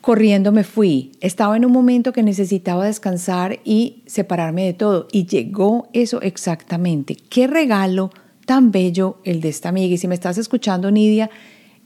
corriendo 0.00 0.52
me 0.52 0.64
fui. 0.64 1.12
Estaba 1.20 1.56
en 1.56 1.64
un 1.64 1.72
momento 1.72 2.12
que 2.12 2.22
necesitaba 2.22 2.86
descansar 2.86 3.60
y 3.64 4.02
separarme 4.06 4.64
de 4.64 4.72
todo. 4.72 5.08
Y 5.12 5.26
llegó 5.26 5.88
eso 5.92 6.20
exactamente. 6.22 7.16
Qué 7.16 7.46
regalo 7.46 8.10
tan 8.46 8.70
bello 8.70 9.18
el 9.24 9.40
de 9.40 9.50
esta 9.50 9.68
amiga. 9.68 9.94
Y 9.94 9.98
si 9.98 10.08
me 10.08 10.14
estás 10.14 10.38
escuchando, 10.38 10.90
Nidia, 10.90 11.30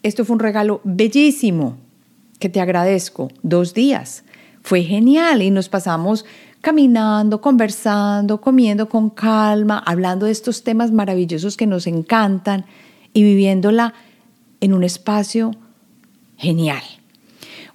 esto 0.03 0.25
fue 0.25 0.35
un 0.35 0.41
regalo 0.41 0.81
bellísimo 0.85 1.77
que 2.39 2.49
te 2.49 2.61
agradezco. 2.61 3.29
Dos 3.43 3.75
días. 3.75 4.25
Fue 4.63 4.83
genial 4.83 5.43
y 5.43 5.51
nos 5.51 5.69
pasamos 5.69 6.25
caminando, 6.61 7.41
conversando, 7.41 8.41
comiendo 8.41 8.89
con 8.89 9.11
calma, 9.11 9.83
hablando 9.85 10.27
de 10.27 10.33
estos 10.33 10.63
temas 10.63 10.93
maravillosos 10.93 11.57
que 11.57 11.67
nos 11.67 11.89
encantan 11.89 12.65
y 13.13 13.25
viviéndola 13.25 13.95
en 14.61 14.73
un 14.73 14.85
espacio 14.85 15.51
genial. 16.37 16.83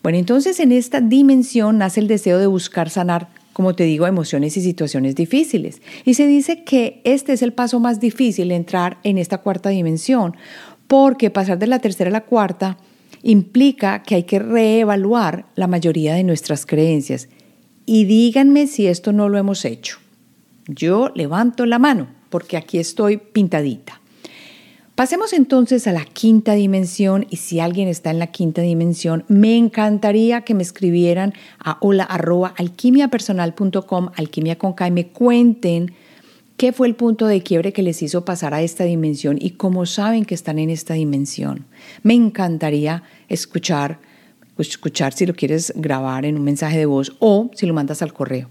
Bueno, 0.08 0.20
entonces 0.20 0.62
en 0.62 0.72
esta 0.72 1.02
dimensión 1.02 1.80
nace 1.80 2.00
el 2.00 2.08
deseo 2.08 2.40
de 2.40 2.48
buscar 2.48 2.90
sanar, 2.90 3.28
como 3.52 3.76
te 3.76 3.84
digo, 3.84 4.08
emociones 4.08 4.56
y 4.56 4.62
situaciones 4.62 5.16
difíciles. 5.16 5.82
Y 6.06 6.14
se 6.14 6.26
dice 6.26 6.64
que 6.64 7.02
este 7.04 7.34
es 7.34 7.42
el 7.42 7.52
paso 7.52 7.82
más 7.82 8.00
difícil, 8.00 8.54
entrar 8.54 9.00
en 9.04 9.18
esta 9.18 9.40
cuarta 9.40 9.68
dimensión, 9.68 10.38
porque 10.88 11.30
pasar 11.30 11.60
de 11.60 11.68
la 11.68 11.80
tercera 11.80 12.10
a 12.10 12.14
la 12.14 12.24
cuarta 12.24 12.78
implica 13.22 14.02
que 14.02 14.16
hay 14.16 14.24
que 14.24 14.40
reevaluar 14.40 15.48
la 15.56 15.68
mayoría 15.68 16.14
de 16.14 16.24
nuestras 16.24 16.66
creencias. 16.66 17.28
Y 17.86 18.06
díganme 18.06 18.68
si 18.68 18.88
esto 18.88 19.12
no 19.12 19.28
lo 19.28 19.38
hemos 19.38 19.66
hecho. 19.66 19.98
Yo 20.70 21.12
levanto 21.16 21.66
la 21.66 21.80
mano 21.80 22.08
porque 22.30 22.56
aquí 22.56 22.78
estoy 22.78 23.18
pintadita. 23.18 24.00
Pasemos 24.98 25.32
entonces 25.34 25.86
a 25.86 25.92
la 25.92 26.06
quinta 26.06 26.54
dimensión 26.54 27.28
y 27.30 27.36
si 27.36 27.60
alguien 27.60 27.88
está 27.88 28.10
en 28.10 28.18
la 28.18 28.32
quinta 28.32 28.64
dimensión, 28.64 29.26
me 29.28 29.56
encantaría 29.56 30.42
que 30.42 30.56
me 30.56 30.64
escribieran 30.64 31.36
a 31.60 31.78
hola 31.82 32.04
arroba 32.04 32.56
alquimia 32.58 33.08
con 33.08 34.74
K, 34.74 34.88
y 34.88 34.92
me 34.92 35.08
cuenten 35.10 35.94
qué 36.58 36.74
fue 36.74 36.88
el 36.88 36.96
punto 36.96 37.28
de 37.28 37.44
quiebre 37.44 37.74
que 37.74 37.84
les 37.84 38.02
hizo 38.02 38.26
pasar 38.26 38.56
a 38.56 38.64
esta 38.64 38.86
dimensión 38.86 39.38
y 39.40 39.52
cómo 39.52 39.86
saben 39.86 40.26
que 40.26 40.34
están 40.34 40.58
en 40.58 40.72
esta 40.72 40.96
dimensión. 40.96 41.68
Me 42.02 42.16
encantaría 42.16 43.04
escuchar, 43.30 44.00
escuchar 44.58 45.14
si 45.14 45.28
lo 45.28 45.36
quieres 45.36 45.74
grabar 45.76 46.26
en 46.26 46.38
un 46.38 46.44
mensaje 46.44 46.80
de 46.80 46.88
voz 46.88 47.16
o 47.20 47.52
si 47.54 47.68
lo 47.68 47.76
mandas 47.76 48.02
al 48.02 48.14
correo. 48.14 48.50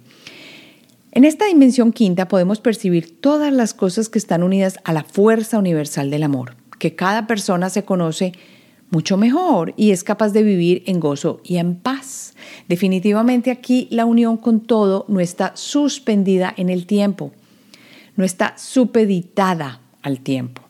En 1.16 1.24
esta 1.24 1.46
dimensión 1.46 1.92
quinta 1.92 2.28
podemos 2.28 2.60
percibir 2.60 3.18
todas 3.22 3.50
las 3.50 3.72
cosas 3.72 4.10
que 4.10 4.18
están 4.18 4.42
unidas 4.42 4.76
a 4.84 4.92
la 4.92 5.02
fuerza 5.02 5.58
universal 5.58 6.10
del 6.10 6.22
amor, 6.22 6.56
que 6.78 6.94
cada 6.94 7.26
persona 7.26 7.70
se 7.70 7.86
conoce 7.86 8.32
mucho 8.90 9.16
mejor 9.16 9.72
y 9.78 9.92
es 9.92 10.04
capaz 10.04 10.34
de 10.34 10.42
vivir 10.42 10.82
en 10.84 11.00
gozo 11.00 11.40
y 11.42 11.56
en 11.56 11.76
paz. 11.76 12.34
Definitivamente 12.68 13.50
aquí 13.50 13.88
la 13.90 14.04
unión 14.04 14.36
con 14.36 14.60
todo 14.60 15.06
no 15.08 15.20
está 15.20 15.52
suspendida 15.56 16.52
en 16.54 16.68
el 16.68 16.84
tiempo, 16.84 17.32
no 18.16 18.22
está 18.22 18.52
supeditada 18.58 19.80
al 20.02 20.20
tiempo. 20.20 20.60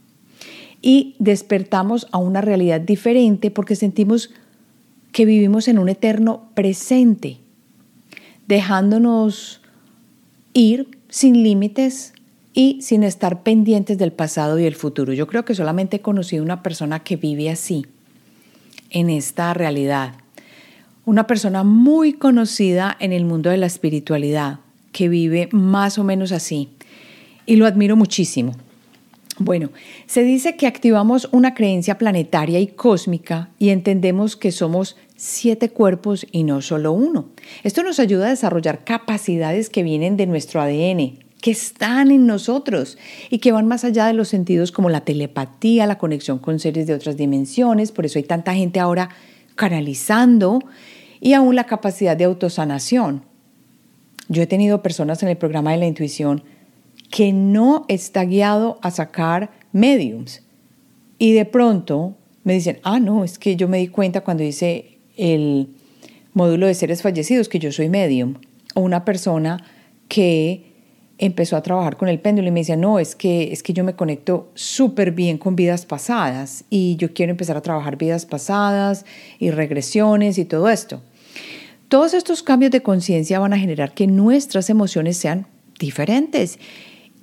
Y 0.80 1.16
despertamos 1.18 2.06
a 2.12 2.18
una 2.18 2.40
realidad 2.40 2.80
diferente 2.80 3.50
porque 3.50 3.74
sentimos 3.74 4.30
que 5.10 5.24
vivimos 5.24 5.66
en 5.66 5.80
un 5.80 5.88
eterno 5.88 6.50
presente, 6.54 7.38
dejándonos 8.46 9.60
ir 10.56 10.88
sin 11.10 11.42
límites 11.42 12.14
y 12.54 12.80
sin 12.80 13.02
estar 13.02 13.42
pendientes 13.42 13.98
del 13.98 14.12
pasado 14.12 14.58
y 14.58 14.64
el 14.64 14.74
futuro. 14.74 15.12
Yo 15.12 15.26
creo 15.26 15.44
que 15.44 15.54
solamente 15.54 15.96
he 15.96 16.00
conocido 16.00 16.42
una 16.42 16.62
persona 16.62 17.00
que 17.00 17.16
vive 17.16 17.50
así, 17.50 17.86
en 18.88 19.10
esta 19.10 19.52
realidad. 19.52 20.14
Una 21.04 21.26
persona 21.26 21.62
muy 21.62 22.14
conocida 22.14 22.96
en 23.00 23.12
el 23.12 23.26
mundo 23.26 23.50
de 23.50 23.58
la 23.58 23.66
espiritualidad, 23.66 24.60
que 24.92 25.10
vive 25.10 25.50
más 25.52 25.98
o 25.98 26.04
menos 26.04 26.32
así. 26.32 26.70
Y 27.44 27.56
lo 27.56 27.66
admiro 27.66 27.94
muchísimo. 27.94 28.56
Bueno, 29.38 29.70
se 30.06 30.22
dice 30.22 30.56
que 30.56 30.66
activamos 30.66 31.28
una 31.30 31.52
creencia 31.52 31.98
planetaria 31.98 32.58
y 32.58 32.68
cósmica 32.68 33.50
y 33.58 33.68
entendemos 33.68 34.34
que 34.34 34.50
somos 34.50 34.96
siete 35.14 35.68
cuerpos 35.68 36.26
y 36.32 36.42
no 36.42 36.62
solo 36.62 36.92
uno. 36.92 37.28
Esto 37.62 37.82
nos 37.82 38.00
ayuda 38.00 38.26
a 38.26 38.30
desarrollar 38.30 38.82
capacidades 38.84 39.68
que 39.68 39.82
vienen 39.82 40.16
de 40.16 40.26
nuestro 40.26 40.62
ADN, 40.62 41.18
que 41.42 41.50
están 41.50 42.10
en 42.10 42.26
nosotros 42.26 42.96
y 43.28 43.38
que 43.38 43.52
van 43.52 43.66
más 43.66 43.84
allá 43.84 44.06
de 44.06 44.14
los 44.14 44.28
sentidos 44.28 44.72
como 44.72 44.88
la 44.88 45.02
telepatía, 45.02 45.86
la 45.86 45.98
conexión 45.98 46.38
con 46.38 46.58
seres 46.58 46.86
de 46.86 46.94
otras 46.94 47.18
dimensiones. 47.18 47.92
Por 47.92 48.06
eso 48.06 48.18
hay 48.18 48.24
tanta 48.24 48.54
gente 48.54 48.80
ahora 48.80 49.10
canalizando 49.54 50.60
y 51.20 51.34
aún 51.34 51.56
la 51.56 51.64
capacidad 51.64 52.16
de 52.16 52.24
autosanación. 52.24 53.22
Yo 54.28 54.42
he 54.42 54.46
tenido 54.46 54.82
personas 54.82 55.22
en 55.22 55.28
el 55.28 55.36
programa 55.36 55.72
de 55.72 55.78
la 55.78 55.86
intuición 55.86 56.42
que 57.16 57.32
no 57.32 57.86
está 57.88 58.26
guiado 58.26 58.78
a 58.82 58.90
sacar 58.90 59.50
mediums. 59.72 60.42
Y 61.18 61.32
de 61.32 61.46
pronto 61.46 62.14
me 62.44 62.52
dicen, 62.52 62.78
ah, 62.82 63.00
no, 63.00 63.24
es 63.24 63.38
que 63.38 63.56
yo 63.56 63.68
me 63.68 63.78
di 63.78 63.88
cuenta 63.88 64.20
cuando 64.20 64.42
hice 64.42 64.98
el 65.16 65.70
módulo 66.34 66.66
de 66.66 66.74
seres 66.74 67.00
fallecidos 67.00 67.48
que 67.48 67.58
yo 67.58 67.72
soy 67.72 67.88
medium. 67.88 68.34
O 68.74 68.82
una 68.82 69.06
persona 69.06 69.64
que 70.08 70.74
empezó 71.16 71.56
a 71.56 71.62
trabajar 71.62 71.96
con 71.96 72.10
el 72.10 72.20
péndulo 72.20 72.48
y 72.48 72.50
me 72.50 72.60
decía, 72.60 72.76
no, 72.76 72.98
es 72.98 73.16
que, 73.16 73.50
es 73.50 73.62
que 73.62 73.72
yo 73.72 73.82
me 73.82 73.94
conecto 73.94 74.50
súper 74.52 75.12
bien 75.12 75.38
con 75.38 75.56
vidas 75.56 75.86
pasadas 75.86 76.64
y 76.68 76.96
yo 76.96 77.14
quiero 77.14 77.30
empezar 77.30 77.56
a 77.56 77.62
trabajar 77.62 77.96
vidas 77.96 78.26
pasadas 78.26 79.06
y 79.38 79.52
regresiones 79.52 80.36
y 80.36 80.44
todo 80.44 80.68
esto. 80.68 81.00
Todos 81.88 82.12
estos 82.12 82.42
cambios 82.42 82.72
de 82.72 82.82
conciencia 82.82 83.38
van 83.38 83.54
a 83.54 83.58
generar 83.58 83.94
que 83.94 84.06
nuestras 84.06 84.68
emociones 84.68 85.16
sean 85.16 85.46
diferentes 85.78 86.58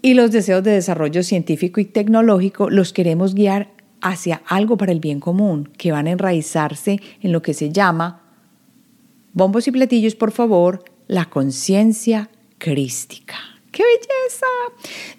y 0.03 0.13
los 0.15 0.31
deseos 0.31 0.61
de 0.63 0.71
desarrollo 0.71 1.23
científico 1.23 1.79
y 1.79 1.85
tecnológico 1.85 2.69
los 2.69 2.91
queremos 2.91 3.33
guiar 3.33 3.69
hacia 4.01 4.43
algo 4.45 4.75
para 4.75 4.91
el 4.91 4.99
bien 4.99 5.21
común, 5.21 5.69
que 5.77 5.93
van 5.93 6.07
a 6.07 6.11
enraizarse 6.11 6.99
en 7.21 7.31
lo 7.31 7.41
que 7.41 7.53
se 7.53 7.71
llama, 7.71 8.21
bombos 9.31 9.65
y 9.67 9.71
platillos 9.71 10.15
por 10.15 10.31
favor, 10.31 10.83
la 11.07 11.25
conciencia 11.29 12.29
crística. 12.57 13.35
¡Qué 13.71 13.81
belleza! 13.81 14.45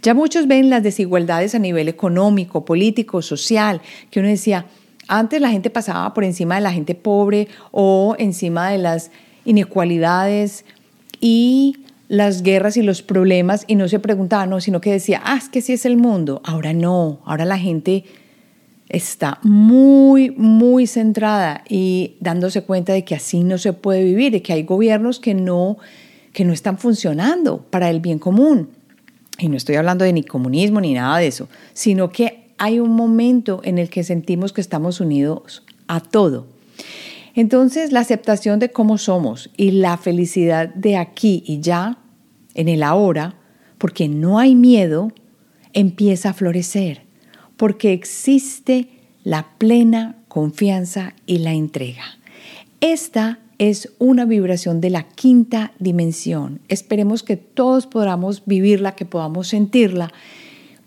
Ya 0.03 0.13
muchos 0.13 0.47
ven 0.47 0.69
las 0.69 0.83
desigualdades 0.83 1.55
a 1.55 1.59
nivel 1.59 1.89
económico, 1.89 2.67
político, 2.67 3.23
social, 3.23 3.81
que 4.11 4.21
uno 4.21 4.29
decía, 4.29 4.67
antes 5.09 5.41
la 5.41 5.49
gente 5.49 5.71
pasaba 5.71 6.13
por 6.13 6.25
encima 6.25 6.57
de 6.57 6.61
la 6.61 6.73
gente 6.73 6.95
pobre 6.95 7.49
o 7.73 8.17
encima 8.19 8.69
de 8.69 8.79
las 8.79 9.11
inequalidades 9.47 10.67
y 11.23 11.84
las 12.09 12.43
guerras 12.43 12.77
y 12.77 12.83
los 12.83 13.03
problemas 13.03 13.65
y 13.67 13.77
no 13.77 13.89
se 13.89 13.99
preguntaba, 13.99 14.47
no, 14.47 14.61
sino 14.61 14.81
que 14.81 14.93
decía, 14.93 15.23
ah, 15.25 15.37
es 15.37 15.49
que 15.49 15.61
sí 15.61 15.73
es 15.73 15.87
el 15.87 15.97
mundo. 15.97 16.41
Ahora 16.45 16.73
no, 16.73 17.21
ahora 17.25 17.45
la 17.45 17.59
gente 17.59 18.05
está 18.89 19.39
muy, 19.43 20.31
muy 20.31 20.87
centrada 20.87 21.65
y 21.69 22.17
dándose 22.21 22.63
cuenta 22.63 22.93
de 22.93 23.05
que 23.05 23.15
así 23.15 23.43
no 23.43 23.59
se 23.59 23.73
puede 23.73 24.05
vivir, 24.05 24.33
de 24.33 24.43
que 24.43 24.53
hay 24.53 24.63
gobiernos 24.63 25.19
que 25.19 25.35
no, 25.35 25.79
que 26.33 26.45
no 26.45 26.53
están 26.53 26.79
funcionando 26.79 27.63
para 27.71 27.91
el 27.91 28.01
bien 28.01 28.19
común. 28.19 28.71
Y 29.39 29.49
no 29.49 29.57
estoy 29.57 29.77
hablando 29.77 30.05
de 30.05 30.13
ni 30.13 30.23
comunismo 30.23 30.81
ni 30.81 30.95
nada 30.95 31.19
de 31.19 31.27
eso, 31.27 31.49
sino 31.73 32.11
que 32.11 32.45
hay 32.59 32.79
un 32.79 32.91
momento 32.91 33.61
en 33.65 33.79
el 33.79 33.91
que 33.91 34.05
sentimos 34.05 34.53
que 34.53 34.61
estamos 34.61 35.01
unidos 35.01 35.65
a 35.89 36.01
todo. 36.01 36.47
Entonces, 37.35 37.93
la 37.93 38.01
aceptación 38.01 38.59
de 38.61 38.71
cómo 38.71 38.97
somos 38.97 39.51
y 39.57 39.73
la 39.73 39.97
felicidad 39.97 40.69
de 40.69 40.97
aquí 40.97 41.43
y 41.47 41.61
ya, 41.61 41.99
en 42.55 42.69
el 42.69 42.83
ahora, 42.83 43.37
porque 43.79 44.09
no 44.09 44.39
hay 44.39 44.55
miedo, 44.55 45.13
empieza 45.73 46.31
a 46.31 46.35
florecer, 46.35 47.03
porque 47.57 47.93
existe 47.93 48.89
la 49.25 49.47
plena 49.59 50.17
confianza 50.29 51.15
y 51.27 51.39
la 51.39 51.53
entrega. 51.53 52.05
Esta 52.81 53.41
es 53.59 53.93
una 53.99 54.25
vibración 54.25 54.81
de 54.81 54.91
la 54.91 55.05
quinta 55.05 55.73
dimensión. 55.79 56.61
Esperemos 56.69 57.23
que 57.23 57.37
todos 57.37 57.87
podamos 57.87 58.45
vivirla, 58.47 58.95
que 58.95 59.05
podamos 59.07 59.49
sentirla, 59.49 60.13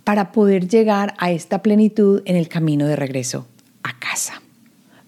para 0.04 0.32
poder 0.32 0.68
llegar 0.70 1.14
a 1.18 1.32
esta 1.32 1.62
plenitud 1.62 2.22
en 2.26 2.38
el 2.38 2.48
camino 2.48 2.88
de 2.88 2.95
regreso. 2.95 3.48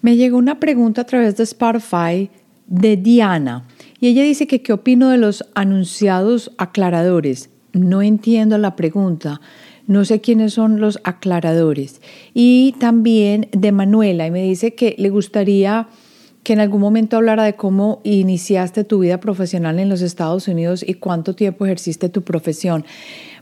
Me 0.02 0.16
llegó 0.16 0.38
una 0.38 0.60
pregunta 0.60 1.02
a 1.02 1.06
través 1.06 1.36
de 1.36 1.44
Spotify 1.44 2.30
de 2.66 2.96
Diana 2.96 3.66
y 4.00 4.08
ella 4.08 4.22
dice 4.22 4.46
que 4.46 4.62
qué 4.62 4.72
opino 4.72 5.10
de 5.10 5.18
los 5.18 5.44
anunciados 5.54 6.52
aclaradores. 6.56 7.50
No 7.72 8.00
entiendo 8.00 8.56
la 8.56 8.76
pregunta. 8.76 9.40
No 9.86 10.04
sé 10.04 10.20
quiénes 10.20 10.54
son 10.54 10.80
los 10.80 11.00
aclaradores. 11.04 12.00
Y 12.32 12.74
también 12.78 13.48
de 13.52 13.72
Manuela 13.72 14.26
y 14.26 14.30
me 14.30 14.42
dice 14.42 14.74
que 14.74 14.94
le 14.98 15.10
gustaría 15.10 15.88
que 16.42 16.54
en 16.54 16.60
algún 16.60 16.80
momento 16.80 17.18
hablara 17.18 17.44
de 17.44 17.54
cómo 17.54 18.00
iniciaste 18.02 18.84
tu 18.84 19.00
vida 19.00 19.20
profesional 19.20 19.78
en 19.78 19.90
los 19.90 20.00
Estados 20.00 20.48
Unidos 20.48 20.82
y 20.86 20.94
cuánto 20.94 21.34
tiempo 21.34 21.66
ejerciste 21.66 22.08
tu 22.08 22.22
profesión. 22.22 22.86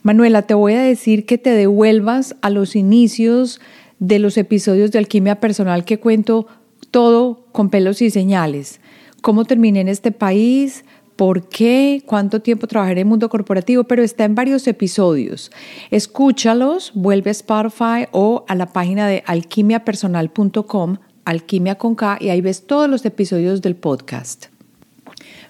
Manuela, 0.03 0.43
te 0.43 0.55
voy 0.55 0.75
a 0.75 0.83
decir 0.83 1.25
que 1.25 1.39
te 1.39 1.51
devuelvas 1.51 2.35
a 2.41 2.51
los 2.51 2.75
inicios 2.75 3.61
de 3.99 4.19
los 4.19 4.37
episodios 4.37 4.91
de 4.91 4.99
alquimia 4.99 5.41
personal 5.41 5.85
que 5.85 5.99
cuento 6.01 6.47
todo 6.91 7.47
con 7.53 7.71
pelos 7.71 8.03
y 8.03 8.11
señales. 8.11 8.81
Cómo 9.21 9.45
terminé 9.45 9.81
en 9.81 9.89
este 9.89 10.13
país, 10.13 10.85
por 11.17 11.49
qué, 11.49 12.03
cuánto 12.07 12.41
tiempo 12.41 12.69
trabajé 12.69 12.93
en 12.93 12.99
el 12.99 13.05
mundo 13.05 13.29
corporativo, 13.29 13.85
pero 13.85 14.05
está 14.05 14.25
en 14.25 14.37
varios 14.37 14.69
episodios. 14.69 15.51
Escúchalos, 15.91 16.93
vuelve 16.95 17.31
a 17.31 17.33
Spotify 17.33 18.07
o 18.13 18.45
a 18.47 18.55
la 18.55 18.67
página 18.67 19.09
de 19.09 19.25
alquimiapersonal.com, 19.27 20.99
alquimia 21.25 21.75
con 21.75 21.97
K, 21.97 22.19
y 22.21 22.29
ahí 22.29 22.41
ves 22.41 22.67
todos 22.67 22.89
los 22.89 23.05
episodios 23.05 23.63
del 23.63 23.75
podcast. 23.75 24.47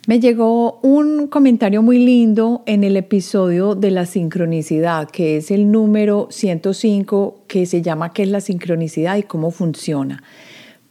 Me 0.08 0.20
llegó 0.20 0.80
un 0.80 1.26
comentario 1.26 1.82
muy 1.82 1.98
lindo 1.98 2.62
en 2.64 2.82
el 2.82 2.96
episodio 2.96 3.74
de 3.74 3.90
la 3.90 4.06
sincronicidad, 4.06 5.10
que 5.10 5.36
es 5.36 5.50
el 5.50 5.70
número 5.70 6.28
105, 6.30 7.44
que 7.46 7.66
se 7.66 7.82
llama 7.82 8.14
¿Qué 8.14 8.22
es 8.22 8.30
la 8.30 8.40
sincronicidad 8.40 9.18
y 9.18 9.24
cómo 9.24 9.50
funciona? 9.50 10.22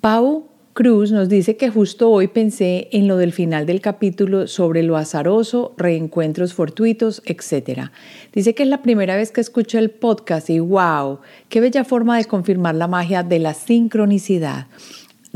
Pau 0.01 0.49
Cruz 0.73 1.11
nos 1.11 1.29
dice 1.29 1.57
que 1.57 1.71
justo 1.71 2.11
hoy 2.11 2.27
pensé 2.27 2.89
en 2.91 3.07
lo 3.07 3.17
del 3.17 3.33
final 3.33 3.65
del 3.65 3.81
capítulo 3.81 4.45
sobre 4.45 4.83
lo 4.83 4.95
azaroso, 4.95 5.73
reencuentros 5.77 6.53
fortuitos, 6.53 7.23
etc. 7.25 7.89
Dice 8.31 8.53
que 8.53 8.61
es 8.61 8.69
la 8.69 8.83
primera 8.83 9.15
vez 9.15 9.31
que 9.31 9.41
escucha 9.41 9.79
el 9.79 9.89
podcast 9.89 10.51
y 10.51 10.59
wow, 10.59 11.21
qué 11.49 11.59
bella 11.59 11.83
forma 11.83 12.19
de 12.19 12.25
confirmar 12.25 12.75
la 12.75 12.87
magia 12.87 13.23
de 13.23 13.39
la 13.39 13.55
sincronicidad. 13.55 14.67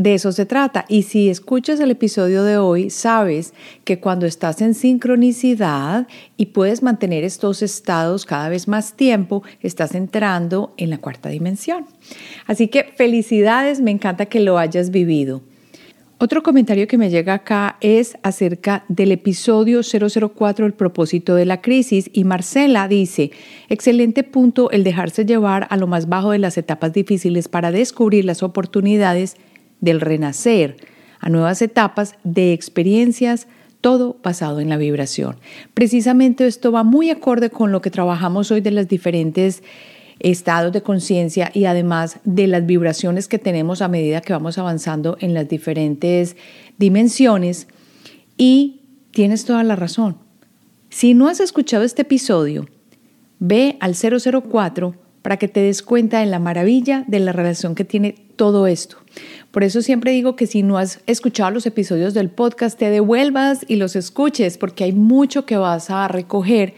De 0.01 0.15
eso 0.15 0.31
se 0.31 0.47
trata. 0.47 0.85
Y 0.89 1.03
si 1.03 1.29
escuchas 1.29 1.79
el 1.79 1.91
episodio 1.91 2.43
de 2.43 2.57
hoy, 2.57 2.89
sabes 2.89 3.53
que 3.83 3.99
cuando 3.99 4.25
estás 4.25 4.59
en 4.63 4.73
sincronicidad 4.73 6.07
y 6.37 6.47
puedes 6.47 6.81
mantener 6.81 7.23
estos 7.23 7.61
estados 7.61 8.25
cada 8.25 8.49
vez 8.49 8.67
más 8.67 8.95
tiempo, 8.95 9.43
estás 9.61 9.93
entrando 9.93 10.73
en 10.77 10.89
la 10.89 10.97
cuarta 10.97 11.29
dimensión. 11.29 11.85
Así 12.47 12.67
que 12.67 12.85
felicidades, 12.95 13.79
me 13.79 13.91
encanta 13.91 14.25
que 14.25 14.39
lo 14.39 14.57
hayas 14.57 14.89
vivido. 14.89 15.43
Otro 16.17 16.41
comentario 16.41 16.87
que 16.87 16.97
me 16.97 17.11
llega 17.11 17.35
acá 17.35 17.77
es 17.79 18.17
acerca 18.23 18.85
del 18.87 19.11
episodio 19.11 19.81
004, 19.83 20.65
el 20.65 20.73
propósito 20.73 21.35
de 21.35 21.45
la 21.45 21.61
crisis, 21.61 22.09
y 22.11 22.23
Marcela 22.23 22.87
dice, 22.87 23.29
excelente 23.69 24.23
punto 24.23 24.71
el 24.71 24.83
dejarse 24.83 25.25
llevar 25.25 25.67
a 25.69 25.77
lo 25.77 25.85
más 25.85 26.09
bajo 26.09 26.31
de 26.31 26.39
las 26.39 26.57
etapas 26.57 26.91
difíciles 26.91 27.47
para 27.47 27.71
descubrir 27.71 28.25
las 28.25 28.41
oportunidades 28.41 29.35
del 29.81 29.99
renacer 29.99 30.77
a 31.19 31.29
nuevas 31.29 31.61
etapas 31.61 32.15
de 32.23 32.53
experiencias, 32.53 33.47
todo 33.81 34.17
basado 34.23 34.59
en 34.59 34.69
la 34.69 34.77
vibración. 34.77 35.37
Precisamente 35.73 36.47
esto 36.47 36.71
va 36.71 36.83
muy 36.83 37.09
acorde 37.09 37.49
con 37.49 37.71
lo 37.71 37.81
que 37.81 37.91
trabajamos 37.91 38.51
hoy 38.51 38.61
de 38.61 38.71
los 38.71 38.87
diferentes 38.87 39.63
estados 40.19 40.71
de 40.71 40.83
conciencia 40.83 41.51
y 41.53 41.65
además 41.65 42.19
de 42.23 42.47
las 42.47 42.65
vibraciones 42.65 43.27
que 43.27 43.39
tenemos 43.39 43.81
a 43.81 43.87
medida 43.87 44.21
que 44.21 44.33
vamos 44.33 44.57
avanzando 44.57 45.17
en 45.19 45.33
las 45.33 45.49
diferentes 45.49 46.37
dimensiones. 46.77 47.67
Y 48.37 48.81
tienes 49.11 49.45
toda 49.45 49.63
la 49.63 49.75
razón. 49.75 50.17
Si 50.89 51.13
no 51.13 51.27
has 51.27 51.39
escuchado 51.39 51.83
este 51.83 52.03
episodio, 52.03 52.67
ve 53.39 53.77
al 53.79 53.95
004 53.95 54.95
para 55.21 55.37
que 55.37 55.47
te 55.47 55.61
des 55.61 55.81
cuenta 55.81 56.19
de 56.19 56.25
la 56.25 56.39
maravilla 56.39 57.03
de 57.07 57.19
la 57.19 57.31
relación 57.31 57.75
que 57.75 57.85
tiene 57.85 58.15
todo 58.35 58.67
esto. 58.67 59.00
Por 59.51 59.63
eso 59.65 59.81
siempre 59.81 60.11
digo 60.11 60.35
que 60.35 60.47
si 60.47 60.63
no 60.63 60.77
has 60.77 61.01
escuchado 61.07 61.51
los 61.51 61.65
episodios 61.65 62.13
del 62.13 62.29
podcast, 62.29 62.79
te 62.79 62.89
devuelvas 62.89 63.65
y 63.67 63.75
los 63.75 63.95
escuches, 63.97 64.57
porque 64.57 64.85
hay 64.85 64.93
mucho 64.93 65.45
que 65.45 65.57
vas 65.57 65.89
a 65.89 66.07
recoger 66.07 66.73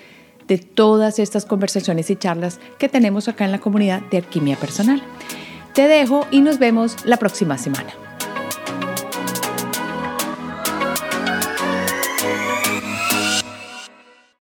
de 0.47 0.57
todas 0.57 1.19
estas 1.19 1.45
conversaciones 1.45 2.09
y 2.09 2.15
charlas 2.15 2.59
que 2.79 2.89
tenemos 2.89 3.27
acá 3.27 3.45
en 3.45 3.51
la 3.51 3.59
comunidad 3.59 4.01
de 4.09 4.17
Alquimia 4.17 4.57
Personal. 4.57 5.01
Te 5.73 5.87
dejo 5.87 6.27
y 6.31 6.41
nos 6.41 6.59
vemos 6.59 6.97
la 7.05 7.17
próxima 7.17 7.57
semana. 7.57 8.02